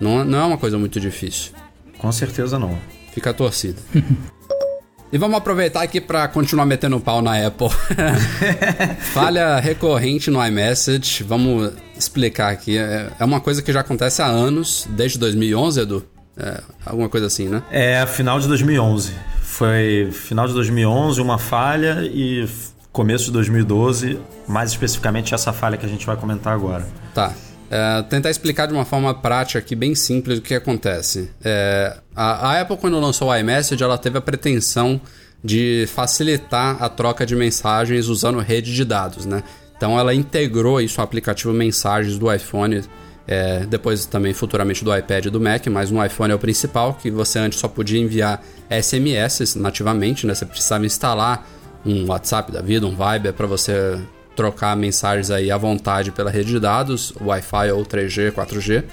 Não, 0.00 0.24
não 0.24 0.38
é 0.38 0.44
uma 0.46 0.56
coisa 0.56 0.78
muito 0.78 0.98
difícil. 0.98 1.52
Com 1.98 2.10
certeza 2.10 2.58
não. 2.58 2.78
Fica 3.12 3.28
a 3.28 3.34
torcida. 3.34 3.76
e 5.12 5.18
vamos 5.18 5.36
aproveitar 5.36 5.82
aqui 5.82 6.00
para 6.00 6.26
continuar 6.28 6.64
metendo 6.64 6.98
pau 6.98 7.20
na 7.20 7.46
Apple. 7.46 7.68
Falha 9.12 9.58
recorrente 9.60 10.30
no 10.30 10.44
iMessage. 10.44 11.22
Vamos 11.22 11.72
explicar 11.96 12.50
aqui. 12.52 12.78
É 12.78 13.10
é 13.18 13.24
uma 13.24 13.40
coisa 13.40 13.60
que 13.60 13.70
já 13.70 13.80
acontece 13.80 14.22
há 14.22 14.26
anos, 14.26 14.86
desde 14.90 15.18
2011, 15.18 15.80
Edu. 15.80 16.06
É, 16.40 16.62
alguma 16.86 17.08
coisa 17.08 17.26
assim, 17.26 17.48
né? 17.48 17.62
É 17.70 18.06
final 18.06 18.40
de 18.40 18.48
2011. 18.48 19.12
Foi 19.42 20.08
final 20.10 20.48
de 20.48 20.54
2011 20.54 21.20
uma 21.20 21.38
falha 21.38 21.98
e 22.02 22.48
começo 22.90 23.26
de 23.26 23.32
2012, 23.32 24.18
mais 24.48 24.70
especificamente 24.70 25.34
essa 25.34 25.52
falha 25.52 25.76
que 25.76 25.84
a 25.84 25.88
gente 25.88 26.06
vai 26.06 26.16
comentar 26.16 26.54
agora. 26.54 26.86
Tá. 27.14 27.34
É, 27.70 28.02
tentar 28.02 28.30
explicar 28.30 28.66
de 28.66 28.72
uma 28.72 28.84
forma 28.84 29.14
prática 29.14 29.58
aqui, 29.58 29.76
bem 29.76 29.94
simples, 29.94 30.38
o 30.38 30.42
que 30.42 30.54
acontece. 30.54 31.30
É, 31.44 31.98
a, 32.16 32.50
a 32.50 32.60
Apple, 32.62 32.76
quando 32.78 32.98
lançou 32.98 33.28
o 33.28 33.36
iMessage, 33.36 33.82
ela 33.82 33.98
teve 33.98 34.18
a 34.18 34.20
pretensão 34.20 35.00
de 35.42 35.86
facilitar 35.94 36.82
a 36.82 36.88
troca 36.88 37.24
de 37.24 37.36
mensagens 37.36 38.08
usando 38.08 38.38
rede 38.40 38.74
de 38.74 38.84
dados, 38.84 39.26
né? 39.26 39.42
Então 39.76 39.98
ela 39.98 40.14
integrou 40.14 40.80
isso 40.80 41.00
ao 41.00 41.04
aplicativo 41.04 41.52
Mensagens 41.54 42.18
do 42.18 42.32
iPhone, 42.32 42.82
é, 43.26 43.60
depois 43.66 44.06
também 44.06 44.32
futuramente 44.32 44.84
do 44.84 44.96
iPad 44.96 45.26
e 45.26 45.30
do 45.30 45.40
Mac, 45.40 45.66
mas 45.66 45.90
no 45.90 46.04
iPhone 46.04 46.32
é 46.32 46.34
o 46.34 46.38
principal, 46.38 46.94
que 46.94 47.10
você 47.10 47.38
antes 47.38 47.58
só 47.58 47.68
podia 47.68 48.00
enviar 48.00 48.42
SMS 48.68 49.54
nativamente, 49.56 50.26
né? 50.26 50.34
Você 50.34 50.46
precisava 50.46 50.84
instalar 50.84 51.46
um 51.84 52.06
WhatsApp 52.06 52.52
da 52.52 52.60
vida, 52.60 52.86
um 52.86 52.90
Viber, 52.90 53.32
para 53.32 53.46
você 53.46 53.98
trocar 54.34 54.76
mensagens 54.76 55.30
aí 55.30 55.50
à 55.50 55.56
vontade 55.56 56.10
pela 56.10 56.30
rede 56.30 56.52
de 56.52 56.60
dados, 56.60 57.12
Wi-Fi 57.20 57.72
ou 57.72 57.84
3G, 57.84 58.32
4G. 58.32 58.84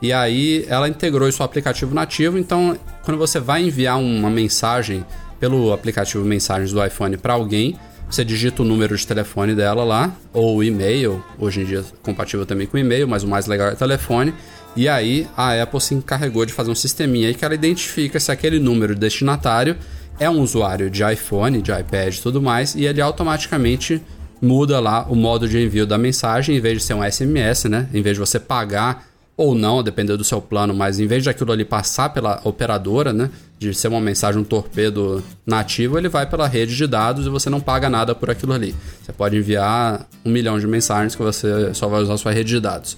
E 0.00 0.12
aí 0.12 0.64
ela 0.68 0.88
integrou 0.88 1.28
isso 1.28 1.42
ao 1.42 1.46
aplicativo 1.46 1.94
nativo, 1.94 2.38
então 2.38 2.76
quando 3.02 3.18
você 3.18 3.40
vai 3.40 3.62
enviar 3.62 3.98
uma 3.98 4.30
mensagem 4.30 5.04
pelo 5.38 5.72
aplicativo 5.72 6.24
Mensagens 6.24 6.72
do 6.72 6.84
iPhone 6.84 7.16
para 7.16 7.34
alguém, 7.34 7.78
você 8.08 8.24
digita 8.24 8.62
o 8.62 8.64
número 8.64 8.96
de 8.96 9.06
telefone 9.06 9.54
dela 9.54 9.84
lá, 9.84 10.14
ou 10.32 10.56
o 10.58 10.64
e-mail, 10.64 11.22
hoje 11.38 11.62
em 11.62 11.64
dia 11.64 11.84
compatível 12.02 12.46
também 12.46 12.66
com 12.66 12.78
e-mail, 12.78 13.08
mas 13.08 13.22
o 13.22 13.28
mais 13.28 13.46
legal 13.46 13.68
é 13.68 13.74
telefone. 13.74 14.34
E 14.76 14.88
aí 14.88 15.26
a 15.36 15.62
Apple 15.62 15.80
se 15.80 15.94
encarregou 15.94 16.44
de 16.44 16.52
fazer 16.52 16.70
um 16.70 16.74
sisteminha 16.74 17.28
aí 17.28 17.34
que 17.34 17.44
ela 17.44 17.54
identifica 17.54 18.18
se 18.18 18.32
aquele 18.32 18.58
número 18.58 18.94
de 18.94 19.00
destinatário 19.00 19.76
é 20.18 20.28
um 20.28 20.40
usuário 20.40 20.90
de 20.90 21.02
iPhone, 21.02 21.60
de 21.60 21.72
iPad 21.72 22.14
e 22.14 22.20
tudo 22.20 22.40
mais, 22.40 22.74
e 22.74 22.84
ele 22.84 23.00
automaticamente 23.00 24.00
muda 24.40 24.78
lá 24.80 25.06
o 25.08 25.14
modo 25.14 25.48
de 25.48 25.58
envio 25.58 25.86
da 25.86 25.96
mensagem, 25.96 26.56
em 26.56 26.60
vez 26.60 26.78
de 26.78 26.84
ser 26.84 26.94
um 26.94 27.02
SMS, 27.02 27.64
né? 27.64 27.88
Em 27.92 28.02
vez 28.02 28.16
de 28.16 28.20
você 28.20 28.38
pagar 28.38 29.06
ou 29.36 29.54
não, 29.54 29.82
dependendo 29.82 30.18
do 30.18 30.24
seu 30.24 30.40
plano, 30.40 30.72
mas 30.72 31.00
em 31.00 31.06
vez 31.06 31.22
de 31.22 31.30
aquilo 31.30 31.50
ali 31.50 31.64
passar 31.64 32.10
pela 32.10 32.40
operadora, 32.44 33.12
né? 33.12 33.30
De 33.58 33.74
ser 33.74 33.88
uma 33.88 34.00
mensagem, 34.00 34.40
um 34.40 34.44
torpedo 34.44 35.22
nativo, 35.44 35.98
ele 35.98 36.08
vai 36.08 36.28
pela 36.28 36.46
rede 36.46 36.76
de 36.76 36.86
dados 36.86 37.26
e 37.26 37.28
você 37.28 37.50
não 37.50 37.60
paga 37.60 37.88
nada 37.88 38.14
por 38.14 38.30
aquilo 38.30 38.52
ali. 38.52 38.74
Você 39.02 39.12
pode 39.12 39.36
enviar 39.36 40.06
um 40.24 40.30
milhão 40.30 40.58
de 40.58 40.66
mensagens 40.66 41.16
que 41.16 41.22
você 41.22 41.74
só 41.74 41.88
vai 41.88 42.02
usar 42.02 42.14
a 42.14 42.18
sua 42.18 42.32
rede 42.32 42.50
de 42.50 42.60
dados. 42.60 42.96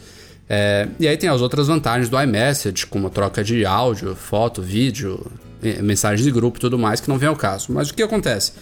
É, 0.48 0.88
e 1.00 1.08
aí 1.08 1.16
tem 1.16 1.28
as 1.28 1.40
outras 1.40 1.68
vantagens 1.68 2.08
do 2.08 2.20
iMessage, 2.20 2.86
como 2.86 3.10
troca 3.10 3.42
de 3.42 3.64
áudio, 3.64 4.14
foto, 4.14 4.60
vídeo, 4.62 5.24
mensagens 5.82 6.22
de 6.22 6.30
grupo 6.30 6.58
e 6.58 6.60
tudo 6.60 6.78
mais, 6.78 7.00
que 7.00 7.08
não 7.08 7.18
vem 7.18 7.28
ao 7.28 7.36
caso. 7.36 7.72
Mas 7.72 7.90
o 7.90 7.94
que 7.94 8.02
acontece? 8.02 8.52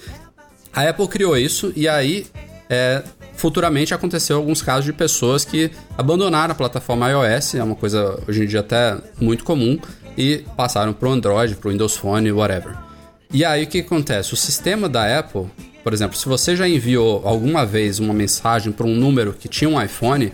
A 0.73 0.89
Apple 0.89 1.09
criou 1.09 1.37
isso 1.37 1.73
e 1.77 1.89
aí 1.89 2.27
é, 2.69 3.03
futuramente 3.37 3.93
aconteceu 3.93 4.37
alguns 4.37 4.63
casos 4.63 4.85
de 4.85 4.93
pessoas 4.93 5.45
que 5.45 5.71
abandonaram 5.97 6.53
a 6.53 6.55
plataforma 6.55 7.11
iOS, 7.11 7.55
é 7.57 7.63
uma 7.63 7.75
coisa 7.75 8.19
hoje 8.27 8.45
em 8.45 8.47
dia 8.47 8.61
até 8.61 8.97
muito 9.21 9.45
comum, 9.45 9.79
e 10.17 10.45
passaram 10.57 10.93
para 10.93 11.09
o 11.09 11.13
Android, 11.13 11.55
para 11.57 11.69
o 11.69 11.73
Windows 11.73 11.97
Phone, 11.97 12.31
whatever. 12.33 12.77
E 13.33 13.45
aí 13.45 13.65
o 13.65 13.67
que 13.67 13.81
acontece? 13.81 14.33
O 14.33 14.37
sistema 14.37 14.89
da 14.89 15.19
Apple, 15.19 15.47
por 15.83 15.93
exemplo, 15.93 16.17
se 16.17 16.27
você 16.27 16.55
já 16.55 16.69
enviou 16.69 17.23
alguma 17.27 17.67
vez 17.67 17.99
uma 17.99 18.15
mensagem 18.15 18.73
para 18.73 18.87
um 18.87 18.95
número 18.95 19.33
que 19.33 19.49
tinha 19.49 19.69
um 19.69 19.81
iPhone, 19.81 20.33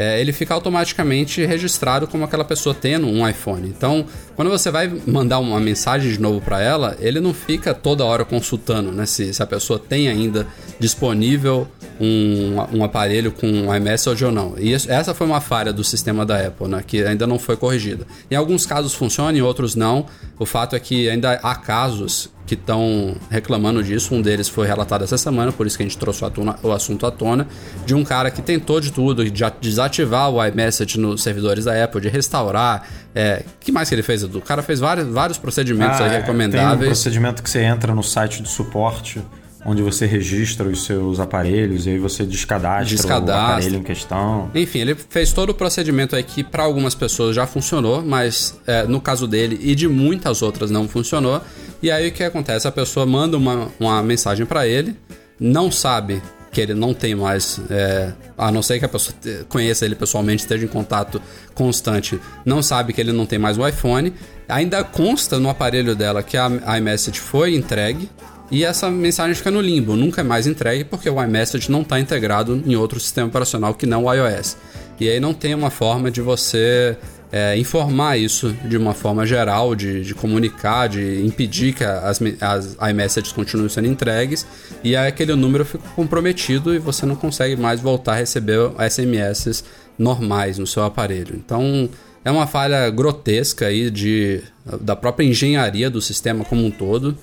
é, 0.00 0.18
ele 0.18 0.32
fica 0.32 0.54
automaticamente 0.54 1.44
registrado 1.44 2.06
como 2.06 2.24
aquela 2.24 2.42
pessoa 2.42 2.74
tendo 2.74 3.06
um 3.06 3.28
iPhone. 3.28 3.68
Então, 3.68 4.06
quando 4.34 4.50
você 4.50 4.70
vai 4.70 4.90
mandar 5.06 5.38
uma 5.40 5.60
mensagem 5.60 6.10
de 6.10 6.18
novo 6.18 6.40
para 6.40 6.58
ela, 6.58 6.96
ele 7.00 7.20
não 7.20 7.34
fica 7.34 7.74
toda 7.74 8.02
hora 8.02 8.24
consultando 8.24 8.90
né, 8.90 9.04
se, 9.04 9.34
se 9.34 9.42
a 9.42 9.46
pessoa 9.46 9.78
tem 9.78 10.08
ainda 10.08 10.46
disponível 10.78 11.68
um, 12.00 12.78
um 12.78 12.84
aparelho 12.84 13.30
com 13.30 13.46
um 13.46 13.74
iMessage 13.74 14.24
ou 14.24 14.32
não. 14.32 14.54
E 14.58 14.72
essa 14.72 15.12
foi 15.12 15.26
uma 15.26 15.40
falha 15.40 15.72
do 15.72 15.84
sistema 15.84 16.24
da 16.24 16.46
Apple, 16.46 16.68
né, 16.68 16.82
que 16.86 17.04
ainda 17.04 17.26
não 17.26 17.38
foi 17.38 17.56
corrigida. 17.56 18.06
Em 18.30 18.34
alguns 18.34 18.64
casos 18.64 18.94
funciona, 18.94 19.36
em 19.36 19.42
outros 19.42 19.74
não. 19.74 20.06
O 20.38 20.46
fato 20.46 20.74
é 20.74 20.80
que 20.80 21.08
ainda 21.10 21.32
há 21.42 21.54
casos 21.54 22.30
que 22.46 22.54
estão 22.54 23.14
reclamando 23.30 23.80
disso. 23.80 24.12
Um 24.12 24.20
deles 24.20 24.48
foi 24.48 24.66
relatado 24.66 25.04
essa 25.04 25.16
semana, 25.16 25.52
por 25.52 25.68
isso 25.68 25.76
que 25.76 25.84
a 25.84 25.86
gente 25.86 25.96
trouxe 25.96 26.24
o, 26.64 26.72
assunto 26.72 27.06
à 27.06 27.10
tona, 27.10 27.46
de 27.86 27.94
um 27.94 28.02
cara 28.02 28.28
que 28.28 28.42
tentou 28.42 28.80
de 28.80 28.90
tudo, 28.90 29.24
de 29.24 29.44
desativar 29.60 30.28
o 30.30 30.44
iMessage 30.44 30.98
nos 30.98 31.22
servidores 31.22 31.66
da 31.66 31.84
Apple, 31.84 32.00
de 32.00 32.08
restaurar. 32.08 32.88
É, 33.14 33.44
que 33.60 33.70
mais 33.70 33.88
que 33.88 33.94
ele 33.94 34.02
fez, 34.02 34.24
Edu? 34.24 34.38
O 34.38 34.42
cara 34.42 34.62
fez 34.62 34.80
vários, 34.80 35.06
vários 35.06 35.38
procedimentos 35.38 36.00
Ah, 36.00 36.04
Tem 36.04 36.08
um 36.08 36.20
recomendáveis. 36.20 36.88
procedimento 36.88 37.40
que 37.42 37.50
você 37.50 37.62
entra 37.62 37.94
no 37.94 38.02
site 38.02 38.42
de 38.42 38.48
suporte, 38.48 39.22
onde 39.64 39.82
você 39.82 40.06
registra 40.06 40.66
os 40.66 40.84
seus 40.84 41.20
aparelhos 41.20 41.86
e 41.86 41.90
aí 41.90 41.98
você 41.98 42.24
descadastra, 42.24 42.84
Descadastra. 42.96 43.34
o 43.34 43.52
aparelho 43.52 43.76
em 43.76 43.82
questão. 43.82 44.50
Enfim, 44.54 44.80
ele 44.80 44.94
fez 44.94 45.32
todo 45.32 45.50
o 45.50 45.54
procedimento 45.54 46.16
aí 46.16 46.22
que 46.22 46.42
para 46.42 46.62
algumas 46.62 46.94
pessoas 46.94 47.36
já 47.36 47.46
funcionou, 47.46 48.02
mas 48.02 48.58
é, 48.66 48.84
no 48.84 49.00
caso 49.00 49.26
dele 49.26 49.58
e 49.60 49.74
de 49.74 49.86
muitas 49.88 50.42
outras 50.42 50.70
não 50.70 50.88
funcionou. 50.88 51.40
E 51.82 51.90
aí 51.90 52.08
o 52.08 52.12
que 52.12 52.22
acontece? 52.22 52.66
A 52.66 52.72
pessoa 52.72 53.04
manda 53.06 53.36
uma, 53.36 53.68
uma 53.78 54.02
mensagem 54.02 54.46
para 54.46 54.66
ele, 54.66 54.96
não 55.38 55.70
sabe 55.70 56.22
que 56.52 56.60
ele 56.60 56.74
não 56.74 56.92
tem 56.92 57.14
mais, 57.14 57.60
é, 57.70 58.12
a 58.36 58.50
não 58.50 58.60
ser 58.60 58.78
que 58.78 58.84
a 58.84 58.88
pessoa 58.88 59.16
conheça 59.48 59.84
ele 59.84 59.94
pessoalmente, 59.94 60.42
esteja 60.42 60.64
em 60.64 60.68
contato 60.68 61.22
constante, 61.54 62.20
não 62.44 62.60
sabe 62.60 62.92
que 62.92 63.00
ele 63.00 63.12
não 63.12 63.24
tem 63.24 63.38
mais 63.38 63.56
o 63.56 63.66
iPhone. 63.66 64.12
Ainda 64.48 64.82
consta 64.82 65.38
no 65.38 65.48
aparelho 65.48 65.94
dela 65.94 66.22
que 66.24 66.36
a 66.36 66.50
a 66.66 66.76
iMessage 66.76 67.20
foi 67.20 67.54
entregue, 67.54 68.10
e 68.50 68.64
essa 68.64 68.90
mensagem 68.90 69.34
fica 69.34 69.50
no 69.50 69.60
limbo, 69.60 69.94
nunca 69.94 70.20
é 70.20 70.24
mais 70.24 70.46
entregue 70.46 70.84
porque 70.84 71.08
o 71.08 71.22
iMessage 71.22 71.70
não 71.70 71.82
está 71.82 72.00
integrado 72.00 72.62
em 72.66 72.74
outro 72.74 72.98
sistema 72.98 73.28
operacional 73.28 73.74
que 73.74 73.86
não 73.86 74.04
o 74.04 74.12
iOS. 74.12 74.56
E 74.98 75.08
aí 75.08 75.20
não 75.20 75.32
tem 75.32 75.54
uma 75.54 75.70
forma 75.70 76.10
de 76.10 76.20
você 76.20 76.96
é, 77.32 77.56
informar 77.56 78.18
isso 78.18 78.52
de 78.64 78.76
uma 78.76 78.92
forma 78.92 79.24
geral, 79.24 79.74
de, 79.74 80.04
de 80.04 80.14
comunicar, 80.14 80.88
de 80.88 81.24
impedir 81.24 81.72
que 81.72 81.84
as, 81.84 82.20
as 82.40 82.76
iMessages 82.90 83.32
continuem 83.32 83.68
sendo 83.68 83.86
entregues, 83.86 84.44
e 84.82 84.96
aí 84.96 85.08
aquele 85.08 85.34
número 85.34 85.64
fica 85.64 85.84
comprometido 85.94 86.74
e 86.74 86.78
você 86.78 87.06
não 87.06 87.14
consegue 87.14 87.56
mais 87.56 87.80
voltar 87.80 88.14
a 88.14 88.16
receber 88.16 88.72
SMS 88.90 89.64
normais 89.96 90.58
no 90.58 90.66
seu 90.66 90.82
aparelho. 90.82 91.34
Então 91.36 91.88
é 92.24 92.30
uma 92.30 92.46
falha 92.46 92.90
grotesca 92.90 93.66
aí 93.66 93.90
de, 93.90 94.42
da 94.80 94.96
própria 94.96 95.24
engenharia 95.24 95.88
do 95.88 96.02
sistema 96.02 96.44
como 96.44 96.64
um 96.64 96.70
todo. 96.70 97.16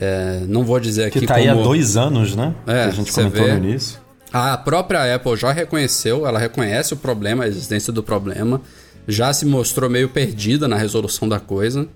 É, 0.00 0.40
não 0.48 0.64
vou 0.64 0.80
dizer 0.80 1.04
aqui 1.04 1.20
Que 1.20 1.26
tá 1.26 1.34
aí 1.34 1.48
há 1.48 1.52
como- 1.52 1.64
dois 1.64 1.96
anos, 1.96 2.34
né? 2.34 2.54
É, 2.66 2.72
que 2.84 2.88
a 2.88 2.90
gente 2.90 3.12
comentou 3.12 3.44
vê. 3.44 3.52
no 3.52 3.58
início. 3.68 3.98
A 4.32 4.56
própria 4.56 5.14
Apple 5.14 5.36
já 5.36 5.52
reconheceu, 5.52 6.26
ela 6.26 6.38
reconhece 6.38 6.94
o 6.94 6.96
problema, 6.96 7.44
a 7.44 7.48
existência 7.48 7.92
do 7.92 8.02
problema, 8.02 8.62
já 9.06 9.32
se 9.32 9.44
mostrou 9.44 9.90
meio 9.90 10.08
perdida 10.08 10.66
na 10.68 10.76
resolução 10.76 11.28
da 11.28 11.38
coisa. 11.40 11.86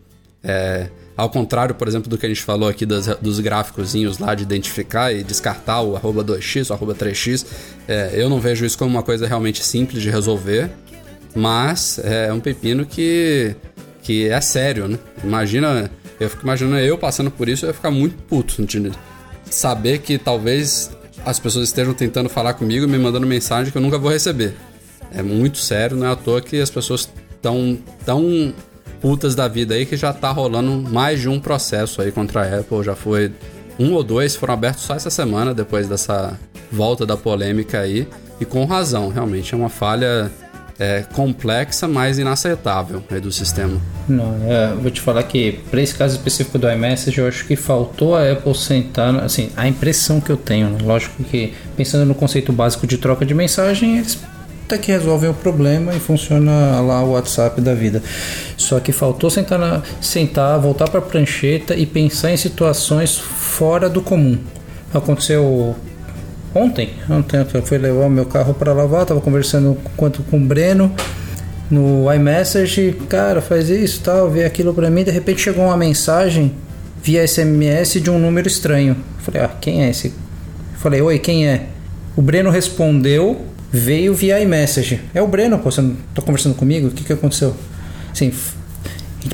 É, 0.42 0.88
ao 1.16 1.30
contrário, 1.30 1.74
por 1.76 1.86
exemplo, 1.88 2.10
do 2.10 2.18
que 2.18 2.26
a 2.26 2.28
gente 2.28 2.42
falou 2.42 2.68
aqui 2.68 2.84
das- 2.84 3.06
dos 3.22 3.38
gráficozinhos 3.40 4.18
lá 4.18 4.34
de 4.34 4.42
identificar 4.42 5.12
e 5.12 5.22
descartar 5.22 5.80
o 5.80 5.94
arroba 5.96 6.22
2x, 6.24 6.68
o 6.70 6.72
arroba 6.74 6.92
3x, 6.94 7.46
é, 7.88 8.10
eu 8.14 8.28
não 8.28 8.40
vejo 8.40 8.66
isso 8.66 8.76
como 8.76 8.90
uma 8.90 9.02
coisa 9.02 9.26
realmente 9.26 9.64
simples 9.64 10.02
de 10.02 10.10
resolver, 10.10 10.70
mas 11.34 11.98
é 12.02 12.32
um 12.32 12.40
pepino 12.40 12.84
que, 12.84 13.54
que 14.02 14.28
é 14.28 14.40
sério, 14.40 14.88
né? 14.88 14.98
Imagina, 15.22 15.90
eu 16.20 16.30
fico 16.30 16.42
imaginando 16.42 16.78
eu 16.78 16.96
passando 16.96 17.30
por 17.30 17.48
isso, 17.48 17.64
eu 17.64 17.68
ia 17.68 17.74
ficar 17.74 17.90
muito 17.90 18.16
puto 18.24 18.62
de 18.64 18.92
saber 19.50 19.98
que 19.98 20.18
talvez 20.18 20.90
as 21.24 21.38
pessoas 21.38 21.68
estejam 21.68 21.94
tentando 21.94 22.28
falar 22.28 22.54
comigo 22.54 22.86
me 22.86 22.98
mandando 22.98 23.26
mensagem 23.26 23.72
que 23.72 23.78
eu 23.78 23.82
nunca 23.82 23.98
vou 23.98 24.10
receber. 24.10 24.54
É 25.12 25.22
muito 25.22 25.58
sério, 25.58 25.96
não 25.96 26.06
é 26.06 26.10
à 26.10 26.16
toa 26.16 26.40
que 26.40 26.60
as 26.60 26.70
pessoas 26.70 27.08
estão 27.30 27.78
tão 28.04 28.52
putas 29.00 29.34
da 29.34 29.46
vida 29.46 29.74
aí 29.74 29.86
que 29.86 29.96
já 29.96 30.12
tá 30.12 30.30
rolando 30.30 30.72
mais 30.90 31.20
de 31.20 31.28
um 31.28 31.38
processo 31.38 32.02
aí 32.02 32.10
contra 32.10 32.42
a 32.42 32.60
Apple. 32.60 32.82
Já 32.82 32.94
foi 32.94 33.32
um 33.78 33.92
ou 33.92 34.02
dois, 34.02 34.34
foram 34.34 34.54
abertos 34.54 34.84
só 34.84 34.94
essa 34.94 35.10
semana, 35.10 35.54
depois 35.54 35.88
dessa 35.88 36.38
volta 36.70 37.06
da 37.06 37.16
polêmica 37.16 37.80
aí. 37.80 38.08
E 38.40 38.44
com 38.44 38.64
razão, 38.64 39.08
realmente 39.08 39.54
é 39.54 39.56
uma 39.56 39.68
falha 39.68 40.30
é, 40.78 41.04
complexa, 41.12 41.86
mas 41.86 42.18
inaceitável 42.18 43.02
aí 43.10 43.20
do 43.20 43.30
sistema. 43.30 43.80
Não, 44.08 44.36
é, 44.46 44.74
vou 44.74 44.90
te 44.90 45.00
falar 45.00 45.22
que 45.22 45.60
para 45.70 45.80
esse 45.80 45.94
caso 45.94 46.16
específico 46.16 46.58
do 46.58 46.70
iMessage, 46.70 47.18
eu 47.18 47.28
acho 47.28 47.46
que 47.46 47.56
faltou 47.56 48.16
a 48.16 48.30
Apple 48.30 48.54
sentar, 48.54 49.14
assim, 49.16 49.50
a 49.56 49.68
impressão 49.68 50.20
que 50.20 50.30
eu 50.30 50.36
tenho, 50.36 50.70
né? 50.70 50.78
lógico 50.82 51.22
que 51.24 51.54
pensando 51.76 52.04
no 52.04 52.14
conceito 52.14 52.52
básico 52.52 52.86
de 52.86 52.98
troca 52.98 53.24
de 53.24 53.34
mensagem, 53.34 53.98
eles 53.98 54.18
até 54.64 54.78
que 54.78 54.90
resolvem 54.90 55.28
o 55.28 55.34
problema 55.34 55.94
e 55.94 56.00
funciona 56.00 56.80
lá 56.80 57.02
o 57.04 57.12
WhatsApp 57.12 57.60
da 57.60 57.74
vida. 57.74 58.02
Só 58.56 58.80
que 58.80 58.92
faltou 58.92 59.28
sentar, 59.28 59.58
na, 59.58 59.82
sentar 60.00 60.58
voltar 60.58 60.88
para 60.88 61.00
a 61.00 61.02
prancheta 61.02 61.76
e 61.76 61.84
pensar 61.84 62.32
em 62.32 62.36
situações 62.36 63.18
fora 63.18 63.90
do 63.90 64.00
comum. 64.00 64.38
Aconteceu 64.92 65.76
ontem, 66.54 66.90
ontem 67.08 67.44
eu 67.52 67.62
fui 67.62 67.78
levar 67.78 68.06
o 68.06 68.10
meu 68.10 68.26
carro 68.26 68.54
para 68.54 68.72
lavar, 68.72 69.04
tava 69.04 69.20
conversando 69.20 69.76
com, 69.96 70.10
com 70.10 70.36
o 70.36 70.40
Breno 70.40 70.94
no 71.70 72.12
iMessage, 72.12 72.96
cara, 73.08 73.40
faz 73.40 73.70
isso, 73.70 74.00
tal, 74.02 74.30
vê 74.30 74.44
aquilo 74.44 74.72
para 74.74 74.90
mim, 74.90 75.02
de 75.02 75.10
repente 75.10 75.40
chegou 75.40 75.64
uma 75.64 75.76
mensagem 75.76 76.52
via 77.02 77.26
SMS 77.26 78.00
de 78.00 78.10
um 78.10 78.18
número 78.18 78.46
estranho. 78.46 78.96
Falei: 79.18 79.42
"Ah, 79.42 79.50
quem 79.60 79.84
é 79.84 79.90
esse?" 79.90 80.14
Falei: 80.78 81.00
"Oi, 81.00 81.18
quem 81.18 81.46
é?" 81.46 81.66
O 82.16 82.22
Breno 82.22 82.50
respondeu, 82.50 83.44
veio 83.72 84.14
via 84.14 84.40
iMessage. 84.40 85.00
É 85.12 85.20
o 85.20 85.26
Breno, 85.26 85.58
pô, 85.58 85.70
você 85.70 85.82
não 85.82 85.96
tá 86.14 86.22
conversando 86.22 86.54
comigo? 86.54 86.88
O 86.88 86.90
que 86.90 87.02
que 87.02 87.12
aconteceu? 87.12 87.54
Assim, 88.12 88.32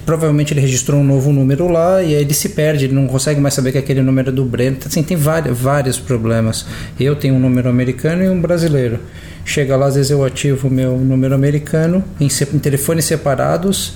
provavelmente 0.05 0.53
ele 0.53 0.61
registrou 0.61 1.01
um 1.01 1.05
novo 1.05 1.33
número 1.33 1.69
lá 1.69 2.03
e 2.03 2.15
aí 2.15 2.23
ele 2.23 2.35
se 2.35 2.51
perde, 2.51 2.85
ele 2.85 2.95
não 2.95 3.07
consegue 3.07 3.41
mais 3.41 3.55
saber 3.55 3.73
que 3.73 3.79
aquele 3.79 4.03
número 4.03 4.31
é 4.31 4.33
do 4.33 4.45
Breno. 4.45 4.77
Assim, 4.85 5.03
tem 5.03 5.17
vários, 5.17 5.59
vários 5.59 5.99
problemas. 5.99 6.67
Eu 6.99 7.17
tenho 7.17 7.35
um 7.35 7.39
número 7.39 7.69
americano 7.69 8.23
e 8.23 8.29
um 8.29 8.41
brasileiro. 8.41 9.01
Chega 9.45 9.77
lá, 9.77 9.87
às 9.87 9.95
vezes 9.95 10.11
eu 10.11 10.25
ativo 10.25 10.69
o 10.69 10.71
meu 10.71 10.97
número 10.97 11.35
americano 11.35 12.05
em, 12.21 12.27
em 12.27 12.59
telefones 12.59 13.05
separados. 13.05 13.95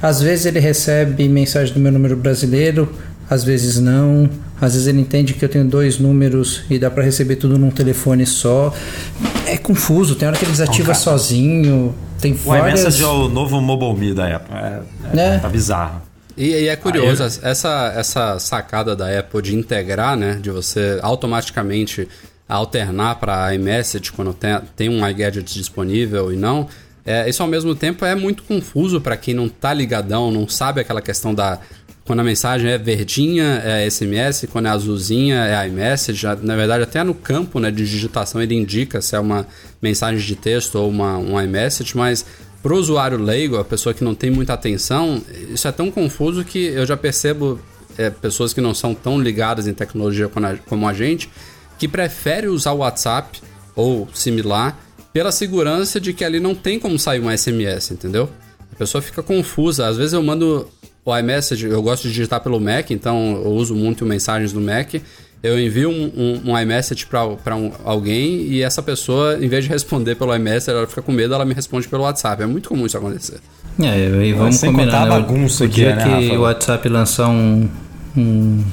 Às 0.00 0.20
vezes 0.20 0.46
ele 0.46 0.60
recebe 0.60 1.28
mensagem 1.28 1.72
do 1.72 1.80
meu 1.80 1.90
número 1.90 2.16
brasileiro, 2.16 2.88
às 3.28 3.44
vezes 3.44 3.78
não. 3.80 4.28
Às 4.60 4.72
vezes 4.72 4.88
ele 4.88 5.00
entende 5.00 5.34
que 5.34 5.44
eu 5.44 5.48
tenho 5.48 5.64
dois 5.66 5.98
números 5.98 6.62
e 6.70 6.78
dá 6.78 6.90
para 6.90 7.02
receber 7.02 7.36
tudo 7.36 7.58
num 7.58 7.70
telefone 7.70 8.24
só. 8.24 8.72
É 9.46 9.56
confuso, 9.56 10.14
tem 10.14 10.26
hora 10.28 10.36
que 10.36 10.44
ele 10.44 10.52
desativa 10.52 10.94
sozinho. 10.94 11.94
Tem 12.20 12.32
O 12.32 12.36
várias. 12.36 12.80
iMessage 12.80 13.02
é 13.02 13.06
o 13.06 13.28
novo 13.28 13.60
Mobile 13.60 13.94
Me 14.08 14.14
da 14.14 14.36
Apple. 14.36 14.54
É, 14.56 14.80
é, 15.14 15.34
É. 15.34 15.38
Tá 15.38 15.48
bizarro. 15.48 16.02
E, 16.36 16.48
e 16.48 16.68
é 16.68 16.76
curioso, 16.76 17.22
Aí 17.22 17.30
essa, 17.42 17.92
essa 17.96 18.38
sacada 18.38 18.94
da 18.94 19.18
Apple 19.18 19.40
de 19.42 19.54
integrar, 19.54 20.16
né? 20.16 20.38
De 20.40 20.50
você 20.50 20.98
automaticamente 21.02 22.06
alternar 22.48 23.16
para 23.16 23.54
iMessage 23.54 24.12
quando 24.12 24.32
tem, 24.32 24.58
tem 24.76 24.88
um 24.88 25.06
iGadget 25.08 25.52
disponível 25.54 26.32
e 26.32 26.36
não. 26.36 26.68
É, 27.04 27.28
isso 27.28 27.42
ao 27.42 27.48
mesmo 27.48 27.74
tempo 27.74 28.04
é 28.04 28.14
muito 28.14 28.42
confuso 28.42 29.00
para 29.00 29.16
quem 29.16 29.32
não 29.32 29.48
tá 29.48 29.72
ligadão, 29.72 30.30
não 30.30 30.48
sabe 30.48 30.80
aquela 30.80 31.00
questão 31.00 31.34
da. 31.34 31.58
Quando 32.06 32.20
a 32.20 32.24
mensagem 32.24 32.70
é 32.70 32.78
verdinha, 32.78 33.60
é 33.64 33.90
SMS, 33.90 34.46
quando 34.52 34.66
é 34.66 34.68
azulzinha, 34.68 35.44
é 35.44 35.66
iMessage. 35.66 36.24
Na 36.42 36.54
verdade, 36.54 36.84
até 36.84 37.02
no 37.02 37.12
campo 37.12 37.58
né, 37.58 37.68
de 37.68 37.84
digitação 37.84 38.40
ele 38.40 38.54
indica 38.54 39.00
se 39.00 39.16
é 39.16 39.18
uma 39.18 39.44
mensagem 39.82 40.24
de 40.24 40.36
texto 40.36 40.76
ou 40.76 40.88
uma, 40.88 41.18
um 41.18 41.40
iMessage, 41.40 41.96
mas 41.96 42.24
para 42.62 42.72
o 42.72 42.78
usuário 42.78 43.18
leigo, 43.18 43.58
a 43.58 43.64
pessoa 43.64 43.92
que 43.92 44.04
não 44.04 44.14
tem 44.14 44.30
muita 44.30 44.52
atenção, 44.52 45.20
isso 45.52 45.66
é 45.66 45.72
tão 45.72 45.90
confuso 45.90 46.44
que 46.44 46.66
eu 46.66 46.86
já 46.86 46.96
percebo 46.96 47.60
é, 47.98 48.08
pessoas 48.08 48.52
que 48.52 48.60
não 48.60 48.72
são 48.72 48.94
tão 48.94 49.20
ligadas 49.20 49.66
em 49.66 49.74
tecnologia 49.74 50.30
como 50.68 50.86
a, 50.86 50.94
gente, 50.94 51.28
que 51.76 51.88
preferem 51.88 52.50
usar 52.50 52.70
o 52.70 52.78
WhatsApp 52.78 53.40
ou 53.74 54.08
similar 54.14 54.78
pela 55.12 55.32
segurança 55.32 56.00
de 56.00 56.12
que 56.12 56.24
ali 56.24 56.38
não 56.38 56.54
tem 56.54 56.78
como 56.78 56.98
sair 56.98 57.20
um 57.20 57.36
SMS, 57.36 57.90
entendeu? 57.90 58.30
A 58.72 58.76
pessoa 58.76 59.02
fica 59.02 59.22
confusa. 59.22 59.86
Às 59.86 59.96
vezes 59.96 60.12
eu 60.12 60.22
mando 60.22 60.68
o 61.06 61.16
iMessage, 61.16 61.66
eu 61.66 61.80
gosto 61.80 62.02
de 62.02 62.08
digitar 62.08 62.40
pelo 62.40 62.60
Mac, 62.60 62.90
então 62.90 63.40
eu 63.44 63.52
uso 63.52 63.76
muito 63.76 64.04
mensagens 64.04 64.52
do 64.52 64.60
Mac. 64.60 64.94
Eu 65.40 65.60
envio 65.60 65.88
um, 65.88 66.12
um, 66.16 66.50
um 66.50 66.58
iMessage 66.58 67.06
para 67.06 67.54
um, 67.54 67.70
alguém 67.84 68.42
e 68.48 68.60
essa 68.60 68.82
pessoa, 68.82 69.38
em 69.40 69.48
vez 69.48 69.64
de 69.64 69.70
responder 69.70 70.16
pelo 70.16 70.34
iMessage, 70.34 70.76
ela 70.76 70.86
fica 70.88 71.02
com 71.02 71.12
medo, 71.12 71.32
ela 71.32 71.44
me 71.44 71.54
responde 71.54 71.86
pelo 71.86 72.02
WhatsApp. 72.02 72.42
É 72.42 72.46
muito 72.46 72.68
comum 72.68 72.86
isso 72.86 72.98
acontecer. 72.98 73.38
É, 73.80 74.26
e 74.26 74.32
vamos 74.32 74.56
Sem 74.56 74.72
combinar, 74.72 74.92
contar 74.92 75.02
a 75.02 75.04
né? 75.04 75.10
bagunça 75.10 75.64
o 75.64 75.68
que 75.68 75.74
dia 75.76 75.90
é, 75.90 75.94
né, 75.94 76.02
que 76.02 76.26
Rafa? 76.26 76.38
o 76.38 76.42
WhatsApp 76.42 76.88
lançar 76.88 77.28
um, 77.28 77.68
um, 78.16 78.64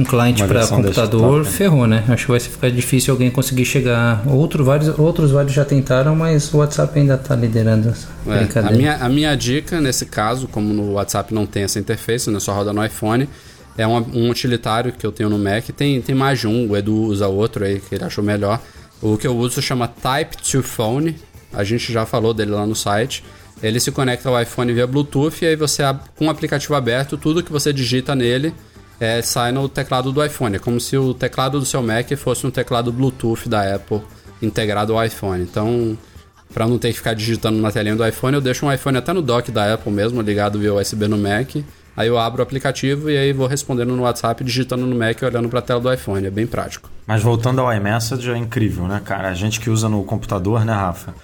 um 0.00 0.04
cliente 0.04 0.42
para 0.44 0.66
computador, 0.66 1.40
desktop. 1.42 1.56
ferrou, 1.56 1.86
né? 1.86 2.04
Acho 2.08 2.24
que 2.26 2.30
vai 2.30 2.40
ficar 2.40 2.70
difícil 2.70 3.12
alguém 3.12 3.30
conseguir 3.30 3.64
chegar. 3.64 4.22
Outro, 4.26 4.64
vários, 4.64 4.98
outros 4.98 5.30
vários 5.30 5.52
já 5.52 5.64
tentaram, 5.64 6.16
mas 6.16 6.52
o 6.52 6.58
WhatsApp 6.58 6.98
ainda 6.98 7.14
está 7.14 7.36
liderando 7.36 7.88
essa 7.90 8.08
É, 8.26 8.38
brincadeira. 8.38 8.74
a, 8.74 8.78
minha, 8.78 8.96
a 8.96 9.08
minha 9.08 9.34
dica 9.36 9.80
nesse 9.80 10.06
caso, 10.06 10.48
como 10.48 10.72
no 10.72 10.92
WhatsApp 10.92 11.32
não 11.34 11.46
tem 11.46 11.64
essa 11.64 11.78
interface, 11.78 12.30
né, 12.30 12.40
só 12.40 12.52
roda 12.54 12.72
no 12.72 12.84
iPhone, 12.84 13.28
é 13.76 13.86
uma- 13.86 14.00
um 14.14 14.28
utilitário 14.30 14.92
que 14.92 15.06
eu 15.06 15.12
tenho 15.12 15.28
no 15.28 15.38
Mac. 15.38 15.64
Tem, 15.76 16.00
tem 16.00 16.14
mais 16.14 16.40
de 16.40 16.46
um, 16.48 16.68
o 16.70 16.76
Edu 16.76 16.94
usa 17.04 17.28
outro 17.28 17.64
aí 17.64 17.80
que 17.80 17.94
ele 17.94 18.04
achou 18.04 18.22
melhor. 18.24 18.60
O 19.02 19.16
que 19.16 19.26
eu 19.26 19.36
uso 19.36 19.62
chama 19.62 19.86
Type 19.88 20.36
to 20.38 20.62
Phone. 20.62 21.16
A 21.52 21.64
gente 21.64 21.92
já 21.92 22.04
falou 22.04 22.32
dele 22.34 22.50
lá 22.50 22.66
no 22.66 22.74
site. 22.74 23.24
Ele 23.62 23.78
se 23.80 23.90
conecta 23.90 24.28
ao 24.28 24.40
iPhone 24.40 24.72
via 24.72 24.86
Bluetooth 24.86 25.42
e 25.44 25.46
aí 25.48 25.56
você, 25.56 25.82
com 26.16 26.26
o 26.26 26.30
aplicativo 26.30 26.74
aberto, 26.74 27.16
tudo 27.18 27.42
que 27.42 27.52
você 27.52 27.72
digita 27.72 28.14
nele 28.14 28.54
é, 29.00 29.22
sai 29.22 29.50
no 29.50 29.68
teclado 29.68 30.12
do 30.12 30.24
iPhone. 30.24 30.56
É 30.56 30.58
como 30.58 30.78
se 30.78 30.96
o 30.96 31.14
teclado 31.14 31.58
do 31.58 31.66
seu 31.66 31.82
Mac 31.82 32.08
fosse 32.16 32.46
um 32.46 32.50
teclado 32.50 32.92
Bluetooth 32.92 33.48
da 33.48 33.74
Apple 33.74 34.02
integrado 34.40 34.96
ao 34.96 35.04
iPhone. 35.04 35.42
Então, 35.42 35.98
Pra 36.52 36.66
não 36.66 36.78
ter 36.78 36.88
que 36.88 36.94
ficar 36.94 37.14
digitando 37.14 37.60
na 37.60 37.70
telinha 37.70 37.94
do 37.94 38.06
iPhone, 38.06 38.34
eu 38.34 38.40
deixo 38.40 38.66
um 38.66 38.72
iPhone 38.72 38.98
até 38.98 39.12
no 39.12 39.22
dock 39.22 39.50
da 39.52 39.74
Apple 39.74 39.92
mesmo, 39.92 40.20
ligado 40.20 40.58
via 40.58 40.74
USB 40.74 41.06
no 41.06 41.16
Mac. 41.16 41.56
Aí 41.96 42.08
eu 42.08 42.18
abro 42.18 42.40
o 42.40 42.42
aplicativo 42.42 43.08
e 43.10 43.16
aí 43.16 43.32
vou 43.32 43.46
respondendo 43.46 43.94
no 43.94 44.02
WhatsApp, 44.02 44.42
digitando 44.42 44.84
no 44.84 44.96
Mac 44.96 45.20
e 45.20 45.24
olhando 45.24 45.48
pra 45.48 45.62
tela 45.62 45.80
do 45.80 45.92
iPhone. 45.92 46.26
É 46.26 46.30
bem 46.30 46.46
prático. 46.46 46.90
Mas 47.06 47.22
voltando 47.22 47.60
ao 47.60 47.72
iMessage, 47.72 48.30
é 48.30 48.36
incrível, 48.36 48.88
né, 48.88 49.00
cara? 49.04 49.28
A 49.28 49.34
gente 49.34 49.60
que 49.60 49.70
usa 49.70 49.88
no 49.88 50.02
computador, 50.02 50.64
né, 50.64 50.72
Rafa? 50.72 51.14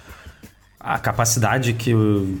A 0.79 0.97
capacidade 0.97 1.73
que 1.73 1.91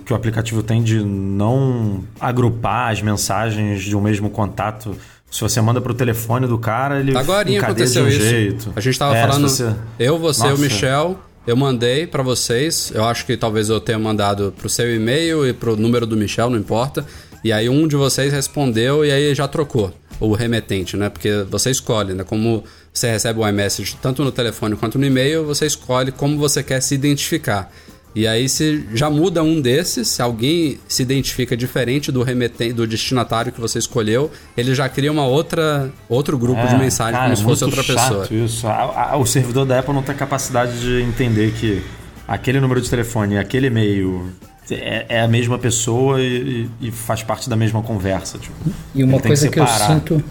que 0.05 0.13
o 0.13 0.15
aplicativo 0.15 0.63
tem 0.63 0.81
de 0.81 1.03
não 1.03 2.05
agrupar 2.19 2.91
as 2.91 3.01
mensagens 3.01 3.83
de 3.83 3.95
um 3.97 4.01
mesmo 4.01 4.29
contato. 4.29 4.95
Se 5.29 5.41
você 5.41 5.59
manda 5.61 5.81
pro 5.81 5.93
telefone 5.93 6.47
do 6.47 6.57
cara, 6.57 6.99
ele 6.99 7.15
Agora 7.17 7.47
aconteceu 7.59 8.03
de 8.05 8.09
um 8.09 8.17
isso. 8.17 8.21
jeito. 8.29 8.73
A 8.75 8.79
gente 8.79 8.97
tava 8.97 9.15
É, 9.15 9.21
falando. 9.27 9.47
você- 9.49 9.73
Eu, 9.99 10.17
você, 10.17 10.47
o. 10.47 10.57
Michel. 10.57 11.19
Eu 11.45 11.55
mandei 11.55 12.05
pra 12.05 12.21
vocês. 12.23 12.91
Eu 12.93 13.05
acho 13.05 13.25
que 13.25 13.37
talvez 13.37 13.69
eu 13.69 13.79
tenha 13.79 13.97
mandado 13.97 14.53
pro 14.57 14.67
seu 14.69 14.93
e-mail 14.93 15.47
e 15.47 15.53
pro 15.53 15.77
número 15.77 16.05
do 16.05 16.17
Michel, 16.17 16.49
não 16.49 16.57
importa. 16.57 17.05
E 17.43 17.53
aí 17.53 17.69
um 17.69 17.87
de 17.87 17.95
vocês 17.95 18.33
respondeu 18.33 19.05
e 19.05 19.11
aí 19.11 19.33
já 19.33 19.47
trocou 19.47 19.93
o 20.19 20.33
remetente, 20.33 20.97
né? 20.97 21.07
Porque 21.09 21.45
você 21.49 21.69
escolhe, 21.71 22.13
né? 22.13 22.23
Como 22.25 22.63
você 22.93 23.09
recebe 23.11 23.39
o 23.39 23.47
iMessage 23.47 23.95
tanto 24.01 24.23
no 24.25 24.31
telefone 24.31 24.75
quanto 24.75 24.97
no 24.99 25.05
e-mail, 25.05 25.45
você 25.45 25.65
escolhe 25.65 26.11
como 26.11 26.37
você 26.37 26.61
quer 26.63 26.81
se 26.81 26.95
identificar. 26.95 27.71
E 28.17 28.25
aí 28.27 28.49
se 28.49 28.83
já 28.95 29.09
muda 29.09 29.43
um 29.43 29.61
desses, 29.61 30.07
se 30.07 30.21
alguém 30.21 30.79
se 30.87 31.03
identifica 31.03 31.55
diferente 31.55 32.11
do 32.11 32.23
remetente, 32.23 32.73
do 32.73 32.87
destinatário 32.87 33.51
que 33.51 33.61
você 33.61 33.77
escolheu, 33.77 34.31
ele 34.57 34.73
já 34.73 34.89
cria 34.89 35.11
uma 35.11 35.25
outra 35.25 35.91
outro 36.09 36.37
grupo 36.37 36.65
de 36.67 36.73
É, 36.73 36.77
mensagem 36.79 37.13
cara, 37.13 37.25
como 37.25 37.37
se 37.37 37.43
fosse 37.43 37.63
outra 37.63 37.83
chato 37.83 38.21
pessoa. 38.27 38.43
Isso. 38.45 38.67
A- 38.67 39.11
a- 39.11 39.17
o 39.17 39.25
servidor 39.25 39.65
da 39.65 39.77
Apple 39.79 39.93
não 39.93 40.01
tem 40.01 40.15
capacidade 40.15 40.79
de 40.79 41.01
entender 41.03 41.51
que 41.59 41.81
aquele 42.27 42.59
número 42.59 42.81
de 42.81 42.89
telefone 42.89 43.35
e 43.35 43.37
aquele 43.37 43.67
e-mail 43.67 44.31
é, 44.69 45.05
é 45.09 45.21
a 45.21 45.27
mesma 45.27 45.57
pessoa 45.57 46.19
e, 46.19 46.67
e 46.81 46.91
faz 46.91 47.23
parte 47.23 47.49
da 47.49 47.55
mesma 47.55 47.81
conversa. 47.83 48.37
Tipo. 48.37 48.53
E 48.95 49.03
uma 49.03 49.19
coisa 49.19 49.47
que, 49.47 49.59
eu 49.59 49.67
separar. 49.67 49.93
sinto. 49.93 50.23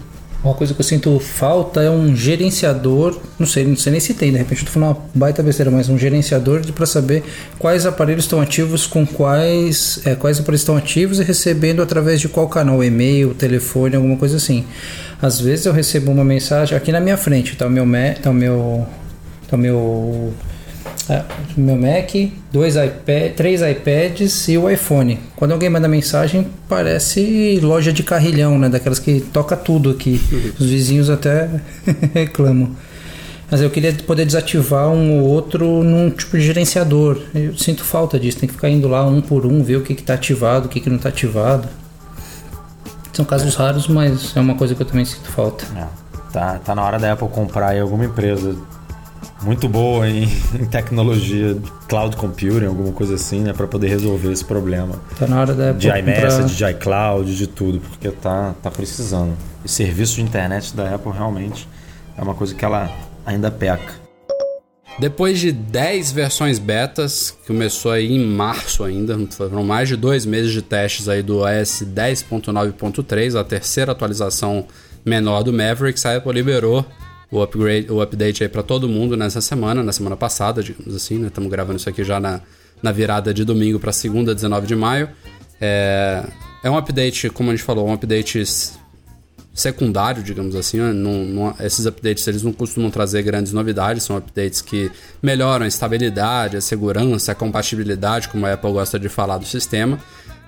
Uma 0.43 0.53
coisa 0.53 0.73
que 0.73 0.79
eu 0.79 0.83
sinto 0.83 1.19
falta 1.19 1.81
é 1.81 1.89
um 1.89 2.15
gerenciador, 2.15 3.19
não 3.39 3.47
sei, 3.47 3.65
não 3.65 3.75
sei 3.75 3.91
nem 3.91 3.99
se 3.99 4.13
tem, 4.13 4.31
de 4.31 4.37
repente 4.37 4.61
eu 4.61 4.67
tô 4.67 4.71
falando 4.71 4.95
uma 4.95 5.05
baita 5.13 5.41
besteira, 5.41 5.71
mas 5.71 5.89
um 5.89 5.97
gerenciador 5.97 6.61
para 6.73 6.85
saber 6.85 7.23
quais 7.57 7.85
aparelhos 7.85 8.25
estão 8.25 8.39
ativos 8.39 8.85
com 8.85 9.05
quais, 9.05 9.99
é, 10.05 10.15
quais 10.15 10.39
aparelhos 10.39 10.61
estão 10.61 10.77
ativos 10.77 11.19
e 11.19 11.23
recebendo 11.23 11.81
através 11.81 12.21
de 12.21 12.29
qual 12.29 12.47
canal, 12.47 12.83
e-mail, 12.83 13.33
telefone, 13.33 13.95
alguma 13.95 14.15
coisa 14.15 14.37
assim. 14.37 14.63
Às 15.19 15.41
vezes 15.41 15.65
eu 15.65 15.73
recebo 15.73 16.11
uma 16.11 16.23
mensagem 16.23 16.77
aqui 16.77 16.91
na 16.91 16.99
minha 16.99 17.17
frente, 17.17 17.55
tá 17.55 17.65
o 17.65 17.69
meu, 17.69 17.85
tá 18.21 18.29
o 18.29 18.33
meu, 18.33 18.87
tá 19.49 19.55
o 19.55 19.59
meu 19.59 20.33
meu 21.55 21.75
Mac, 21.75 22.11
dois 22.51 22.75
iPad, 22.75 23.33
três 23.35 23.61
iPads 23.61 24.47
e 24.49 24.57
o 24.57 24.69
iPhone. 24.69 25.19
Quando 25.35 25.53
alguém 25.53 25.69
manda 25.69 25.87
mensagem, 25.87 26.47
parece 26.67 27.59
loja 27.61 27.93
de 27.93 28.03
carrilhão, 28.03 28.59
né? 28.59 28.69
Daquelas 28.69 28.99
que 28.99 29.21
toca 29.21 29.55
tudo 29.55 29.91
aqui. 29.91 30.21
Os 30.59 30.65
vizinhos 30.69 31.09
até 31.09 31.49
reclamam. 32.13 32.75
Mas 33.49 33.61
eu 33.61 33.69
queria 33.69 33.93
poder 33.93 34.25
desativar 34.25 34.89
um 34.89 35.21
ou 35.21 35.29
outro 35.29 35.81
num 35.81 36.09
tipo 36.09 36.37
de 36.37 36.45
gerenciador. 36.45 37.21
Eu 37.33 37.57
sinto 37.57 37.83
falta 37.85 38.19
disso. 38.19 38.39
Tem 38.39 38.47
que 38.47 38.55
ficar 38.55 38.69
indo 38.69 38.89
lá 38.89 39.05
um 39.05 39.21
por 39.21 39.45
um, 39.45 39.63
ver 39.63 39.77
o 39.77 39.81
que 39.81 39.93
está 39.93 40.15
ativado, 40.15 40.65
o 40.65 40.69
que, 40.69 40.81
que 40.81 40.89
não 40.89 40.97
está 40.97 41.07
ativado. 41.07 41.69
São 43.13 43.23
casos 43.23 43.55
raros, 43.55 43.87
mas 43.87 44.35
é 44.35 44.39
uma 44.39 44.55
coisa 44.55 44.75
que 44.75 44.81
eu 44.81 44.85
também 44.85 45.05
sinto 45.05 45.31
falta. 45.31 45.65
É, 45.75 45.85
tá, 46.33 46.59
tá 46.59 46.75
na 46.75 46.83
hora 46.83 46.99
da 46.99 47.13
Apple 47.13 47.29
comprar 47.29 47.69
aí 47.69 47.79
alguma 47.79 48.05
empresa 48.05 48.55
muito 49.41 49.67
boa 49.69 50.07
em, 50.09 50.23
em 50.59 50.65
tecnologia 50.65 51.53
de 51.53 51.71
cloud 51.87 52.15
computing, 52.17 52.65
alguma 52.65 52.91
coisa 52.91 53.15
assim, 53.15 53.41
né, 53.41 53.53
para 53.53 53.67
poder 53.67 53.87
resolver 53.87 54.31
esse 54.31 54.43
problema. 54.45 54.99
Tá 55.17 55.27
na 55.27 55.39
hora 55.41 55.53
da 55.53 55.71
de 55.71 55.89
Apple 55.89 56.01
iMessage, 56.01 56.37
comprar- 56.37 56.47
de 56.55 56.65
iCloud, 56.77 57.35
de 57.37 57.47
tudo, 57.47 57.79
porque 57.79 58.09
tá, 58.09 58.55
tá 58.61 58.69
precisando. 58.71 59.33
E 59.63 59.69
serviço 59.69 60.15
de 60.15 60.21
internet 60.23 60.75
da 60.75 60.93
Apple 60.95 61.11
realmente 61.11 61.67
é 62.17 62.21
uma 62.21 62.33
coisa 62.33 62.53
que 62.55 62.63
ela 62.65 62.89
ainda 63.25 63.51
peca. 63.51 64.07
Depois 64.99 65.39
de 65.39 65.51
10 65.51 66.11
versões 66.11 66.57
betas, 66.57 67.29
que 67.29 67.47
começou 67.47 67.91
aí 67.91 68.11
em 68.11 68.25
março 68.25 68.83
ainda, 68.83 69.15
foram 69.29 69.63
mais 69.63 69.87
de 69.87 69.95
dois 69.95 70.25
meses 70.25 70.51
de 70.51 70.63
testes 70.63 71.07
aí 71.07 71.21
do 71.21 71.41
OS 71.41 71.83
10.9.3, 71.83 73.39
a 73.39 73.43
terceira 73.43 73.91
atualização 73.91 74.65
menor 75.05 75.43
do 75.43 75.53
Mavericks, 75.53 76.03
a 76.05 76.15
Apple 76.15 76.33
liberou 76.33 76.83
o 77.31 77.41
upgrade, 77.41 77.91
o 77.91 78.01
update 78.01 78.43
aí 78.43 78.49
para 78.49 78.63
todo 78.63 78.87
mundo 78.87 79.17
nessa 79.17 79.41
semana, 79.41 79.83
na 79.83 79.91
semana 79.91 80.15
passada, 80.15 80.63
digamos 80.63 80.95
assim, 80.95 81.17
né? 81.19 81.27
Estamos 81.27 81.49
gravando 81.49 81.77
isso 81.77 81.89
aqui 81.89 82.03
já 82.03 82.19
na, 82.19 82.41
na 82.81 82.91
virada 82.91 83.33
de 83.33 83.43
domingo 83.43 83.79
para 83.79 83.91
segunda, 83.91 84.33
19 84.33 84.65
de 84.67 84.75
maio. 84.75 85.09
É, 85.59 86.23
é 86.63 86.69
um 86.69 86.77
update, 86.77 87.29
como 87.29 87.49
a 87.51 87.55
gente 87.55 87.63
falou, 87.65 87.87
um 87.87 87.93
update 87.93 88.43
secundário, 89.53 90.21
digamos 90.21 90.55
assim. 90.55 90.77
né? 90.77 90.93
Não- 90.93 91.25
não- 91.25 91.55
esses 91.59 91.85
updates 91.85 92.27
eles 92.27 92.43
não 92.43 92.53
costumam 92.53 92.91
trazer 92.91 93.23
grandes 93.23 93.51
novidades, 93.53 94.03
são 94.03 94.15
updates 94.15 94.61
que 94.61 94.91
melhoram 95.21 95.65
a 95.65 95.67
estabilidade, 95.67 96.57
a 96.57 96.61
segurança, 96.61 97.31
a 97.31 97.35
compatibilidade, 97.35 98.29
como 98.29 98.45
a 98.45 98.53
Apple 98.53 98.71
gosta 98.71 98.99
de 98.99 99.09
falar 99.09 99.37
do 99.39 99.45
sistema. 99.45 99.99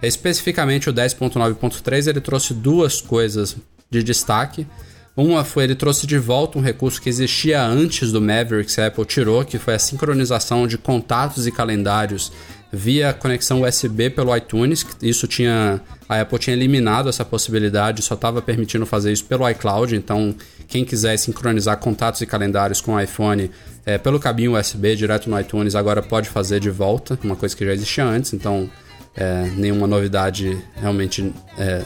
Especificamente 0.02 0.90
o 0.90 0.94
10.9.3 0.94 2.08
ele 2.08 2.22
trouxe 2.22 2.54
duas 2.54 3.02
coisas 3.02 3.58
de 3.90 4.04
destaque. 4.04 4.66
Uma 5.16 5.44
foi 5.44 5.66
ele 5.66 5.76
trouxe 5.76 6.08
de 6.08 6.18
volta 6.18 6.58
um 6.58 6.62
recurso 6.62 7.02
que 7.02 7.10
existia 7.10 7.62
antes 7.62 8.12
do 8.12 8.22
Mavericks, 8.22 8.80
a 8.80 8.88
Apple 8.88 9.06
tirou, 9.06 9.44
que 9.44 9.58
foi 9.58 9.74
a 9.74 9.80
sincronização 9.80 10.66
de 10.66 10.78
contatos 10.78 11.46
e 11.46 11.52
calendários 11.52 12.32
via 12.72 13.12
conexão 13.14 13.64
USB 13.64 14.10
pelo 14.10 14.36
iTunes. 14.36 14.86
Isso 15.02 15.28
tinha 15.28 15.82
a 16.08 16.22
Apple 16.22 16.40
tinha 16.40 16.56
eliminado 16.56 17.10
essa 17.10 17.26
possibilidade, 17.26 18.02
só 18.02 18.16
estava 18.16 18.42
permitindo 18.42 18.86
fazer 18.86 19.12
isso 19.12 19.26
pelo 19.26 19.48
iCloud. 19.50 19.96
Então, 19.96 20.36
quem 20.68 20.86
quiser 20.86 21.18
sincronizar 21.18 21.78
contatos 21.78 22.22
e 22.22 22.26
calendários 22.26 22.80
com 22.82 22.94
o 22.94 23.00
iPhone 23.00 23.52
é, 23.86 23.98
pelo 23.98 24.20
cabinho 24.20 24.58
USB 24.58 24.96
direto 24.96 25.30
no 25.30 25.40
iTunes, 25.40 25.76
agora 25.76 26.02
pode 26.02 26.30
fazer 26.30 26.60
de 26.60 26.70
volta, 26.70 27.18
uma 27.24 27.36
coisa 27.36 27.56
que 27.56 27.66
já 27.66 27.74
existia 27.74 28.06
antes. 28.06 28.34
Então, 28.34 28.70
é, 29.16 29.52
nenhuma 29.56 29.88
novidade 29.88 30.58
realmente 30.76 31.34
é, 31.58 31.84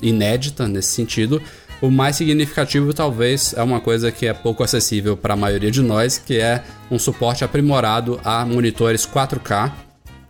inédita 0.00 0.66
nesse 0.66 0.90
sentido. 0.90 1.40
O 1.82 1.90
mais 1.90 2.14
significativo, 2.14 2.94
talvez, 2.94 3.54
é 3.56 3.62
uma 3.62 3.80
coisa 3.80 4.12
que 4.12 4.24
é 4.24 4.32
pouco 4.32 4.62
acessível 4.62 5.16
para 5.16 5.34
a 5.34 5.36
maioria 5.36 5.68
de 5.68 5.82
nós, 5.82 6.16
que 6.16 6.38
é 6.38 6.62
um 6.88 6.96
suporte 6.96 7.42
aprimorado 7.42 8.20
a 8.22 8.46
monitores 8.46 9.04
4K. 9.04 9.72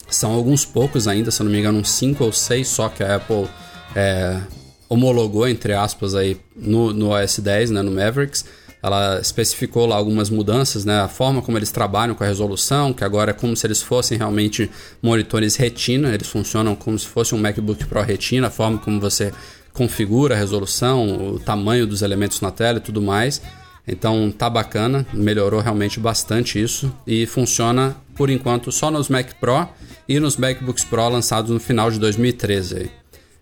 São 0.09 0.33
alguns 0.33 0.65
poucos 0.65 1.07
ainda, 1.07 1.31
se 1.31 1.43
não 1.43 1.51
me 1.51 1.59
engano, 1.59 1.79
uns 1.79 1.91
5 1.91 2.25
ou 2.25 2.33
6 2.33 2.67
só 2.67 2.89
que 2.89 3.05
a 3.05 3.17
Apple 3.17 3.47
é, 3.95 4.41
homologou, 4.89 5.47
entre 5.47 5.75
aspas, 5.75 6.15
aí, 6.15 6.41
no, 6.57 6.91
no 6.91 7.11
OS 7.11 7.39
10, 7.41 7.71
né, 7.73 7.83
no 7.83 7.91
Mavericks. 7.91 8.47
Ela 8.83 9.21
especificou 9.21 9.85
lá 9.85 9.97
algumas 9.97 10.31
mudanças, 10.31 10.87
né? 10.87 11.03
A 11.03 11.07
forma 11.07 11.43
como 11.43 11.57
eles 11.57 11.71
trabalham 11.71 12.15
com 12.15 12.25
a 12.25 12.27
resolução, 12.27 12.95
que 12.95 13.05
agora 13.05 13.31
é 13.31 13.35
como 13.35 13.55
se 13.55 13.67
eles 13.67 13.81
fossem 13.81 14.17
realmente 14.17 14.71
monitores 15.03 15.55
retina, 15.55 16.13
eles 16.15 16.29
funcionam 16.29 16.75
como 16.75 16.99
se 16.99 17.07
fosse 17.07 17.35
um 17.35 17.39
MacBook 17.39 17.85
Pro 17.85 18.03
retina, 18.03 18.49
a 18.49 18.51
forma 18.51 18.79
como 18.79 18.99
você 18.99 19.33
configura 19.73 20.35
a 20.35 20.39
resolução, 20.39 21.33
o 21.35 21.39
tamanho 21.39 21.87
dos 21.87 22.03
elementos 22.03 22.41
na 22.41 22.51
tela 22.51 22.79
e 22.79 22.81
tudo 22.81 23.01
mais. 23.03 23.41
Então 23.87 24.31
tá 24.31 24.49
bacana, 24.49 25.05
melhorou 25.13 25.61
realmente 25.61 25.99
bastante 25.99 26.63
isso 26.63 26.93
e 27.07 27.27
funciona 27.27 27.97
por 28.15 28.31
enquanto 28.31 28.71
só 28.71 28.91
nos 28.91 29.09
Mac 29.09 29.33
Pro 29.41 29.67
e 30.09 30.21
nos 30.21 30.37
MacBooks 30.37 30.85
Pro 30.85 31.09
lançados 31.09 31.51
no 31.51 31.59
final 31.59 31.91
de 31.91 31.99
2013. 31.99 32.77
aí. 32.77 32.91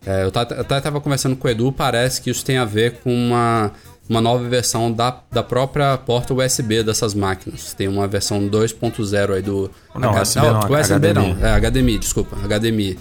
É, 0.06 0.24
eu 0.24 0.28
até 0.28 0.78
estava 0.78 0.98
conversando 0.98 1.36
com 1.36 1.46
o 1.46 1.50
Edu, 1.50 1.70
parece 1.72 2.22
que 2.22 2.30
isso 2.30 2.42
tem 2.42 2.56
a 2.56 2.64
ver 2.64 3.00
com 3.04 3.12
uma, 3.12 3.70
uma 4.08 4.20
nova 4.22 4.48
versão 4.48 4.90
da, 4.90 5.20
da 5.30 5.42
própria 5.42 5.98
porta 5.98 6.32
USB 6.32 6.82
dessas 6.82 7.12
máquinas. 7.12 7.74
Tem 7.74 7.86
uma 7.86 8.08
versão 8.08 8.48
2.0 8.48 9.34
aí 9.34 9.42
do. 9.42 9.70
Não, 9.94 10.08
H- 10.10 10.22
USB 10.22 10.40
não, 10.40 10.58
USB 10.60 10.94
HDMI. 10.94 11.34
não, 11.34 11.46
é 11.46 11.60
HDMI, 11.60 11.98
desculpa, 11.98 12.36
HDMI. 12.36 12.98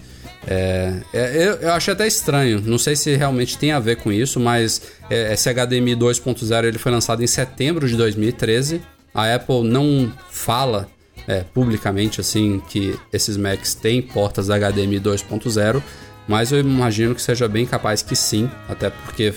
É, 0.52 0.94
é, 1.14 1.48
eu, 1.48 1.54
eu 1.58 1.74
achei 1.74 1.94
até 1.94 2.08
estranho, 2.08 2.60
não 2.66 2.80
sei 2.80 2.96
se 2.96 3.16
realmente 3.16 3.56
tem 3.56 3.72
a 3.72 3.80
ver 3.80 3.98
com 3.98 4.12
isso, 4.12 4.40
mas 4.40 4.82
é, 5.08 5.32
esse 5.32 5.48
HDMI 5.48 5.96
2.0 5.96 6.64
ele 6.64 6.80
foi 6.80 6.92
lançado 6.92 7.24
em 7.24 7.28
setembro 7.28 7.88
de 7.88 7.96
2013. 7.96 8.82
A 9.14 9.36
Apple 9.36 9.62
não 9.62 10.12
fala 10.32 10.90
é, 11.28 11.42
publicamente 11.54 12.20
assim 12.20 12.60
que 12.68 12.98
esses 13.14 13.38
Macs 13.38 13.76
têm 13.76 14.02
portas 14.02 14.48
HDMI 14.48 15.00
2.0, 15.00 15.84
mas 16.28 16.52
eu 16.52 16.60
imagino 16.60 17.14
que 17.14 17.22
seja 17.22 17.48
bem 17.48 17.68
capaz 17.68 18.02
que 18.02 18.16
sim, 18.16 18.50
até 18.68 18.90
porque 18.90 19.36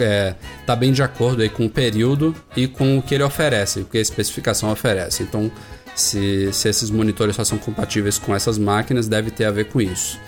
é, 0.00 0.34
tá 0.64 0.74
bem 0.74 0.92
de 0.92 1.02
acordo 1.02 1.42
aí 1.42 1.50
com 1.50 1.66
o 1.66 1.70
período 1.70 2.34
e 2.56 2.66
com 2.66 2.96
o 2.96 3.02
que 3.02 3.14
ele 3.14 3.22
oferece, 3.22 3.80
o 3.80 3.84
que 3.84 3.98
a 3.98 4.00
especificação 4.00 4.72
oferece. 4.72 5.22
Então, 5.22 5.52
se, 5.94 6.50
se 6.54 6.70
esses 6.70 6.90
monitores 6.90 7.36
só 7.36 7.44
são 7.44 7.58
compatíveis 7.58 8.18
com 8.18 8.34
essas 8.34 8.56
máquinas, 8.56 9.08
deve 9.08 9.30
ter 9.30 9.44
a 9.44 9.50
ver 9.50 9.66
com 9.66 9.78
isso. 9.78 10.18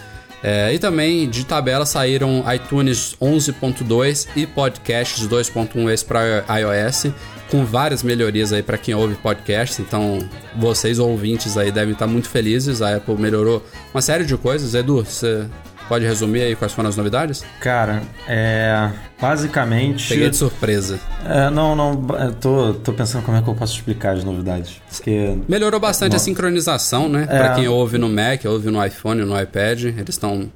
É, 0.42 0.72
e 0.72 0.78
também 0.78 1.28
de 1.28 1.44
tabela 1.44 1.84
saíram 1.84 2.44
iTunes 2.52 3.14
11.2 3.20 4.28
e 4.34 4.46
Podcasts 4.46 5.28
2.1 5.28 5.90
esse 5.90 6.04
para 6.04 6.44
iOS, 6.58 7.12
com 7.50 7.64
várias 7.64 8.02
melhorias 8.02 8.52
aí 8.52 8.62
para 8.62 8.78
quem 8.78 8.94
ouve 8.94 9.16
podcasts. 9.16 9.78
Então, 9.80 10.18
vocês 10.56 10.98
ouvintes 10.98 11.56
aí 11.58 11.70
devem 11.70 11.92
estar 11.92 12.06
muito 12.06 12.28
felizes. 12.28 12.80
A 12.80 12.96
Apple 12.96 13.16
melhorou 13.16 13.62
uma 13.92 14.00
série 14.00 14.24
de 14.24 14.36
coisas. 14.36 14.74
Edu, 14.74 15.04
você 15.04 15.46
pode 15.90 16.04
resumir 16.06 16.42
aí 16.42 16.54
quais 16.54 16.72
foram 16.72 16.88
as 16.88 16.96
novidades? 16.96 17.44
Cara, 17.60 18.00
é. 18.28 18.88
Basicamente. 19.20 20.08
Peguei 20.08 20.30
de 20.30 20.36
surpresa. 20.36 21.00
É, 21.26 21.50
não, 21.50 21.74
não. 21.74 22.06
eu 22.16 22.32
Tô, 22.34 22.74
tô 22.74 22.92
pensando 22.92 23.24
como 23.24 23.36
é 23.36 23.42
que 23.42 23.48
eu 23.48 23.54
posso 23.56 23.74
explicar 23.74 24.14
as 24.14 24.22
novidades. 24.22 24.80
Porque. 24.88 25.36
Melhorou 25.48 25.80
bastante 25.80 26.14
a 26.14 26.18
sincronização, 26.20 27.08
né? 27.08 27.26
É. 27.28 27.38
Pra 27.38 27.54
quem 27.54 27.66
ouve 27.66 27.98
no 27.98 28.08
Mac, 28.08 28.44
ouve 28.44 28.70
no 28.70 28.84
iPhone, 28.86 29.22
no 29.22 29.38
iPad, 29.38 29.82
eles 29.82 30.10
estão 30.10 30.48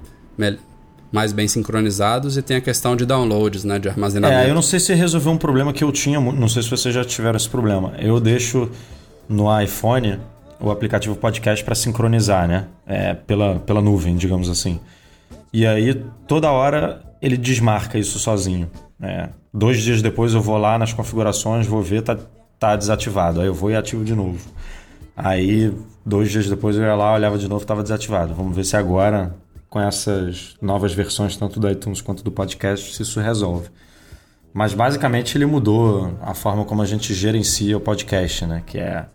mais 1.10 1.32
bem 1.32 1.48
sincronizados 1.48 2.36
e 2.36 2.42
tem 2.42 2.56
a 2.56 2.60
questão 2.60 2.94
de 2.94 3.04
downloads, 3.04 3.64
né? 3.64 3.80
De 3.80 3.88
armazenamento. 3.88 4.40
É, 4.40 4.48
eu 4.48 4.54
não 4.54 4.62
sei 4.62 4.78
se 4.78 4.94
resolveu 4.94 5.32
um 5.32 5.38
problema 5.38 5.72
que 5.72 5.82
eu 5.82 5.90
tinha, 5.90 6.20
não 6.20 6.48
sei 6.48 6.62
se 6.62 6.70
vocês 6.70 6.94
já 6.94 7.04
tiveram 7.04 7.36
esse 7.36 7.48
problema. 7.48 7.92
Eu 7.98 8.20
deixo 8.20 8.70
no 9.28 9.60
iPhone 9.60 10.20
o 10.60 10.70
aplicativo 10.70 11.16
podcast 11.16 11.64
para 11.64 11.74
sincronizar, 11.74 12.46
né? 12.46 12.66
É, 12.86 13.14
pela, 13.14 13.56
pela 13.58 13.82
nuvem, 13.82 14.16
digamos 14.16 14.48
assim. 14.48 14.78
E 15.54 15.64
aí, 15.64 15.94
toda 16.26 16.50
hora, 16.50 17.00
ele 17.22 17.36
desmarca 17.36 17.96
isso 17.96 18.18
sozinho. 18.18 18.68
né? 18.98 19.30
Dois 19.52 19.80
dias 19.80 20.02
depois 20.02 20.34
eu 20.34 20.40
vou 20.40 20.58
lá 20.58 20.76
nas 20.76 20.92
configurações, 20.92 21.64
vou 21.64 21.80
ver, 21.80 22.02
tá, 22.02 22.18
tá 22.58 22.74
desativado. 22.74 23.40
Aí 23.40 23.46
eu 23.46 23.54
vou 23.54 23.70
e 23.70 23.76
ativo 23.76 24.04
de 24.04 24.16
novo. 24.16 24.44
Aí, 25.16 25.72
dois 26.04 26.28
dias 26.32 26.48
depois 26.48 26.74
eu 26.74 26.82
ia 26.82 26.96
lá, 26.96 27.14
olhava 27.14 27.38
de 27.38 27.46
novo, 27.46 27.64
tava 27.64 27.84
desativado. 27.84 28.34
Vamos 28.34 28.56
ver 28.56 28.64
se 28.64 28.76
agora, 28.76 29.32
com 29.70 29.80
essas 29.80 30.56
novas 30.60 30.92
versões, 30.92 31.36
tanto 31.36 31.60
do 31.60 31.70
iTunes 31.70 32.00
quanto 32.00 32.24
do 32.24 32.32
podcast, 32.32 32.92
se 32.92 33.02
isso 33.02 33.20
resolve. 33.20 33.68
Mas 34.52 34.74
basicamente 34.74 35.38
ele 35.38 35.46
mudou 35.46 36.18
a 36.20 36.34
forma 36.34 36.64
como 36.64 36.82
a 36.82 36.84
gente 36.84 37.14
gerencia 37.14 37.76
o 37.76 37.80
podcast, 37.80 38.44
né? 38.44 38.60
Que 38.66 38.78
é. 38.78 39.06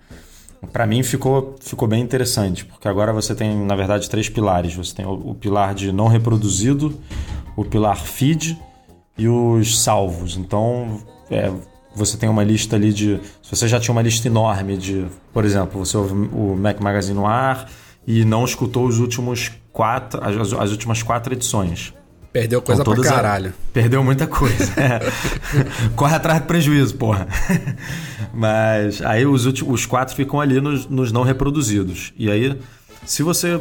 Para 0.74 0.86
mim 0.86 1.03
ficou, 1.03 1.55
ficou 1.62 1.88
bem 1.88 2.01
interessante, 2.01 2.66
porque 2.66 2.88
agora 2.88 3.14
você 3.14 3.34
tem, 3.34 3.55
na 3.66 3.76
verdade, 3.76 4.10
três 4.10 4.28
pilares. 4.28 4.76
Você 4.76 4.93
tem 4.93 5.05
o, 5.05 5.14
o 5.14 5.36
pilar 5.36 5.74
de 5.74 5.91
não 5.91 6.07
reproduzido, 6.07 6.99
o 7.55 7.64
pilar 7.64 7.97
feed 7.97 8.60
e 9.18 9.28
os 9.28 9.82
salvos. 9.82 10.36
Então, 10.36 11.01
é, 11.32 11.51
você 11.95 12.18
tem 12.18 12.30
uma 12.30 12.43
lista 12.43 12.76
ali 12.76 12.93
de. 12.93 13.20
Se 13.41 13.55
você 13.55 13.68
já 13.68 13.80
tinha 13.80 13.93
uma 13.93 14.01
lista 14.01 14.28
enorme 14.28 14.78
de, 14.78 15.05
por 15.34 15.45
exemplo, 15.45 15.84
você 15.84 15.95
ouve 15.97 16.14
o 16.14 16.55
Mac 16.55 16.80
Magazine 16.80 17.16
no 17.16 17.26
ar 17.26 17.70
e 18.05 18.26
não 18.26 18.43
escutou 18.43 18.86
os 18.86 18.99
últimos 18.99 19.51
quatro, 19.72 20.22
as, 20.24 20.53
as 20.53 20.72
últimas 20.72 21.01
quatro 21.01 21.34
edições. 21.34 21.93
Perdeu 22.32 22.62
coisa 22.62 22.82
Então, 22.82 22.94
pra 22.94 23.02
todas 23.04 23.12
a- 23.12 23.16
caralho. 23.16 23.54
Perdeu 23.74 24.04
muita 24.04 24.28
coisa. 24.28 24.72
é. 24.80 25.00
Corre 25.96 26.16
atrás 26.16 26.40
do 26.42 26.46
prejuízo, 26.46 26.96
porra. 26.96 27.28
Mas 28.34 29.02
aí 29.02 29.26
os, 29.26 29.46
últimos, 29.46 29.74
os 29.82 29.86
quatro 29.86 30.16
ficam 30.16 30.40
ali 30.40 30.62
nos, 30.62 30.88
nos 30.88 31.12
não 31.12 31.24
reproduzidos. 31.24 32.14
E 32.18 32.30
aí, 32.30 32.58
se 33.06 33.24
você 33.24 33.60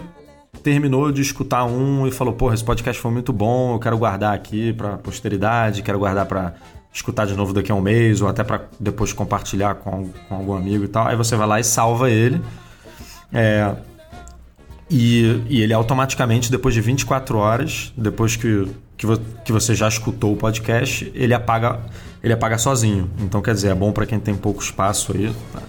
terminou 0.63 1.11
de 1.11 1.23
escutar 1.23 1.65
um 1.65 2.07
e 2.07 2.11
falou, 2.11 2.35
porra, 2.35 2.55
esse 2.55 2.65
podcast 2.65 3.01
foi 3.01 3.11
muito 3.11 3.33
bom, 3.33 3.75
eu 3.75 3.79
quero 3.79 3.97
guardar 3.97 4.35
aqui 4.35 4.73
pra 4.73 4.97
posteridade, 4.99 5.83
quero 5.83 5.99
guardar 5.99 6.27
pra 6.27 6.55
escutar 6.93 7.27
de 7.27 7.35
novo 7.35 7.53
daqui 7.53 7.71
a 7.71 7.75
um 7.75 7.81
mês, 7.81 8.21
ou 8.21 8.29
até 8.29 8.43
pra 8.43 8.63
depois 8.79 9.13
compartilhar 9.13 9.77
com, 9.77 10.09
com 10.29 10.35
algum 10.35 10.55
amigo 10.55 10.85
e 10.85 10.89
tal. 10.89 11.07
Aí 11.07 11.17
você 11.17 11.37
vai 11.37 11.47
lá 11.47 11.61
e 11.61 11.65
salva 11.65 12.11
ele. 12.11 12.41
É, 13.33 13.75
e, 14.91 15.43
e 15.49 15.61
ele 15.63 15.73
automaticamente, 15.73 16.51
depois 16.51 16.75
de 16.75 16.81
24 16.81 17.37
horas, 17.39 17.93
depois 17.97 18.37
que, 18.37 18.67
que, 18.97 19.07
vo- 19.07 19.21
que 19.45 19.53
você 19.53 19.75
já 19.75 19.89
escutou 19.89 20.33
o 20.33 20.37
podcast, 20.37 21.11
ele 21.15 21.35
apaga, 21.35 21.81
ele 22.23 22.33
apaga 22.33 22.57
sozinho. 22.59 23.11
Então, 23.21 23.43
quer 23.43 23.55
dizer, 23.55 23.69
é 23.69 23.75
bom 23.75 23.93
para 23.93 24.07
quem 24.07 24.19
tem 24.19 24.35
pouco 24.35 24.63
espaço 24.63 25.13
aí. 25.15 25.33
tá? 25.53 25.61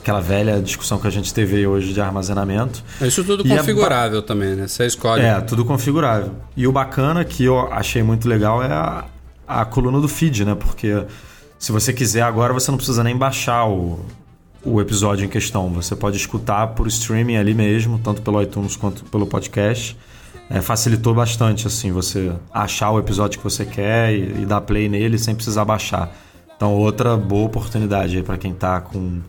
aquela 0.00 0.20
velha 0.20 0.60
discussão 0.60 0.98
que 0.98 1.06
a 1.06 1.10
gente 1.10 1.32
teve 1.32 1.66
hoje 1.66 1.94
de 1.94 1.98
armazenamento. 1.98 2.84
Isso 3.00 3.24
tudo 3.24 3.42
E 3.46 3.50
é 3.50 3.56
configurável 3.56 4.20
também, 4.20 4.54
né? 4.54 4.68
Você 4.68 4.84
escolhe. 4.84 5.22
É, 5.24 5.40
tudo 5.40 5.64
configurável. 5.64 6.30
E 6.54 6.66
o 6.66 6.72
bacana 6.72 7.24
que 7.24 7.44
eu 7.44 7.72
achei 7.72 8.02
muito 8.02 8.28
legal 8.28 8.62
é 8.62 8.70
a, 8.70 9.04
a 9.48 9.64
coluna 9.64 9.98
do 9.98 10.06
feed, 10.06 10.44
né? 10.44 10.54
Porque 10.54 11.04
se 11.58 11.72
você 11.72 11.90
quiser 11.90 12.20
agora, 12.20 12.52
você 12.52 12.70
não 12.70 12.76
precisa 12.76 13.02
nem 13.02 13.16
baixar 13.16 13.64
o, 13.66 14.04
o 14.64 14.80
episódio 14.80 15.24
em 15.24 15.28
questão. 15.28 15.68
Você 15.70 15.94
pode 15.94 16.16
escutar 16.16 16.68
por 16.68 16.86
streaming 16.86 17.36
ali 17.36 17.54
mesmo, 17.54 17.98
tanto 17.98 18.22
pelo 18.22 18.40
iTunes 18.40 18.76
quanto 18.76 19.04
pelo 19.04 19.26
podcast. 19.26 19.96
É, 20.48 20.60
facilitou 20.60 21.14
bastante, 21.14 21.66
assim, 21.66 21.90
você 21.90 22.32
achar 22.52 22.90
o 22.90 22.98
episódio 22.98 23.38
que 23.38 23.44
você 23.44 23.64
quer 23.64 24.12
e, 24.12 24.42
e 24.42 24.46
dar 24.46 24.60
play 24.60 24.88
nele 24.88 25.18
sem 25.18 25.34
precisar 25.34 25.64
baixar. 25.64 26.14
Então, 26.56 26.72
outra 26.74 27.16
boa 27.16 27.46
oportunidade 27.46 28.16
aí 28.16 28.22
para 28.22 28.38
quem 28.38 28.52
tá 28.52 28.80
com 28.80 29.20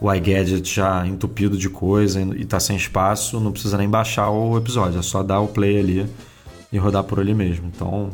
o 0.00 0.12
iGadget 0.12 0.74
já 0.74 1.06
entupido 1.06 1.56
de 1.56 1.68
coisa 1.68 2.20
e 2.20 2.44
tá 2.44 2.58
sem 2.58 2.76
espaço, 2.76 3.38
não 3.38 3.52
precisa 3.52 3.78
nem 3.78 3.88
baixar 3.88 4.30
o 4.30 4.58
episódio, 4.58 4.98
é 4.98 5.02
só 5.02 5.22
dar 5.22 5.40
o 5.40 5.46
play 5.46 5.78
ali 5.78 6.06
e 6.72 6.78
rodar 6.78 7.04
por 7.04 7.20
ali 7.20 7.32
mesmo. 7.34 7.70
Então, 7.72 8.10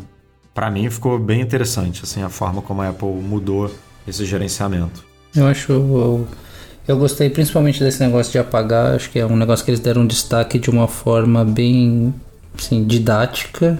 para 0.55 0.71
mim 0.71 0.91
ficou 0.91 1.19
bem 1.19 1.41
interessante 1.41 2.03
assim 2.03 2.23
a 2.23 2.29
forma 2.29 2.61
como 2.61 2.83
a 2.83 2.91
Apple 2.91 3.09
mudou 3.09 3.71
esse 4.07 4.27
gerenciamento. 4.27 5.03
Eu 5.35 5.47
acho. 5.47 5.73
Eu, 6.89 6.97
gostei 6.97 7.29
principalmente 7.29 7.85
desse 7.85 8.01
negócio 8.01 8.33
de 8.33 8.39
apagar. 8.39 8.95
Acho 8.95 9.11
que 9.11 9.19
é 9.19 9.27
um 9.27 9.37
negócio 9.37 9.65
que 9.65 9.71
eles 9.71 9.81
deram 9.81 10.07
destaque 10.07 10.59
de 10.59 10.71
uma 10.71 10.89
forma 10.89 11.45
bem 11.45 12.15
assim, 12.59 12.85
didática. 12.85 13.79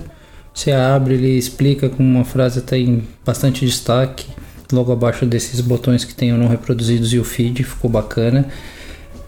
Você 0.53 0.73
abre, 0.73 1.15
ele 1.15 1.39
explica 1.39 1.89
com 1.89 2.03
uma 2.03 2.25
frase 2.25 2.59
até 2.59 2.79
em 2.79 3.03
bastante 3.25 3.65
destaque. 3.65 4.27
Logo 4.71 4.93
abaixo 4.93 5.25
desses 5.25 5.61
botões 5.61 6.05
que 6.05 6.15
tem 6.15 6.33
o 6.33 6.37
não 6.37 6.49
reproduzidos 6.49 7.13
e 7.13 7.19
o 7.19 7.25
feed, 7.25 7.65
ficou 7.65 7.91
bacana. 7.91 8.47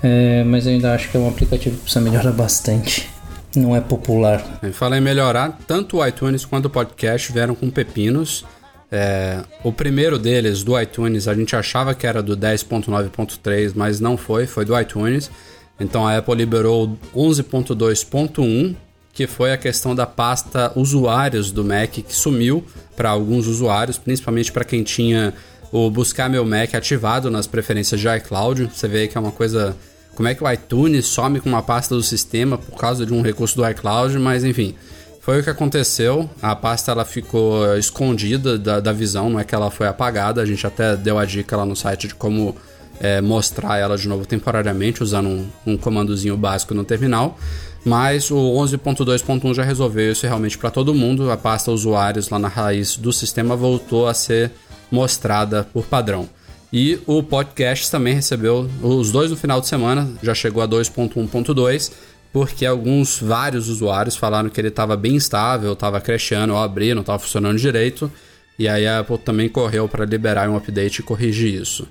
É, 0.02 0.44
mas 0.44 0.66
eu 0.66 0.72
ainda 0.72 0.94
acho 0.94 1.10
que 1.10 1.16
é 1.16 1.20
um 1.20 1.28
aplicativo 1.28 1.76
que 1.76 1.82
precisa 1.82 2.04
melhorar 2.04 2.32
bastante. 2.32 3.08
Não 3.56 3.74
é 3.74 3.80
popular. 3.80 4.44
É, 4.62 4.70
Fala 4.70 4.98
em 4.98 5.00
melhorar, 5.00 5.58
tanto 5.66 5.98
o 5.98 6.06
iTunes 6.06 6.44
quanto 6.44 6.66
o 6.66 6.70
podcast 6.70 7.32
vieram 7.32 7.54
com 7.54 7.70
pepinos. 7.70 8.44
É, 8.92 9.40
o 9.62 9.72
primeiro 9.72 10.18
deles, 10.18 10.64
do 10.64 10.78
iTunes, 10.80 11.28
a 11.28 11.34
gente 11.34 11.54
achava 11.54 11.94
que 11.94 12.06
era 12.06 12.22
do 12.22 12.36
10.9.3, 12.36 13.72
mas 13.74 14.00
não 14.00 14.16
foi, 14.16 14.46
foi 14.46 14.64
do 14.64 14.78
iTunes. 14.78 15.30
Então 15.78 16.06
a 16.06 16.16
Apple 16.16 16.34
liberou 16.34 16.98
o 17.14 17.28
11.2.1, 17.28 18.74
que 19.12 19.26
foi 19.26 19.52
a 19.52 19.56
questão 19.56 19.94
da 19.94 20.06
pasta 20.06 20.72
usuários 20.74 21.50
do 21.50 21.64
Mac, 21.64 21.90
que 21.90 22.14
sumiu 22.14 22.64
para 22.96 23.10
alguns 23.10 23.46
usuários, 23.46 23.96
principalmente 23.96 24.52
para 24.52 24.64
quem 24.64 24.82
tinha 24.82 25.32
o 25.72 25.88
Buscar 25.88 26.28
Meu 26.28 26.44
Mac 26.44 26.74
ativado 26.74 27.30
nas 27.30 27.46
preferências 27.46 28.00
de 28.00 28.08
iCloud. 28.08 28.70
Você 28.74 28.88
vê 28.88 29.08
que 29.08 29.16
é 29.16 29.20
uma 29.20 29.32
coisa. 29.32 29.76
Como 30.14 30.28
é 30.28 30.34
que 30.34 30.44
o 30.44 30.52
iTunes 30.52 31.06
some 31.06 31.40
com 31.40 31.48
uma 31.48 31.62
pasta 31.62 31.94
do 31.94 32.02
sistema 32.02 32.58
por 32.58 32.76
causa 32.76 33.06
de 33.06 33.14
um 33.14 33.22
recurso 33.22 33.56
do 33.56 33.68
iCloud, 33.68 34.18
mas 34.18 34.44
enfim. 34.44 34.74
Foi 35.20 35.40
o 35.40 35.44
que 35.44 35.50
aconteceu. 35.50 36.28
A 36.40 36.56
pasta 36.56 36.90
ela 36.90 37.04
ficou 37.04 37.76
escondida 37.76 38.58
da, 38.58 38.80
da 38.80 38.92
visão, 38.92 39.28
não 39.28 39.38
é 39.38 39.44
que 39.44 39.54
ela 39.54 39.70
foi 39.70 39.86
apagada. 39.86 40.40
A 40.40 40.46
gente 40.46 40.66
até 40.66 40.96
deu 40.96 41.18
a 41.18 41.24
dica 41.24 41.56
lá 41.56 41.66
no 41.66 41.76
site 41.76 42.08
de 42.08 42.14
como 42.14 42.56
é, 42.98 43.20
mostrar 43.20 43.78
ela 43.78 43.96
de 43.96 44.08
novo 44.08 44.24
temporariamente, 44.24 45.02
usando 45.02 45.28
um, 45.28 45.46
um 45.66 45.76
comandozinho 45.76 46.36
básico 46.36 46.74
no 46.74 46.84
terminal. 46.84 47.38
Mas 47.84 48.30
o 48.30 48.36
11.2.1 48.36 49.54
já 49.54 49.62
resolveu 49.62 50.12
isso 50.12 50.26
realmente 50.26 50.56
para 50.56 50.70
todo 50.70 50.94
mundo. 50.94 51.30
A 51.30 51.36
pasta 51.36 51.70
usuários 51.70 52.28
lá 52.28 52.38
na 52.38 52.48
raiz 52.48 52.96
do 52.96 53.12
sistema 53.12 53.54
voltou 53.54 54.08
a 54.08 54.14
ser 54.14 54.50
mostrada 54.90 55.66
por 55.72 55.84
padrão. 55.84 56.28
E 56.72 57.00
o 57.06 57.22
podcast 57.22 57.90
também 57.90 58.14
recebeu 58.14 58.68
os 58.80 59.10
dois 59.10 59.30
no 59.30 59.36
final 59.36 59.60
de 59.60 59.66
semana, 59.66 60.08
já 60.22 60.34
chegou 60.34 60.62
a 60.62 60.68
2.1.2, 60.68 61.90
porque 62.32 62.64
alguns, 62.64 63.18
vários 63.18 63.68
usuários 63.68 64.16
falaram 64.16 64.48
que 64.48 64.60
ele 64.60 64.68
estava 64.68 64.96
bem 64.96 65.16
estável, 65.16 65.72
estava 65.72 66.00
crashando 66.00 66.54
ao 66.54 66.62
abrir, 66.62 66.94
não 66.94 67.00
estava 67.00 67.18
funcionando 67.18 67.58
direito. 67.58 68.10
E 68.58 68.68
aí 68.68 68.86
a 68.86 69.00
Apple 69.00 69.18
também 69.18 69.48
correu 69.48 69.88
para 69.88 70.04
liberar 70.04 70.48
um 70.48 70.56
update 70.56 71.00
e 71.00 71.02
corrigir 71.02 71.60
isso. 71.60 71.88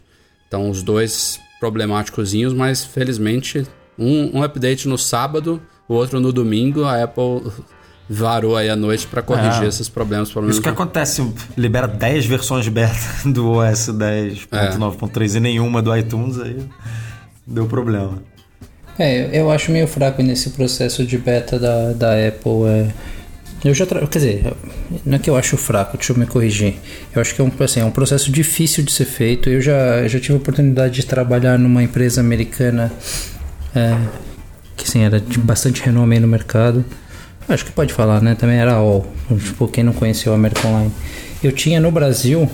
Então 0.47 0.69
os 0.69 0.81
dois 0.83 1.39
problemáticozinhos, 1.59 2.53
mas 2.53 2.85
felizmente 2.85 3.65
um, 3.97 4.37
um 4.37 4.43
update 4.43 4.87
no 4.87 4.97
sábado, 4.97 5.61
o 5.87 5.93
outro 5.93 6.19
no 6.19 6.31
domingo, 6.31 6.83
a 6.85 7.03
Apple 7.03 7.51
varou 8.09 8.55
aí 8.55 8.69
a 8.69 8.75
noite 8.75 9.05
para 9.07 9.21
corrigir 9.21 9.63
É. 9.63 9.67
esses 9.67 9.89
problemas. 9.89 10.31
problemas 10.31 10.55
Isso 10.55 10.63
que 10.63 10.69
acontece, 10.69 11.31
libera 11.57 11.87
10 11.87 12.25
versões 12.25 12.67
beta 12.67 12.95
do 13.25 13.51
OS 13.51 13.89
10.9.3 13.89 15.35
e 15.35 15.39
nenhuma 15.39 15.81
do 15.81 15.95
iTunes, 15.95 16.39
aí 16.39 16.57
deu 17.45 17.65
problema. 17.67 18.21
É, 18.99 19.29
eu 19.31 19.49
acho 19.49 19.71
meio 19.71 19.87
fraco 19.87 20.21
nesse 20.21 20.49
processo 20.49 21.05
de 21.05 21.17
beta 21.17 21.57
da, 21.57 21.93
da 21.93 22.27
Apple. 22.27 22.67
É... 22.67 22.87
Eu 23.63 23.73
já 23.73 23.85
tra... 23.85 24.05
Quer 24.05 24.19
dizer, 24.19 24.53
não 25.05 25.15
é 25.15 25.19
que 25.19 25.29
eu 25.29 25.37
acho 25.37 25.55
fraco, 25.55 25.95
deixa 25.95 26.11
eu 26.11 26.17
me 26.17 26.25
corrigir. 26.25 26.75
Eu 27.15 27.21
acho 27.21 27.33
que 27.33 27.39
é 27.39 27.43
um, 27.43 27.51
assim, 27.61 27.79
é 27.79 27.85
um 27.85 27.91
processo 27.91 28.29
difícil 28.29 28.83
de 28.83 28.91
ser 28.91 29.05
feito. 29.05 29.49
Eu 29.49 29.61
já, 29.61 30.05
já 30.05 30.19
tive 30.19 30.33
a 30.33 30.37
oportunidade 30.37 30.95
de 30.95 31.05
trabalhar 31.05 31.57
numa 31.57 31.81
empresa 31.81 32.19
americana 32.19 32.91
é, 33.73 33.95
que 34.75 34.83
assim, 34.83 35.03
era 35.03 35.19
de 35.19 35.39
bastante 35.39 35.81
renome 35.81 36.19
no 36.19 36.27
mercado. 36.27 36.83
Acho 37.47 37.65
que 37.65 37.71
pode 37.71 37.93
falar, 37.93 38.21
né? 38.21 38.35
Também 38.35 38.57
era 38.57 38.73
all. 38.73 39.07
Tipo, 39.43 39.67
quem 39.69 39.83
não 39.83 39.93
conheceu 39.93 40.33
a 40.33 40.35
American 40.35 40.71
Online. 40.71 40.91
Eu 41.41 41.53
tinha 41.53 41.79
no 41.79 41.89
Brasil 41.89 42.49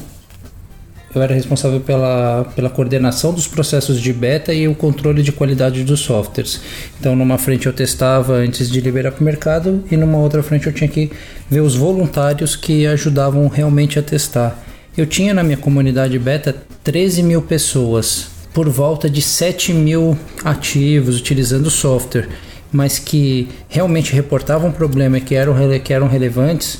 eu 1.15 1.21
era 1.21 1.33
responsável 1.33 1.79
pela, 1.79 2.45
pela 2.55 2.69
coordenação 2.69 3.33
dos 3.33 3.47
processos 3.47 4.01
de 4.01 4.11
beta 4.11 4.53
e 4.53 4.67
o 4.67 4.75
controle 4.75 5.23
de 5.23 5.31
qualidade 5.31 5.83
dos 5.83 6.01
softwares. 6.01 6.59
Então, 6.99 7.15
numa 7.15 7.37
frente 7.37 7.67
eu 7.67 7.73
testava 7.73 8.33
antes 8.33 8.69
de 8.69 8.81
liberar 8.81 9.11
para 9.11 9.21
o 9.21 9.23
mercado 9.23 9.83
e 9.89 9.95
numa 9.95 10.17
outra 10.17 10.43
frente 10.43 10.67
eu 10.67 10.73
tinha 10.73 10.89
que 10.89 11.09
ver 11.49 11.61
os 11.61 11.75
voluntários 11.75 12.55
que 12.55 12.85
ajudavam 12.85 13.47
realmente 13.47 13.97
a 13.97 14.03
testar. 14.03 14.61
Eu 14.97 15.05
tinha 15.05 15.33
na 15.33 15.43
minha 15.43 15.57
comunidade 15.57 16.19
beta 16.19 16.55
13 16.83 17.23
mil 17.23 17.41
pessoas, 17.41 18.27
por 18.53 18.69
volta 18.69 19.09
de 19.09 19.21
7 19.21 19.73
mil 19.73 20.17
ativos 20.43 21.17
utilizando 21.17 21.67
o 21.67 21.71
software, 21.71 22.29
mas 22.71 22.99
que 22.99 23.47
realmente 23.69 24.13
reportavam 24.13 24.71
problema 24.71 25.19
que 25.19 25.33
eram, 25.33 25.55
que 25.83 25.93
eram 25.93 26.07
relevantes, 26.07 26.79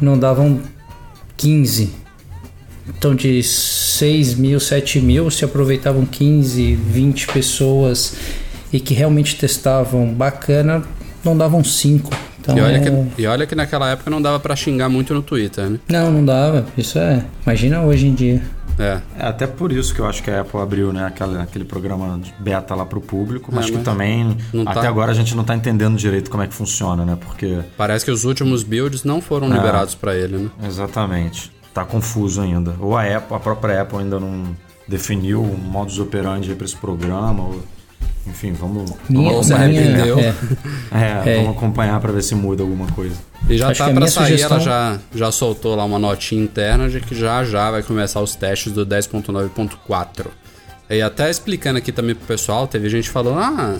não 0.00 0.18
davam 0.18 0.60
15. 1.36 2.05
Então 2.88 3.14
de 3.14 3.42
6 3.42 4.34
mil, 4.34 4.60
7 4.60 5.00
mil 5.00 5.30
se 5.30 5.44
aproveitavam 5.44 6.04
15, 6.04 6.74
20 6.74 7.26
pessoas 7.28 8.16
e 8.72 8.80
que 8.80 8.94
realmente 8.94 9.36
testavam 9.36 10.12
bacana, 10.12 10.82
não 11.24 11.36
davam 11.36 11.62
5. 11.64 12.10
Então, 12.40 12.56
E 12.56 12.60
olha, 12.60 12.76
é- 12.76 12.80
que, 12.80 13.22
e 13.22 13.26
olha 13.26 13.46
que 13.46 13.54
naquela 13.56 13.90
época 13.90 14.08
não 14.10 14.22
dava 14.22 14.38
para 14.38 14.54
xingar 14.54 14.88
muito 14.88 15.12
no 15.12 15.20
Twitter, 15.22 15.68
né? 15.68 15.78
Não, 15.88 16.12
não 16.12 16.24
dava. 16.24 16.64
Isso 16.78 16.96
é. 16.98 17.24
Imagina 17.44 17.82
hoje 17.82 18.06
em 18.06 18.14
dia. 18.14 18.40
É. 18.78 19.00
É 19.18 19.26
até 19.26 19.46
por 19.46 19.72
isso 19.72 19.92
que 19.94 20.00
eu 20.00 20.06
acho 20.06 20.22
que 20.22 20.30
a 20.30 20.42
Apple 20.42 20.60
abriu 20.60 20.92
né, 20.92 21.04
aquela, 21.06 21.42
aquele 21.42 21.64
programa 21.64 22.20
de 22.22 22.32
beta 22.38 22.74
lá 22.74 22.84
pro 22.84 23.00
público, 23.00 23.50
mas 23.52 23.64
É, 23.64 23.68
que 23.70 23.74
mas 23.76 23.84
também 23.84 24.36
não 24.52 24.64
tá- 24.66 24.72
até 24.72 24.86
agora 24.86 25.10
a 25.10 25.14
gente 25.14 25.34
não 25.34 25.42
tá 25.44 25.56
entendendo 25.56 25.96
direito 25.96 26.30
como 26.30 26.42
é 26.42 26.46
que 26.46 26.54
funciona, 26.54 27.02
né? 27.04 27.16
Porque 27.18 27.58
Parece 27.76 28.04
que 28.04 28.10
os 28.10 28.24
últimos 28.24 28.62
builds 28.62 29.02
não 29.02 29.20
foram 29.22 29.48
liberados 29.50 29.94
para 29.94 30.14
ele, 30.14 30.36
né? 30.36 30.50
exatamente, 30.64 31.50
tá 31.76 31.84
confuso 31.84 32.40
ainda. 32.40 32.74
Ou 32.80 32.96
a 32.96 33.02
Apple, 33.04 33.36
a 33.36 33.40
própria 33.40 33.82
Apple 33.82 33.98
ainda 33.98 34.18
não 34.18 34.56
definiu 34.88 35.42
um 35.42 35.56
modus 35.56 35.98
operandi 35.98 36.54
para 36.54 36.64
esse 36.64 36.76
programa, 36.76 37.42
ou, 37.44 37.62
enfim, 38.26 38.52
vamos, 38.52 38.90
Minha, 39.08 39.32
Ou 39.32 39.42
se 39.44 39.52
minha- 39.54 39.64
arrependeu. 39.64 40.18
é, 40.18 40.34
é, 40.92 41.22
É. 41.32 41.36
vamos 41.36 41.56
acompanhar 41.56 42.00
para 42.00 42.12
ver 42.12 42.22
se 42.22 42.34
muda 42.34 42.62
alguma 42.62 42.86
coisa. 42.88 43.14
E 43.48 43.56
já 43.58 43.68
Acho 43.68 43.78
tá 43.78 43.84
para 43.84 43.94
minha 43.94 44.06
sair, 44.08 44.24
sugestão- 44.38 44.56
ela 44.56 44.60
já, 44.64 44.98
já 45.14 45.30
soltou 45.32 45.74
lá 45.76 45.84
uma 45.84 45.98
notinha 45.98 46.42
interna 46.42 46.88
de 46.88 47.00
que 47.00 47.14
já 47.14 47.44
já 47.44 47.70
vai 47.70 47.82
começar 47.82 48.20
os 48.20 48.34
testes 48.34 48.72
do 48.72 48.84
10.9.4. 48.86 50.26
E 50.88 51.02
até 51.02 51.28
explicando 51.30 51.78
aqui 51.78 51.92
também 51.92 52.14
pro 52.14 52.26
pessoal, 52.26 52.66
teve 52.66 52.88
gente 52.88 53.10
falando, 53.10 53.38
ah, 53.40 53.76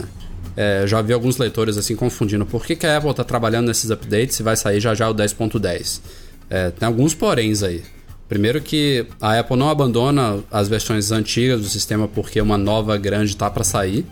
é, 0.56 0.84
já 0.86 1.00
vi 1.02 1.12
alguns 1.12 1.36
leitores 1.38 1.76
assim 1.76 1.94
confundindo, 1.94 2.44
por 2.44 2.64
que, 2.66 2.74
que 2.74 2.86
a 2.86 2.96
Apple 2.96 3.14
tá 3.14 3.22
trabalhando 3.24 3.66
nesses 3.68 3.90
updates 3.90 4.38
e 4.40 4.42
vai 4.42 4.56
sair 4.56 4.80
já 4.80 4.94
já 4.94 5.08
o 5.08 5.14
10.10? 5.14 6.00
É, 6.48 6.70
tem 6.70 6.86
alguns 6.86 7.14
poréns 7.14 7.62
aí. 7.62 7.82
Primeiro 8.28 8.60
que 8.60 9.06
a 9.20 9.38
Apple 9.38 9.56
não 9.56 9.70
abandona 9.70 10.40
as 10.50 10.68
versões 10.68 11.12
antigas 11.12 11.60
do 11.60 11.68
sistema 11.68 12.08
porque 12.08 12.40
uma 12.40 12.58
nova 12.58 12.96
grande 12.96 13.36
tá 13.36 13.48
para 13.48 13.62
sair. 13.62 14.04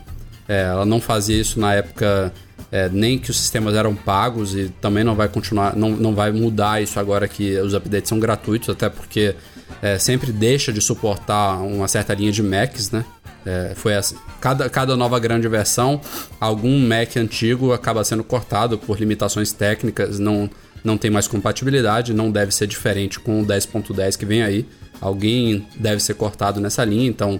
É, 0.47 0.63
ela 0.63 0.85
não 0.85 1.01
fazia 1.01 1.39
isso 1.39 1.59
na 1.59 1.73
época 1.73 2.31
é, 2.71 2.89
nem 2.89 3.17
que 3.17 3.29
os 3.31 3.39
sistemas 3.39 3.75
eram 3.75 3.95
pagos 3.95 4.55
e 4.55 4.69
também 4.81 5.03
não 5.03 5.15
vai 5.15 5.27
continuar, 5.27 5.75
não, 5.75 5.91
não 5.91 6.13
vai 6.13 6.31
mudar 6.31 6.81
isso 6.81 6.99
agora 6.99 7.27
que 7.27 7.57
os 7.59 7.73
updates 7.73 8.09
são 8.09 8.19
gratuitos, 8.19 8.69
até 8.69 8.89
porque 8.89 9.35
é, 9.81 9.97
sempre 9.97 10.31
deixa 10.31 10.71
de 10.71 10.81
suportar 10.81 11.61
uma 11.61 11.87
certa 11.87 12.13
linha 12.13 12.31
de 12.31 12.43
Macs, 12.43 12.91
né? 12.91 13.03
É, 13.45 13.73
foi 13.75 13.95
assim. 13.95 14.15
Cada, 14.41 14.69
cada 14.69 14.95
nova 14.97 15.19
grande 15.19 15.47
versão, 15.47 16.01
algum 16.39 16.79
Mac 16.79 17.15
antigo 17.15 17.73
acaba 17.73 18.03
sendo 18.03 18.23
cortado 18.23 18.77
por 18.77 18.99
limitações 18.99 19.51
técnicas, 19.51 20.19
não, 20.19 20.49
não 20.85 20.97
tem 20.97 21.11
mais 21.11 21.27
compatibilidade, 21.27 22.13
não 22.13 22.31
deve 22.31 22.53
ser 22.53 22.67
diferente 22.67 23.19
com 23.19 23.41
o 23.41 23.45
10.10 23.45 24.17
que 24.17 24.25
vem 24.25 24.43
aí. 24.43 24.65
Alguém 25.01 25.67
deve 25.75 26.01
ser 26.01 26.13
cortado 26.13 26.61
nessa 26.61 26.83
linha, 26.85 27.07
então 27.07 27.39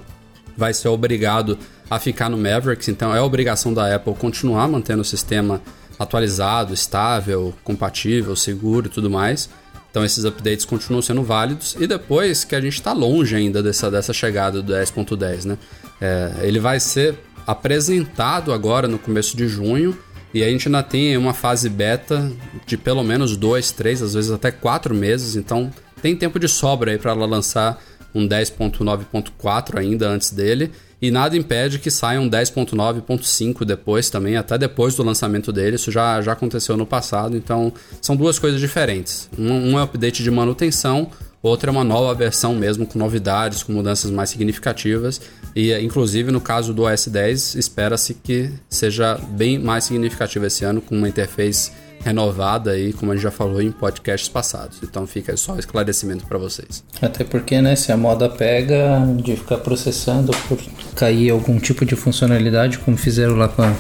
vai 0.58 0.74
ser 0.74 0.88
obrigado 0.88 1.58
a 1.90 2.00
ficar 2.00 2.30
no 2.30 2.38
Mavericks, 2.38 2.88
então 2.88 3.16
é 3.16 3.22
obrigação 3.22 3.74
da 3.74 3.94
Apple 3.94 4.16
continuar 4.16 4.68
mantendo 4.68 5.02
o 5.02 5.06
sistema 5.06 5.62
atualizado, 5.98 6.74
estável, 6.74 7.54
compatível, 7.64 8.36
seguro 8.36 8.88
e 8.88 8.90
tudo 8.90 9.10
mais. 9.10 9.50
Então 9.90 10.04
esses 10.04 10.26
updates 10.26 10.66
continuam 10.66 11.02
sendo 11.02 11.24
válidos 11.24 11.76
e 11.80 11.88
depois 11.88 12.44
que 12.44 12.54
a 12.54 12.60
gente 12.60 12.74
está 12.74 12.92
longe 12.92 13.34
ainda 13.34 13.64
dessa, 13.64 13.90
dessa 13.90 14.12
chegada 14.12 14.62
do 14.62 14.74
10.10, 14.74 15.46
né? 15.46 15.58
É, 16.02 16.34
ele 16.42 16.60
vai 16.60 16.82
ser 16.82 17.18
apresentado 17.48 18.52
agora 18.52 18.88
no 18.88 19.00
começo 19.00 19.38
de 19.38 19.48
junho 19.48 19.98
e 20.36 20.44
a 20.44 20.50
gente 20.50 20.68
ainda 20.68 20.84
tem 20.84 21.16
uma 21.16 21.34
fase 21.34 21.70
beta 21.70 22.30
de 22.66 22.76
pelo 22.76 23.06
menos 23.06 23.38
dois, 23.38 23.72
três, 23.72 24.02
às 24.02 24.16
vezes 24.16 24.32
até 24.32 24.52
quatro 24.52 24.94
meses. 24.94 25.38
Então 25.38 25.72
tem 26.02 26.14
tempo 26.14 26.38
de 26.38 26.50
sobra 26.50 26.92
aí 26.92 26.98
para 26.98 27.12
ela 27.12 27.26
lançar 27.26 27.82
um 28.14 28.28
10.9.4 28.28 29.80
ainda 29.80 30.10
antes 30.10 30.32
dele. 30.32 30.74
E 31.02 31.10
nada 31.10 31.38
impede 31.38 31.80
que 31.80 31.90
saia 31.90 32.20
um 32.20 32.30
10.9.5 32.30 33.64
depois 33.64 34.10
também, 34.10 34.36
até 34.36 34.58
depois 34.58 34.94
do 34.96 35.04
lançamento 35.04 35.54
dele. 35.54 35.78
Isso 35.78 35.90
já, 35.90 36.22
já 36.22 36.34
aconteceu 36.34 36.76
no 36.76 36.86
passado, 36.86 37.38
então 37.38 37.72
são 38.02 38.18
duas 38.18 38.38
coisas 38.38 38.60
diferentes. 38.60 39.30
Um, 39.40 39.72
um 39.72 39.80
é 39.80 39.84
update 39.84 40.22
de 40.22 40.30
manutenção, 40.30 41.12
outra 41.46 41.70
é 41.70 41.72
uma 41.72 41.84
nova 41.84 42.14
versão 42.14 42.56
mesmo, 42.56 42.86
com 42.86 42.98
novidades, 42.98 43.64
com 43.64 43.74
mudanças 43.74 44.12
mais 44.12 44.30
significativas. 44.30 45.22
E 45.56 45.74
inclusive 45.80 46.32
no 46.32 46.42
caso 46.42 46.74
do 46.74 46.84
OS 46.84 47.08
10, 47.08 47.56
espera-se 47.56 48.14
que 48.14 48.50
seja 48.70 49.18
bem 49.30 49.60
mais 49.60 49.86
significativo 49.86 50.46
esse 50.46 50.66
ano, 50.66 50.82
com 50.82 50.96
uma 50.96 51.08
interface 51.08 51.72
renovada 52.04 52.72
aí, 52.72 52.94
como 52.94 53.12
a 53.12 53.16
gente 53.16 53.24
já 53.24 53.32
falou 53.32 53.62
em 53.62 53.72
podcasts 53.72 54.30
passados. 54.30 54.80
Então 54.84 55.08
fica 55.08 55.36
só 55.36 55.58
esclarecimento 55.58 56.26
para 56.28 56.38
vocês. 56.38 56.84
Até 57.02 57.24
porque, 57.24 57.60
né, 57.62 57.76
se 57.76 57.92
a 57.92 57.98
moda 57.98 58.30
pega 58.30 59.00
de 59.18 59.36
ficar 59.36 59.58
processando 59.58 60.32
por 60.48 60.60
cair 60.96 61.32
algum 61.32 61.58
tipo 61.60 61.84
de 61.84 61.96
funcionalidade, 61.96 62.78
como 62.80 62.96
fizeram 62.96 63.36
lá 63.36 63.48
com 63.48 63.64
a 63.64 63.74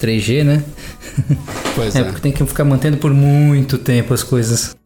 3G, 0.00 0.44
né? 0.44 0.64
Pois 1.74 1.94
é, 1.96 2.00
é. 2.00 2.04
porque 2.04 2.20
tem 2.20 2.32
que 2.32 2.44
ficar 2.44 2.64
mantendo 2.64 2.96
por 2.96 3.12
muito 3.12 3.78
tempo 3.78 4.12
as 4.12 4.22
coisas. 4.22 4.76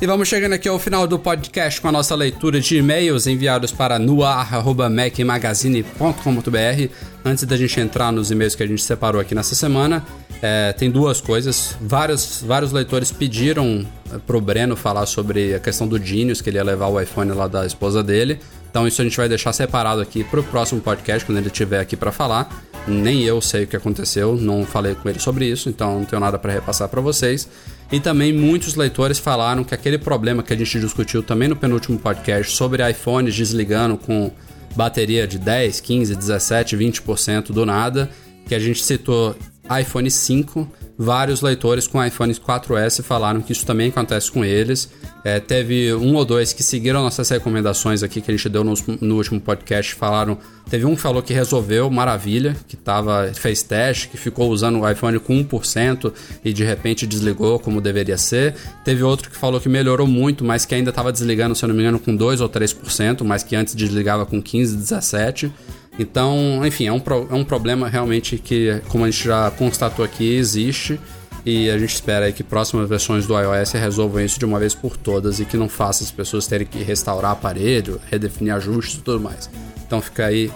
E 0.00 0.06
vamos 0.06 0.28
chegando 0.28 0.52
aqui 0.52 0.68
ao 0.68 0.78
final 0.78 1.08
do 1.08 1.18
podcast 1.18 1.80
com 1.80 1.88
a 1.88 1.92
nossa 1.92 2.14
leitura 2.14 2.60
de 2.60 2.76
e-mails 2.76 3.26
enviados 3.26 3.72
para 3.72 3.98
noar.mecmagazine.com.br. 3.98 6.92
Antes 7.24 7.42
da 7.42 7.56
gente 7.56 7.80
entrar 7.80 8.12
nos 8.12 8.30
e-mails 8.30 8.54
que 8.54 8.62
a 8.62 8.66
gente 8.66 8.80
separou 8.80 9.20
aqui 9.20 9.34
nessa 9.34 9.56
semana, 9.56 10.06
é, 10.40 10.72
tem 10.72 10.88
duas 10.88 11.20
coisas. 11.20 11.76
Vários, 11.80 12.44
vários 12.46 12.70
leitores 12.70 13.10
pediram 13.10 13.84
é, 14.12 14.18
pro 14.18 14.40
Breno 14.40 14.76
falar 14.76 15.04
sobre 15.04 15.56
a 15.56 15.58
questão 15.58 15.88
do 15.88 16.00
Genius, 16.00 16.40
que 16.40 16.48
ele 16.48 16.58
ia 16.58 16.64
levar 16.64 16.86
o 16.86 17.00
iPhone 17.00 17.32
lá 17.32 17.48
da 17.48 17.66
esposa 17.66 18.00
dele. 18.00 18.38
Então 18.70 18.86
isso 18.86 19.02
a 19.02 19.04
gente 19.04 19.16
vai 19.16 19.28
deixar 19.28 19.52
separado 19.52 20.00
aqui 20.00 20.22
pro 20.22 20.44
próximo 20.44 20.80
podcast, 20.80 21.26
quando 21.26 21.38
ele 21.38 21.48
estiver 21.48 21.80
aqui 21.80 21.96
para 21.96 22.12
falar. 22.12 22.48
Nem 22.86 23.24
eu 23.24 23.40
sei 23.40 23.64
o 23.64 23.66
que 23.66 23.76
aconteceu, 23.76 24.36
não 24.36 24.64
falei 24.64 24.94
com 24.94 25.08
ele 25.08 25.18
sobre 25.18 25.46
isso, 25.46 25.68
então 25.68 25.98
não 25.98 26.04
tenho 26.04 26.20
nada 26.20 26.38
para 26.38 26.52
repassar 26.52 26.88
para 26.88 27.00
vocês. 27.00 27.48
E 27.90 27.98
também 27.98 28.32
muitos 28.32 28.74
leitores 28.74 29.18
falaram 29.18 29.64
que 29.64 29.74
aquele 29.74 29.96
problema 29.96 30.42
que 30.42 30.52
a 30.52 30.56
gente 30.56 30.78
discutiu 30.78 31.22
também 31.22 31.48
no 31.48 31.56
penúltimo 31.56 31.98
podcast 31.98 32.54
sobre 32.54 32.88
iPhones 32.88 33.34
desligando 33.34 33.96
com 33.96 34.30
bateria 34.76 35.26
de 35.26 35.38
10, 35.38 35.80
15, 35.80 36.14
17, 36.14 36.76
20% 36.76 37.46
do 37.50 37.64
nada, 37.64 38.10
que 38.46 38.54
a 38.54 38.58
gente 38.58 38.82
citou 38.82 39.34
iPhone 39.80 40.10
5. 40.10 40.68
Vários 41.00 41.42
leitores 41.42 41.86
com 41.86 42.04
iPhone 42.04 42.34
4S 42.34 43.04
falaram 43.04 43.40
que 43.40 43.52
isso 43.52 43.64
também 43.64 43.88
acontece 43.88 44.32
com 44.32 44.44
eles. 44.44 44.88
É, 45.22 45.38
teve 45.38 45.94
um 45.94 46.16
ou 46.16 46.24
dois 46.24 46.52
que 46.52 46.60
seguiram 46.60 47.04
nossas 47.04 47.28
recomendações 47.28 48.02
aqui 48.02 48.20
que 48.20 48.28
a 48.28 48.36
gente 48.36 48.48
deu 48.48 48.64
no, 48.64 48.74
no 49.00 49.14
último 49.14 49.40
podcast. 49.40 49.94
Falaram. 49.94 50.36
Teve 50.68 50.84
um 50.84 50.96
que 50.96 51.00
falou 51.00 51.22
que 51.22 51.32
resolveu, 51.32 51.88
maravilha, 51.88 52.54
que 52.66 52.76
tava, 52.76 53.30
fez 53.32 53.62
teste, 53.62 54.08
que 54.08 54.18
ficou 54.18 54.50
usando 54.50 54.80
o 54.80 54.90
iPhone 54.90 55.18
com 55.18 55.42
1% 55.42 56.12
e 56.44 56.52
de 56.52 56.62
repente 56.62 57.06
desligou 57.06 57.58
como 57.58 57.80
deveria 57.80 58.18
ser. 58.18 58.54
Teve 58.84 59.02
outro 59.02 59.30
que 59.30 59.36
falou 59.36 59.60
que 59.60 59.68
melhorou 59.68 60.06
muito, 60.06 60.44
mas 60.44 60.66
que 60.66 60.74
ainda 60.74 60.90
estava 60.90 61.10
desligando, 61.10 61.54
se 61.54 61.64
eu 61.64 61.68
não 61.68 61.76
me 61.76 61.82
engano, 61.82 61.98
com 61.98 62.14
2 62.14 62.40
ou 62.42 62.50
3%, 62.50 63.24
mas 63.24 63.42
que 63.42 63.56
antes 63.56 63.74
desligava 63.74 64.26
com 64.26 64.42
15, 64.42 64.76
17%. 64.76 65.50
Então, 65.98 66.64
enfim, 66.64 66.86
é 66.86 66.92
um, 66.92 67.02
é 67.30 67.34
um 67.34 67.44
problema 67.44 67.88
realmente 67.88 68.38
que, 68.38 68.80
como 68.88 69.04
a 69.04 69.10
gente 69.10 69.24
já 69.24 69.50
constatou 69.50 70.04
aqui, 70.04 70.36
existe. 70.36 70.98
E 71.44 71.70
a 71.70 71.78
gente 71.78 71.94
espera 71.94 72.30
que 72.30 72.42
próximas 72.42 72.88
versões 72.88 73.26
do 73.26 73.38
iOS 73.38 73.72
resolvam 73.72 74.22
isso 74.22 74.38
de 74.38 74.44
uma 74.44 74.58
vez 74.58 74.74
por 74.74 74.96
todas 74.96 75.40
e 75.40 75.44
que 75.44 75.56
não 75.56 75.68
faça 75.68 76.04
as 76.04 76.10
pessoas 76.10 76.46
terem 76.46 76.66
que 76.66 76.82
restaurar 76.82 77.32
aparelho, 77.32 78.00
redefinir 78.10 78.54
ajustes 78.54 78.98
e 78.98 79.02
tudo 79.02 79.20
mais. 79.20 79.48
Então 79.86 80.00
fica 80.02 80.26
aí 80.26 80.50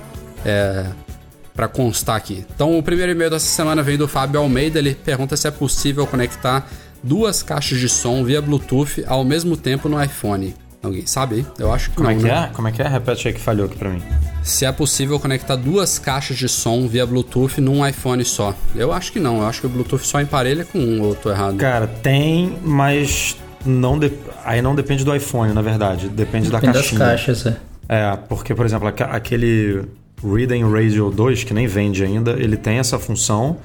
é, 0.44 0.86
para 1.54 1.66
constar 1.66 2.16
aqui. 2.16 2.44
Então 2.54 2.78
o 2.78 2.82
primeiro 2.82 3.12
e-mail 3.12 3.30
dessa 3.30 3.46
semana 3.46 3.82
vem 3.82 3.96
do 3.96 4.06
Fábio 4.06 4.40
Almeida. 4.40 4.78
Ele 4.78 4.94
pergunta 4.94 5.36
se 5.36 5.48
é 5.48 5.50
possível 5.50 6.06
conectar 6.06 6.68
duas 7.02 7.42
caixas 7.42 7.78
de 7.78 7.88
som 7.88 8.22
via 8.22 8.42
Bluetooth 8.42 9.04
ao 9.06 9.24
mesmo 9.24 9.56
tempo 9.56 9.88
no 9.88 10.02
iPhone. 10.02 10.54
Alguém 10.82 11.06
sabe? 11.06 11.46
Eu 11.58 11.72
acho 11.72 11.90
que 11.90 11.96
Como 11.96 12.08
não, 12.08 12.16
é 12.16 12.18
que 12.18 12.24
né? 12.24 12.48
é? 12.50 12.54
Como 12.54 12.66
é 12.68 12.72
que 12.72 12.82
é? 12.82 12.88
Repete 12.88 13.28
aí 13.28 13.34
que 13.34 13.40
falhou 13.40 13.66
aqui 13.66 13.76
pra 13.76 13.88
mim. 13.90 14.02
Se 14.42 14.64
é 14.64 14.72
possível 14.72 15.20
conectar 15.20 15.54
duas 15.54 15.98
caixas 15.98 16.36
de 16.36 16.48
som 16.48 16.88
via 16.88 17.06
Bluetooth 17.06 17.60
num 17.60 17.86
iPhone 17.86 18.24
só. 18.24 18.52
Eu 18.74 18.92
acho 18.92 19.12
que 19.12 19.20
não. 19.20 19.38
Eu 19.38 19.46
acho 19.46 19.60
que 19.60 19.66
o 19.66 19.70
Bluetooth 19.70 20.04
só 20.04 20.20
emparelha 20.20 20.64
com 20.64 20.78
um 20.78 21.00
ou 21.02 21.10
eu 21.10 21.14
tô 21.14 21.30
errado. 21.30 21.56
Cara, 21.56 21.86
tem, 21.86 22.58
mas 22.64 23.36
não 23.64 23.96
de- 23.96 24.12
aí 24.44 24.60
não 24.60 24.74
depende 24.74 25.04
do 25.04 25.14
iPhone, 25.14 25.52
na 25.52 25.62
verdade. 25.62 26.08
Depende, 26.08 26.50
da 26.50 26.58
Depende 26.58 26.72
das 26.78 26.82
caixinha. 26.90 26.98
caixas, 26.98 27.46
é. 27.46 27.56
É, 27.88 28.16
porque, 28.28 28.52
por 28.54 28.66
exemplo, 28.66 28.88
aquele 28.88 29.82
Reading 30.24 30.64
Radio 30.68 31.10
2, 31.10 31.44
que 31.44 31.54
nem 31.54 31.66
vende 31.68 32.02
ainda, 32.02 32.32
ele 32.32 32.56
tem 32.56 32.78
essa 32.78 32.98
função. 32.98 33.58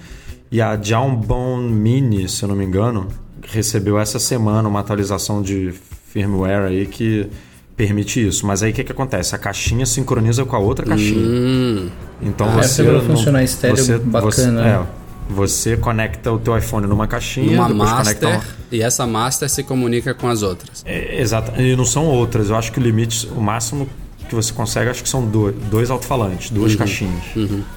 E 0.51 0.61
a 0.61 0.77
Jawbone 0.79 1.71
Mini, 1.71 2.29
se 2.29 2.43
eu 2.43 2.49
não 2.49 2.55
me 2.55 2.63
engano, 2.63 3.07
recebeu 3.43 3.97
essa 3.99 4.19
semana 4.19 4.69
uma 4.69 4.79
atualização 4.81 5.41
de 5.41 5.73
firmware 6.21 6.65
aí 6.67 6.85
que 6.87 7.27
permite 7.75 8.25
isso. 8.27 8.45
Mas 8.45 8.63
aí 8.63 8.71
o 8.71 8.73
que, 8.73 8.83
que 8.83 8.91
acontece? 8.91 9.35
A 9.35 9.37
caixinha 9.37 9.85
sincroniza 9.85 10.43
com 10.45 10.55
a 10.55 10.59
outra 10.59 10.85
caixinha. 10.85 11.19
Hum, 11.19 11.89
Então 12.21 12.47
Ah, 12.49 12.63
você. 12.63 12.83
pra 12.83 12.93
não- 12.93 13.01
funcionar 13.01 13.43
estéreo, 13.43 13.99
bacana, 14.05 14.31
Você, 14.31 14.47
né? 14.47 14.69
é, 14.69 15.33
você 15.33 15.77
conecta 15.77 16.31
o 16.31 16.39
teu 16.39 16.57
iPhone 16.57 16.87
numa 16.87 17.05
caixinha, 17.05 17.61
uma 17.61 17.69
master 17.69 18.29
uma, 18.29 18.41
e 18.71 18.81
essa 18.81 19.05
master 19.05 19.47
se 19.49 19.61
comunica 19.61 20.13
com 20.15 20.27
as 20.27 20.41
outras. 20.41 20.83
é, 20.85 21.21
exato. 21.21 21.61
E 21.61 21.75
não 21.75 21.85
são 21.85 22.05
outras. 22.05 22.49
Eu 22.49 22.55
acho 22.55 22.71
que 22.71 22.79
o 22.79 22.81
limite, 22.83 23.27
o 23.35 23.39
máximo 23.41 23.87
que 24.27 24.33
você 24.33 24.51
consegue, 24.51 24.89
acho 24.89 25.03
que 25.03 25.07
são 25.09 25.23
dois, 25.25 25.55
dois 25.69 25.91
alto-falantes, 25.91 26.49
duas 26.49 26.71
Uhum. 26.71 26.77
caixinhas. 26.79 27.23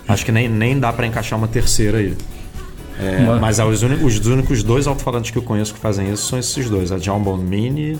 Acho 0.08 0.24
que 0.24 0.32
nem, 0.32 0.48
nem 0.48 0.80
dá 0.80 0.90
pra 0.92 1.06
encaixar 1.06 1.38
uma 1.38 1.46
terceira 1.46 1.98
aí. 1.98 2.16
É, 2.98 3.38
mas 3.40 3.58
os, 3.58 3.82
uni- 3.82 4.02
os 4.04 4.18
únicos 4.26 4.62
dois 4.62 4.86
alto-falantes 4.86 5.30
que 5.30 5.36
eu 5.38 5.42
conheço 5.42 5.72
que 5.74 5.80
fazem 5.80 6.10
isso 6.12 6.26
são 6.28 6.38
esses 6.38 6.68
dois, 6.68 6.90
a 6.92 6.98
Jawbone 6.98 7.42
Mini 7.44 7.98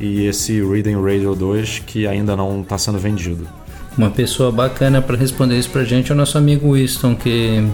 e 0.00 0.26
esse 0.26 0.60
Reading 0.62 0.96
Radio 1.02 1.34
2 1.34 1.80
que 1.86 2.06
ainda 2.06 2.36
não 2.36 2.60
está 2.62 2.76
sendo 2.78 2.98
vendido. 2.98 3.46
Uma 3.96 4.10
pessoa 4.10 4.52
bacana 4.52 5.02
pra 5.02 5.16
responder 5.16 5.58
isso 5.58 5.70
pra 5.70 5.82
gente 5.84 6.10
é 6.12 6.14
o 6.14 6.16
nosso 6.18 6.38
amigo 6.38 6.74
Winston, 6.74 7.14
que 7.16 7.66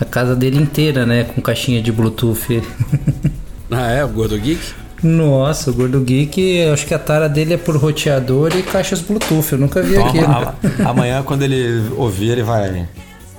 a 0.00 0.04
casa 0.04 0.34
dele 0.34 0.56
inteira, 0.58 1.04
né, 1.04 1.24
com 1.24 1.40
caixinha 1.42 1.82
de 1.82 1.92
Bluetooth. 1.92 2.62
Ah, 3.70 3.90
é? 3.90 4.04
O 4.04 4.08
Gordo 4.08 4.38
Geek? 4.38 4.60
Nossa, 5.02 5.70
o 5.70 5.74
Gordo 5.74 5.98
Geek, 6.00 6.62
acho 6.72 6.86
que 6.86 6.94
a 6.94 6.98
tara 6.98 7.28
dele 7.28 7.54
é 7.54 7.56
por 7.56 7.76
roteador 7.76 8.54
e 8.56 8.62
caixas 8.62 9.00
Bluetooth. 9.00 9.52
Eu 9.52 9.58
nunca 9.58 9.82
vi 9.82 9.94
Então, 9.94 10.06
aquilo. 10.06 10.26
a- 10.26 10.54
amanhã, 10.90 11.22
quando 11.24 11.42
ele 11.42 11.82
ouvir, 11.96 12.30
ele 12.30 12.42
vai, 12.44 12.86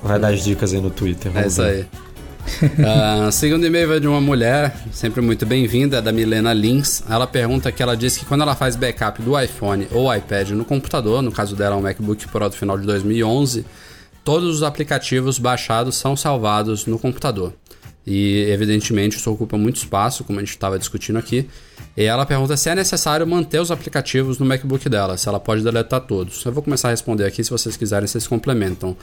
vai 0.02 0.18
dar 0.18 0.28
as 0.34 0.44
dicas 0.44 0.74
aí 0.74 0.80
no 0.80 0.90
Twitter. 0.90 1.32
É 1.34 1.46
isso 1.46 1.62
ver. 1.62 1.68
aí. 1.68 1.86
Ah, 2.84 3.30
segundo 3.30 3.66
e-mail 3.66 3.92
é 3.92 4.00
de 4.00 4.06
uma 4.06 4.20
mulher, 4.20 4.74
sempre 4.92 5.20
muito 5.20 5.44
bem-vinda, 5.44 6.00
da 6.00 6.12
Milena 6.12 6.52
Lins. 6.52 7.02
Ela 7.08 7.26
pergunta 7.26 7.70
que 7.72 7.82
ela 7.82 7.96
diz 7.96 8.16
que 8.16 8.24
quando 8.24 8.42
ela 8.42 8.54
faz 8.54 8.76
backup 8.76 9.20
do 9.20 9.38
iPhone 9.38 9.86
ou 9.90 10.14
iPad 10.14 10.50
no 10.50 10.64
computador, 10.64 11.22
no 11.22 11.32
caso 11.32 11.56
dela 11.56 11.74
é 11.74 11.78
um 11.78 11.82
MacBook 11.82 12.26
Pro 12.28 12.48
do 12.48 12.56
final 12.56 12.78
de 12.78 12.86
2011, 12.86 13.64
todos 14.24 14.56
os 14.56 14.62
aplicativos 14.62 15.38
baixados 15.38 15.96
são 15.96 16.16
salvados 16.16 16.86
no 16.86 16.98
computador. 16.98 17.52
E 18.06 18.46
evidentemente 18.48 19.16
isso 19.16 19.30
ocupa 19.30 19.58
muito 19.58 19.76
espaço, 19.76 20.22
como 20.22 20.38
a 20.38 20.42
gente 20.42 20.50
estava 20.50 20.78
discutindo 20.78 21.18
aqui. 21.18 21.48
E 21.96 22.04
ela 22.04 22.24
pergunta 22.24 22.56
se 22.56 22.70
é 22.70 22.74
necessário 22.74 23.26
manter 23.26 23.60
os 23.60 23.70
aplicativos 23.72 24.38
no 24.38 24.46
MacBook 24.46 24.88
dela, 24.88 25.16
se 25.16 25.28
ela 25.28 25.40
pode 25.40 25.62
deletar 25.64 26.00
todos. 26.02 26.44
Eu 26.44 26.52
vou 26.52 26.62
começar 26.62 26.88
a 26.88 26.90
responder 26.92 27.24
aqui, 27.24 27.42
se 27.42 27.50
vocês 27.50 27.76
quiserem, 27.76 28.06
vocês 28.06 28.26
complementam. 28.26 28.96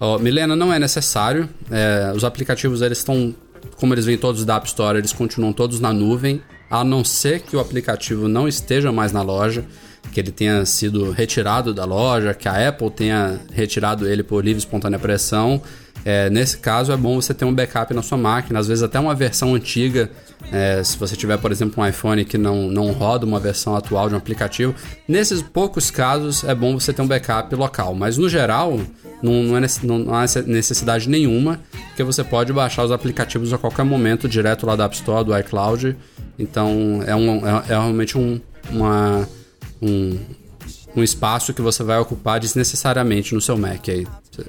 Ó, 0.00 0.18
Milena, 0.18 0.54
não 0.54 0.72
é 0.72 0.78
necessário. 0.78 1.48
É, 1.70 2.12
os 2.14 2.24
aplicativos 2.24 2.82
eles 2.82 2.98
estão, 2.98 3.34
como 3.76 3.94
eles 3.94 4.04
vêm 4.04 4.16
todos 4.16 4.44
da 4.44 4.56
App 4.56 4.66
Store, 4.66 4.98
eles 4.98 5.12
continuam 5.12 5.52
todos 5.52 5.80
na 5.80 5.92
nuvem, 5.92 6.42
a 6.70 6.84
não 6.84 7.02
ser 7.02 7.40
que 7.40 7.56
o 7.56 7.60
aplicativo 7.60 8.28
não 8.28 8.46
esteja 8.46 8.92
mais 8.92 9.12
na 9.12 9.22
loja, 9.22 9.64
que 10.12 10.20
ele 10.20 10.30
tenha 10.30 10.64
sido 10.64 11.10
retirado 11.10 11.74
da 11.74 11.84
loja, 11.84 12.32
que 12.32 12.48
a 12.48 12.68
Apple 12.68 12.90
tenha 12.90 13.40
retirado 13.52 14.08
ele 14.08 14.22
por 14.22 14.44
livre 14.44 14.58
e 14.58 14.64
espontânea 14.64 14.98
pressão. 14.98 15.60
É, 16.04 16.30
nesse 16.30 16.58
caso, 16.58 16.92
é 16.92 16.96
bom 16.96 17.20
você 17.20 17.34
ter 17.34 17.44
um 17.44 17.52
backup 17.52 17.92
na 17.92 18.02
sua 18.02 18.16
máquina, 18.16 18.60
às 18.60 18.68
vezes 18.68 18.82
até 18.82 18.98
uma 19.00 19.14
versão 19.14 19.54
antiga. 19.54 20.10
É, 20.52 20.82
se 20.84 20.96
você 20.96 21.16
tiver, 21.16 21.36
por 21.38 21.50
exemplo, 21.50 21.82
um 21.82 21.86
iPhone 21.86 22.24
que 22.24 22.38
não, 22.38 22.68
não 22.68 22.92
roda 22.92 23.26
uma 23.26 23.40
versão 23.40 23.74
atual 23.74 24.08
de 24.08 24.14
um 24.14 24.18
aplicativo, 24.18 24.74
nesses 25.06 25.42
poucos 25.42 25.90
casos 25.90 26.44
é 26.44 26.54
bom 26.54 26.78
você 26.78 26.92
ter 26.92 27.02
um 27.02 27.06
backup 27.06 27.54
local. 27.54 27.94
Mas 27.94 28.16
no 28.16 28.28
geral, 28.28 28.80
não, 29.22 29.42
não, 29.42 29.56
é, 29.56 29.66
não- 29.82 30.14
há 30.14 30.24
necessidade 30.46 31.08
nenhuma, 31.08 31.60
porque 31.88 32.02
você 32.02 32.22
pode 32.22 32.52
baixar 32.52 32.84
os 32.84 32.92
aplicativos 32.92 33.52
a 33.52 33.58
qualquer 33.58 33.84
momento 33.84 34.28
direto 34.28 34.66
lá 34.66 34.76
da 34.76 34.84
App 34.84 34.94
Store, 34.94 35.24
do 35.24 35.36
iCloud. 35.36 35.96
Então 36.38 37.02
é, 37.06 37.14
um, 37.14 37.46
é, 37.46 37.62
é 37.68 37.68
realmente 37.68 38.16
um, 38.16 38.40
uma, 38.70 39.28
um, 39.82 40.18
um 40.96 41.02
espaço 41.02 41.52
que 41.52 41.60
você 41.62 41.82
vai 41.82 41.98
ocupar 41.98 42.38
desnecessariamente 42.40 43.34
no 43.34 43.40
seu 43.40 43.56
Mac 43.56 43.88
aí. 43.88 44.06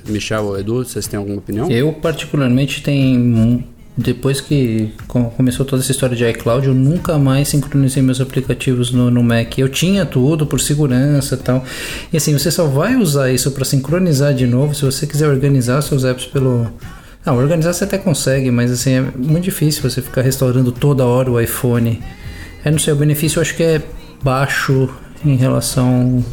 Michel 0.07 0.57
Edu, 0.59 0.85
vocês 0.85 1.07
têm 1.07 1.17
alguma 1.17 1.37
opinião? 1.37 1.69
Eu, 1.71 1.91
particularmente, 1.93 2.83
tenho. 2.83 3.63
Depois 4.01 4.39
que 4.39 4.93
co- 5.09 5.25
começou 5.35 5.65
toda 5.65 5.81
essa 5.81 5.91
história 5.91 6.15
de 6.15 6.23
iCloud, 6.25 6.67
eu 6.67 6.73
nunca 6.73 7.17
mais 7.17 7.49
sincronizei 7.49 8.01
meus 8.01 8.21
aplicativos 8.21 8.91
no, 8.91 9.11
no 9.11 9.21
Mac. 9.21 9.57
Eu 9.57 9.67
tinha 9.67 10.05
tudo 10.05 10.45
por 10.45 10.61
segurança 10.61 11.35
e 11.35 11.37
tal. 11.37 11.65
E 12.13 12.15
assim, 12.15 12.31
você 12.31 12.49
só 12.49 12.65
vai 12.65 12.95
usar 12.95 13.29
isso 13.29 13.51
para 13.51 13.65
sincronizar 13.65 14.33
de 14.33 14.47
novo 14.47 14.73
se 14.73 14.85
você 14.85 15.05
quiser 15.05 15.27
organizar 15.27 15.81
seus 15.81 16.05
apps 16.05 16.25
pelo. 16.25 16.71
Não, 17.25 17.37
organizar 17.37 17.73
você 17.73 17.83
até 17.83 17.97
consegue, 17.97 18.49
mas 18.49 18.71
assim, 18.71 18.91
é 18.93 19.01
muito 19.17 19.43
difícil 19.43 19.81
você 19.83 20.01
ficar 20.01 20.21
restaurando 20.21 20.71
toda 20.71 21.05
hora 21.05 21.29
o 21.29 21.39
iPhone. 21.39 22.01
É, 22.63 22.71
não 22.71 22.79
sei, 22.79 22.93
o 22.93 22.95
benefício 22.95 23.39
eu 23.39 23.41
acho 23.41 23.53
que 23.55 23.63
é 23.63 23.81
baixo 24.23 24.87
em 25.25 25.35
relação. 25.35 26.23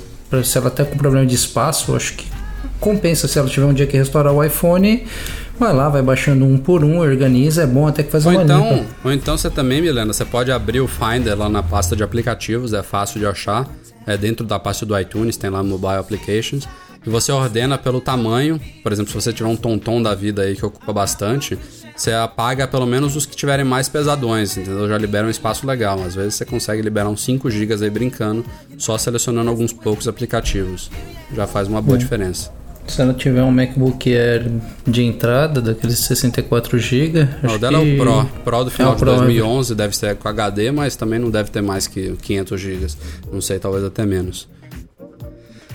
Se 0.45 0.57
ela 0.57 0.71
tá 0.71 0.85
com 0.85 0.97
problema 0.97 1.27
de 1.27 1.35
espaço, 1.35 1.91
eu 1.91 1.97
acho 1.97 2.15
que 2.15 2.27
compensa 2.79 3.27
se 3.27 3.39
ela 3.41 3.49
tiver 3.49 3.67
um 3.67 3.75
dia 3.75 3.87
que 3.87 3.97
restaurar 3.97 4.33
o 4.33 4.45
iPhone. 4.45 5.05
Vai 5.59 5.73
lá, 5.73 5.89
vai 5.89 6.03
baixando 6.03 6.45
um 6.45 6.59
por 6.59 6.85
um, 6.85 6.99
organiza, 6.99 7.63
é 7.63 7.67
bom 7.67 7.87
até 7.87 8.03
que 8.03 8.11
faz 8.11 8.27
Ou 8.27 8.33
uma 8.33 8.43
então, 8.43 8.75
limpa. 8.75 8.87
ou 9.05 9.13
então 9.13 9.39
você 9.39 9.49
também, 9.49 9.81
Milena, 9.81 10.13
você 10.13 10.25
pode 10.25 10.53
abrir 10.53 10.81
o 10.81 10.89
Finder 10.89 11.37
lá 11.37 11.49
na 11.49 11.63
pasta 11.63 11.97
de 11.97 12.03
aplicativos, 12.03 12.75
é 12.75 12.83
fácil 12.83 13.19
de 13.21 13.27
achar. 13.27 13.67
É 14.07 14.17
dentro 14.17 14.47
da 14.47 14.59
pasta 14.59 14.87
do 14.87 14.97
iTunes, 14.99 15.37
tem 15.37 15.51
lá 15.51 15.63
Mobile 15.65 15.95
Applications. 15.95 16.69
E 17.05 17.11
você 17.11 17.33
ordena 17.33 17.77
pelo 17.79 18.01
tamanho. 18.01 18.61
Por 18.83 18.93
exemplo, 18.93 19.11
se 19.11 19.15
você 19.15 19.33
tiver 19.33 19.49
um 19.49 19.57
tonton 19.57 20.01
da 20.03 20.15
vida 20.15 20.43
aí 20.43 20.55
que 20.55 20.65
ocupa 20.65 20.93
bastante, 20.93 21.59
você 21.97 22.13
apaga 22.13 22.69
pelo 22.69 22.87
menos 22.87 23.17
os 23.17 23.27
que 23.27 23.35
tiverem 23.35 23.65
mais 23.65 23.89
pesadões, 23.89 24.57
entendeu? 24.57 24.89
Já 24.89 24.99
libera 24.99 25.27
um 25.27 25.31
espaço 25.31 25.67
legal. 25.67 26.01
Às 26.03 26.15
vezes 26.15 26.35
você 26.35 26.45
consegue 26.45 26.83
liberar 26.83 27.09
uns 27.09 27.25
5 27.25 27.51
GB 27.51 27.75
aí 27.83 27.91
brincando, 27.91 28.45
só 28.79 28.97
selecionando 28.99 29.51
alguns 29.51 29.73
poucos 29.73 30.07
aplicativos. 30.07 30.91
Já 31.35 31.47
faz 31.47 31.67
uma 31.67 31.81
boa 31.81 31.97
diferença. 31.97 32.53
Se 32.87 33.03
ela 33.03 33.13
tiver 33.13 33.43
um 33.43 33.51
MacBook 33.51 34.13
Air 34.15 34.51
de 34.87 35.03
entrada, 35.03 35.61
daqueles 35.61 35.99
64 35.99 36.79
GB, 36.79 37.29
Não, 37.43 37.55
o 37.55 37.59
dela 37.59 37.79
é 37.79 37.81
o 37.81 37.97
Pro. 37.97 38.27
Pro 38.45 38.65
do 38.65 38.71
final 38.71 38.93
É 38.93 38.95
de 38.95 39.01
Pro, 39.01 39.17
2011 39.17 39.75
deve 39.75 39.97
ser 39.97 40.17
com 40.17 40.29
HD, 40.29 40.71
mas 40.71 40.95
também 40.97 41.19
não 41.19 41.31
deve 41.31 41.51
ter 41.51 41.63
mais 41.63 41.87
que 41.87 42.17
500 42.23 42.61
GB. 42.61 42.87
Não 43.33 43.41
sei, 43.41 43.59
talvez 43.59 43.85
até 43.85 44.07
menos. 44.07 44.49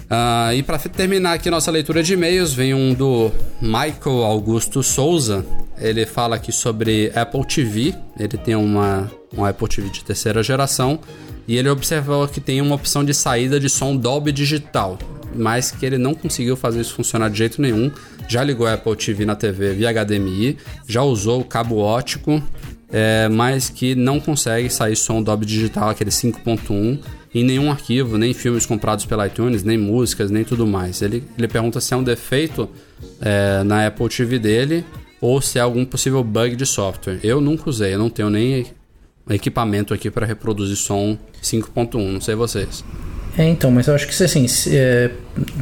Ah, 0.10 0.54
e 0.54 0.62
para 0.62 0.78
terminar 0.78 1.34
aqui 1.34 1.50
nossa 1.50 1.72
leitura 1.72 2.04
de 2.04 2.14
e-mails, 2.14 2.54
vem 2.54 2.74
um 2.74 2.94
do 2.94 3.32
Michael 3.62 4.24
Augusto 4.24 4.84
Souza. 4.84 5.46
Ele 5.78 6.06
fala 6.06 6.36
aqui 6.36 6.52
sobre 6.52 7.12
Apple 7.16 7.46
TV. 7.46 7.94
Ele 8.20 8.38
tem 8.38 8.56
uma, 8.56 9.10
um 9.38 9.46
Apple 9.46 9.68
TV 9.68 9.90
de 9.90 10.04
terceira 10.04 10.44
geração 10.44 11.00
e 11.48 11.58
ele 11.58 11.70
observou 11.70 12.28
que 12.28 12.40
tem 12.40 12.62
uma 12.62 12.76
opção 12.76 13.04
de 13.04 13.14
saída 13.14 13.60
de 13.60 13.70
som 13.70 13.96
Dolby 13.96 14.32
Digital, 14.32 14.98
mas 15.36 15.72
que 15.72 15.86
ele 15.86 15.98
não 15.98 16.14
conseguiu 16.14 16.56
fazer 16.56 16.82
isso 16.82 16.94
funcionar 16.94 17.30
de 17.30 17.38
jeito 17.38 17.62
nenhum. 17.62 17.92
Já 18.28 18.44
ligou 18.44 18.68
a 18.68 18.74
Apple 18.74 18.96
TV 18.96 19.26
na 19.26 19.36
TV 19.36 19.74
via 19.74 19.92
HDMI, 19.92 20.58
já 20.88 21.02
usou 21.04 21.42
o 21.42 21.44
cabo 21.44 21.78
ótico, 21.78 22.42
é, 22.92 23.30
mas 23.30 23.70
que 23.70 23.96
não 23.96 24.20
consegue 24.20 24.70
sair 24.70 24.96
som 24.96 25.22
Dolby 25.22 25.46
Digital, 25.46 25.90
aquele 25.90 26.10
5.1, 26.10 27.00
em 27.34 27.44
nenhum 27.44 27.72
arquivo, 27.72 28.18
nem 28.18 28.34
filmes 28.34 28.66
comprados 28.66 29.06
pela 29.06 29.26
iTunes, 29.28 29.64
nem 29.64 29.78
músicas, 29.78 30.30
nem 30.30 30.44
tudo 30.44 30.68
mais. 30.68 31.02
Ele, 31.02 31.24
ele 31.38 31.48
pergunta 31.48 31.80
se 31.80 31.94
é 31.94 31.98
um 31.98 32.04
defeito 32.04 32.70
é, 33.22 33.64
na 33.64 33.88
Apple 33.88 34.10
TV 34.10 34.38
dele 34.38 34.86
ou 35.22 35.40
se 35.42 35.58
é 35.58 35.62
algum 35.62 35.86
possível 35.86 36.24
bug 36.24 36.56
de 36.56 36.66
software. 36.66 37.20
Eu 37.24 37.40
nunca 37.40 37.70
usei, 37.70 37.94
eu 37.94 38.00
não 38.00 38.10
tenho 38.10 38.30
nem 38.30 38.66
equipamento 39.30 39.94
aqui 39.94 40.10
para 40.10 40.26
reproduzir 40.26 40.76
som 40.76 41.18
5.1, 41.42 42.12
não 42.12 42.20
sei 42.20 42.36
vocês. 42.36 42.84
É, 43.38 43.48
então, 43.48 43.72
mas 43.72 43.88
eu 43.88 43.96
acho 43.96 44.08
que 44.08 44.24
assim, 44.24 44.48
se, 44.48 44.76
é, 44.76 45.12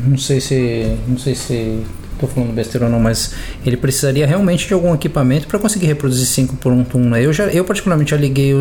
não 0.06 0.18
sei 0.18 0.42
se, 0.42 0.98
não 1.08 1.18
sei 1.18 1.36
se 1.36 1.84
tô 2.20 2.28
falando 2.28 2.54
besteira 2.54 2.86
ou 2.86 2.92
não, 2.92 3.00
mas 3.00 3.34
ele 3.66 3.78
precisaria 3.78 4.28
realmente 4.28 4.68
de 4.68 4.74
algum 4.74 4.94
equipamento 4.94 5.48
para 5.48 5.58
conseguir 5.60 5.86
reproduzir 5.86 6.26
5 6.26 6.58
por 6.58 6.72
1 6.72 6.86
um, 6.96 7.10
né? 7.10 7.26
Eu 7.26 7.32
já, 7.32 7.46
eu 7.46 7.64
particularmente 7.64 8.12
já 8.12 8.18
liguei 8.18 8.54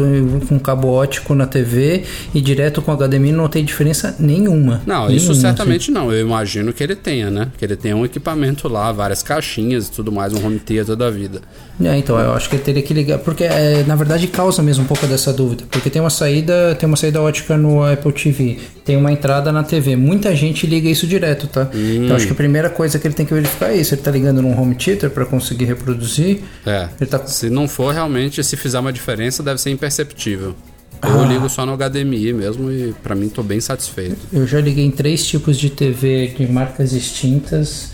com 0.49 0.59
cabo 0.59 0.89
ótico 0.89 1.35
na 1.35 1.47
TV 1.47 2.05
e 2.35 2.41
direto 2.41 2.81
com 2.83 2.97
HDMI 2.97 3.33
não 3.33 3.49
notei 3.49 3.63
diferença 3.63 4.15
nenhuma. 4.19 4.83
Não, 4.87 5.07
isso 5.07 5.27
Nenhuma, 5.27 5.33
assim. 5.33 5.41
certamente 5.41 5.91
não. 5.91 6.13
Eu 6.13 6.21
imagino 6.21 6.73
que 6.73 6.83
ele 6.83 6.95
tenha, 6.95 7.31
né? 7.31 7.49
Que 7.57 7.65
ele 7.65 7.77
tenha 7.77 7.97
um 7.97 8.05
equipamento 8.05 8.69
lá, 8.69 8.93
várias 8.93 9.23
caixinhas 9.23 9.89
e 9.89 9.93
tudo 9.93 10.13
mais, 10.13 10.33
um 10.33 10.45
home 10.45 10.59
theater 10.59 10.95
da 10.95 11.11
vida. 11.11 11.41
É, 11.83 11.97
então, 11.97 12.19
eu 12.19 12.33
acho 12.33 12.49
que 12.49 12.57
ele 12.57 12.63
teria 12.63 12.83
que 12.83 12.93
ligar, 12.93 13.19
porque 13.19 13.45
é, 13.45 13.85
na 13.87 13.95
verdade 13.95 14.27
causa 14.27 14.63
mesmo 14.63 14.85
um 14.85 14.87
pouco 14.87 15.07
dessa 15.07 15.33
dúvida, 15.33 15.65
porque 15.71 15.89
tem 15.89 16.03
uma 16.03 16.11
saída, 16.11 16.75
tem 16.75 16.89
uma 16.89 16.97
saída 16.97 17.21
ótica 17.21 17.57
no 17.57 17.85
Apple 17.85 18.13
TV, 18.13 18.59
tem 18.85 18.97
uma 18.97 19.13
entrada 19.13 19.53
na 19.53 19.63
TV. 19.63 19.95
Muita 19.95 20.35
gente 20.35 20.67
liga 20.67 20.89
isso 20.89 21.07
direto, 21.07 21.47
tá? 21.47 21.69
Então 21.73 22.17
acho 22.17 22.27
que 22.27 22.33
a 22.33 22.37
primeira 22.37 22.69
coisa 22.69 22.99
que 22.99 23.07
ele 23.07 23.15
tem 23.15 23.25
que 23.25 23.33
verificar 23.33 23.48
é 23.61 23.77
isso, 23.77 23.95
ele 23.95 24.03
tá 24.03 24.11
ligando 24.11 24.43
num 24.43 24.59
home 24.59 24.75
theater 24.75 25.11
para 25.11 25.25
conseguir 25.27 25.65
reproduzir. 25.67 26.41
É. 26.67 26.87
Tá 27.07 27.27
Se 27.27 27.49
não 27.51 27.67
for 27.69 27.93
realmente, 27.93 28.43
se 28.43 28.57
fizer 28.57 28.79
uma 28.79 28.93
diferença, 28.93 29.43
deve 29.43 29.61
ser 29.61 29.71
imperceptível. 29.71 30.55
Eu 31.03 31.25
ligo 31.25 31.49
só 31.49 31.65
no 31.65 31.77
HDMI 31.77 32.33
mesmo 32.33 32.73
e 32.73 32.93
pra 33.03 33.15
mim 33.15 33.29
tô 33.29 33.43
bem 33.43 33.61
satisfeito. 33.61 34.17
Eu 34.33 34.47
já 34.47 34.61
liguei 34.61 34.85
em 34.85 34.91
três 34.91 35.25
tipos 35.25 35.57
de 35.57 35.71
TV 35.71 36.35
de 36.37 36.47
marcas 36.51 36.91
distintas. 36.91 37.93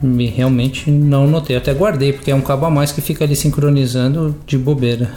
Me 0.00 0.26
realmente 0.26 0.90
não 0.90 1.26
notei. 1.26 1.56
Até 1.56 1.74
guardei, 1.74 2.12
porque 2.12 2.30
é 2.30 2.34
um 2.34 2.40
cabo 2.40 2.66
a 2.66 2.70
mais 2.70 2.92
que 2.92 3.00
fica 3.00 3.24
ali 3.24 3.34
sincronizando 3.34 4.36
de 4.46 4.56
bobeira. 4.56 5.10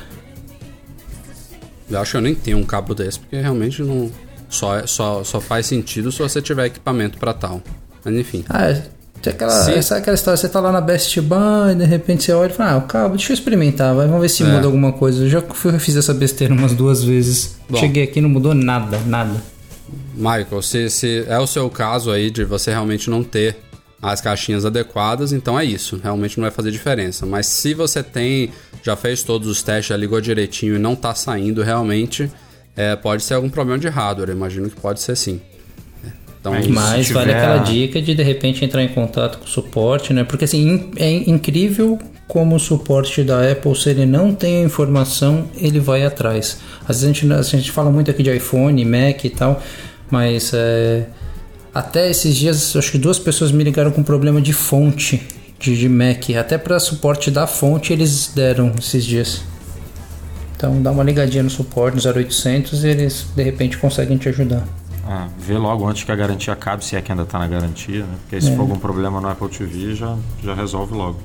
Eu 1.89 1.99
acho 1.99 2.11
que 2.11 2.17
eu 2.17 2.21
nem 2.21 2.33
tenho 2.33 2.57
um 2.57 2.63
cabo 2.63 2.95
desse, 2.95 3.19
porque 3.19 3.39
realmente 3.39 3.81
não. 3.83 4.09
Só, 4.49 4.77
é- 4.77 4.87
só, 4.87 5.23
só 5.23 5.39
faz 5.39 5.65
sentido 5.65 6.11
se 6.11 6.19
você 6.19 6.41
tiver 6.41 6.65
equipamento 6.65 7.17
pra 7.17 7.33
tal. 7.33 7.61
Mas 8.03 8.15
enfim. 8.15 8.43
Ah, 8.49 8.75
tem 9.23 9.33
aquela, 9.33 9.51
Sim. 9.51 9.81
sabe 9.81 10.01
aquela 10.01 10.15
história? 10.15 10.37
Você 10.37 10.47
tá 10.49 10.59
lá 10.59 10.71
na 10.71 10.81
Best 10.81 11.19
Buy 11.21 11.71
e 11.71 11.75
de 11.75 11.85
repente 11.85 12.23
você 12.23 12.33
olha 12.33 12.51
e 12.51 12.53
fala: 12.53 12.77
Ah, 12.77 12.81
cabo, 12.81 13.15
deixa 13.15 13.31
eu 13.31 13.35
experimentar, 13.35 13.95
vai, 13.95 14.05
vamos 14.05 14.21
ver 14.21 14.29
se 14.29 14.43
É. 14.43 14.45
muda 14.45 14.65
alguma 14.67 14.91
coisa. 14.93 15.23
Eu 15.23 15.29
já 15.29 15.41
fui- 15.41 15.79
fiz 15.79 15.95
essa 15.95 16.13
besteira 16.13 16.53
umas 16.53 16.73
duas 16.73 17.03
vezes. 17.03 17.55
Bom. 17.69 17.77
Cheguei 17.79 18.03
aqui 18.03 18.19
e 18.19 18.21
não 18.21 18.29
mudou 18.29 18.53
nada, 18.53 18.99
nada. 19.07 19.41
Michael, 20.15 20.61
se, 20.61 20.89
se 20.89 21.25
é 21.27 21.39
o 21.39 21.47
seu 21.47 21.69
caso 21.69 22.11
aí 22.11 22.29
de 22.29 22.43
você 22.43 22.71
realmente 22.71 23.09
não 23.09 23.23
ter 23.23 23.57
as 24.01 24.19
caixinhas 24.19 24.65
adequadas, 24.65 25.31
então 25.31 25.57
é 25.59 25.63
isso. 25.63 25.99
Realmente 26.03 26.37
não 26.37 26.43
vai 26.43 26.51
fazer 26.51 26.71
diferença. 26.71 27.25
Mas 27.25 27.45
se 27.47 27.73
você 27.73 28.03
tem, 28.03 28.51
já 28.83 28.95
fez 28.95 29.23
todos 29.23 29.47
os 29.47 29.63
testes, 29.63 29.87
já 29.87 29.97
ligou 29.97 30.19
direitinho 30.19 30.75
e 30.75 30.79
não 30.79 30.95
tá 30.95 31.15
saindo 31.15 31.63
realmente, 31.63 32.29
é, 32.75 32.95
pode 32.95 33.23
ser 33.23 33.35
algum 33.35 33.49
problema 33.49 33.79
de 33.79 33.87
hardware. 33.87 34.29
Imagino 34.31 34.69
que 34.69 34.75
pode 34.79 34.99
ser 34.99 35.15
sim. 35.15 35.39
É, 36.45 36.49
Então, 36.49 36.51
Mas- 36.53 36.67
Mas 36.67 37.07
se 37.07 37.13
vale 37.13 37.27
tiver- 37.27 37.39
aquela 37.39 37.57
dica 37.59 38.01
de 38.01 38.13
de 38.15 38.23
repente 38.23 38.65
entrar 38.65 38.83
em 38.83 38.89
contato 38.89 39.37
com 39.39 39.45
o 39.45 39.47
suporte, 39.47 40.11
né? 40.13 40.23
Porque 40.25 40.43
assim, 40.45 40.91
é 40.97 41.09
incrível 41.09 41.97
como 42.27 42.55
o 42.55 42.59
suporte 42.59 43.23
da 43.23 43.49
Apple, 43.51 43.73
se 43.75 43.89
ele 43.89 44.05
não 44.05 44.33
tem 44.35 44.57
a 44.61 44.65
informação, 44.65 45.45
ele 45.55 45.79
vai 45.79 46.03
atrás. 46.05 46.57
Às 46.81 47.01
vezes 47.01 47.03
a 47.03 47.07
gente, 47.13 47.31
a 47.33 47.41
gente 47.43 47.71
fala 47.71 47.89
muito 47.91 48.11
aqui 48.11 48.21
de 48.23 48.35
iPhone, 48.35 48.83
Mac 48.83 49.23
e 49.23 49.29
tal, 49.29 49.61
mas 50.11 50.51
é, 50.53 51.05
até 51.73 52.09
esses 52.09 52.35
dias, 52.35 52.75
acho 52.75 52.91
que 52.91 52.97
duas 52.97 53.17
pessoas 53.19 53.51
me 53.51 53.63
ligaram 53.63 53.91
com 53.91 54.03
problema 54.03 54.41
de 54.41 54.51
fonte 54.51 55.21
de, 55.59 55.77
de 55.77 55.87
Mac. 55.87 56.29
Até 56.37 56.57
para 56.57 56.77
suporte 56.79 57.31
da 57.31 57.47
fonte 57.47 57.93
eles 57.93 58.31
deram 58.35 58.73
esses 58.77 59.05
dias. 59.05 59.41
Então 60.57 60.81
dá 60.81 60.91
uma 60.91 61.03
ligadinha 61.03 61.43
no 61.43 61.49
suporte, 61.49 61.95
no 61.95 62.01
0800, 62.01 62.83
e 62.83 62.87
eles 62.89 63.25
de 63.35 63.43
repente 63.43 63.77
conseguem 63.77 64.17
te 64.17 64.27
ajudar. 64.29 64.63
Ah, 65.05 65.27
vê 65.37 65.57
logo 65.57 65.87
antes 65.87 66.03
que 66.03 66.11
a 66.11 66.15
garantia 66.15 66.53
acabe, 66.53 66.83
se 66.83 66.95
é 66.95 67.01
que 67.01 67.11
ainda 67.11 67.25
tá 67.25 67.37
na 67.39 67.47
garantia, 67.47 68.03
né? 68.03 68.15
Porque 68.21 68.39
se 68.41 68.55
for 68.55 68.61
algum 68.61 68.77
problema 68.77 69.19
no 69.19 69.29
Apple 69.29 69.49
TV, 69.49 69.95
já, 69.95 70.15
já 70.41 70.53
resolve 70.53 70.93
logo. 70.95 71.19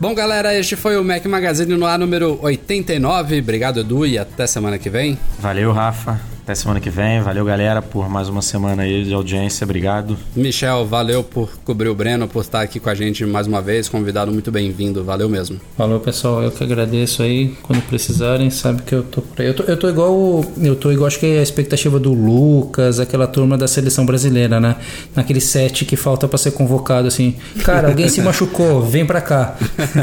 Bom, 0.00 0.14
galera, 0.14 0.54
este 0.54 0.76
foi 0.76 0.96
o 0.96 1.02
Mac 1.02 1.24
Magazine 1.26 1.76
no 1.76 1.84
ar 1.84 1.98
número 1.98 2.38
89. 2.40 3.40
Obrigado, 3.40 3.80
Edu, 3.80 4.06
e 4.06 4.16
até 4.16 4.46
semana 4.46 4.78
que 4.78 4.88
vem. 4.88 5.18
Valeu, 5.40 5.72
Rafa. 5.72 6.20
Até 6.48 6.54
semana 6.54 6.80
que 6.80 6.88
vem. 6.88 7.20
Valeu, 7.20 7.44
galera, 7.44 7.82
por 7.82 8.08
mais 8.08 8.26
uma 8.26 8.40
semana 8.40 8.82
aí 8.82 9.04
de 9.04 9.12
audiência. 9.12 9.66
Obrigado. 9.66 10.16
Michel, 10.34 10.86
valeu 10.86 11.22
por 11.22 11.50
cobrir 11.62 11.90
o 11.90 11.94
Breno, 11.94 12.26
por 12.26 12.40
estar 12.40 12.62
aqui 12.62 12.80
com 12.80 12.88
a 12.88 12.94
gente 12.94 13.26
mais 13.26 13.46
uma 13.46 13.60
vez. 13.60 13.86
Convidado 13.86 14.32
muito 14.32 14.50
bem-vindo. 14.50 15.04
Valeu 15.04 15.28
mesmo. 15.28 15.60
Falou, 15.76 16.00
pessoal. 16.00 16.42
Eu 16.42 16.50
que 16.50 16.64
agradeço 16.64 17.22
aí. 17.22 17.54
Quando 17.62 17.82
precisarem, 17.82 18.48
sabe 18.48 18.80
que 18.80 18.94
eu 18.94 19.02
tô 19.02 19.20
por 19.20 19.42
aí. 19.42 19.48
Eu 19.48 19.52
tô, 19.52 19.62
eu 19.64 19.76
tô 19.76 19.90
igual. 19.90 20.42
Eu 20.58 20.74
tô 20.74 20.90
igual, 20.90 21.06
acho 21.06 21.18
que 21.18 21.26
é 21.26 21.40
a 21.40 21.42
expectativa 21.42 22.00
do 22.00 22.14
Lucas, 22.14 22.98
aquela 22.98 23.26
turma 23.26 23.58
da 23.58 23.68
seleção 23.68 24.06
brasileira, 24.06 24.58
né? 24.58 24.76
Naquele 25.14 25.42
set 25.42 25.84
que 25.84 25.96
falta 25.96 26.26
para 26.26 26.38
ser 26.38 26.52
convocado, 26.52 27.08
assim. 27.08 27.36
Cara, 27.62 27.88
alguém 27.88 28.08
se 28.08 28.22
machucou, 28.24 28.80
vem 28.80 29.04
pra 29.04 29.20
cá. 29.20 29.54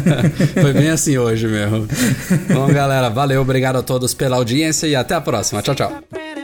Foi 0.62 0.74
bem 0.74 0.92
assim 0.92 1.18
hoje 1.18 1.48
mesmo. 1.48 1.88
Bom, 2.54 2.68
galera, 2.68 3.10
valeu. 3.10 3.42
Obrigado 3.42 3.78
a 3.78 3.82
todos 3.82 4.14
pela 4.14 4.36
audiência 4.36 4.86
e 4.86 4.96
até 4.96 5.16
a 5.16 5.22
próxima. 5.22 5.64
Tchau, 5.64 5.74
tchau. 5.74 6.35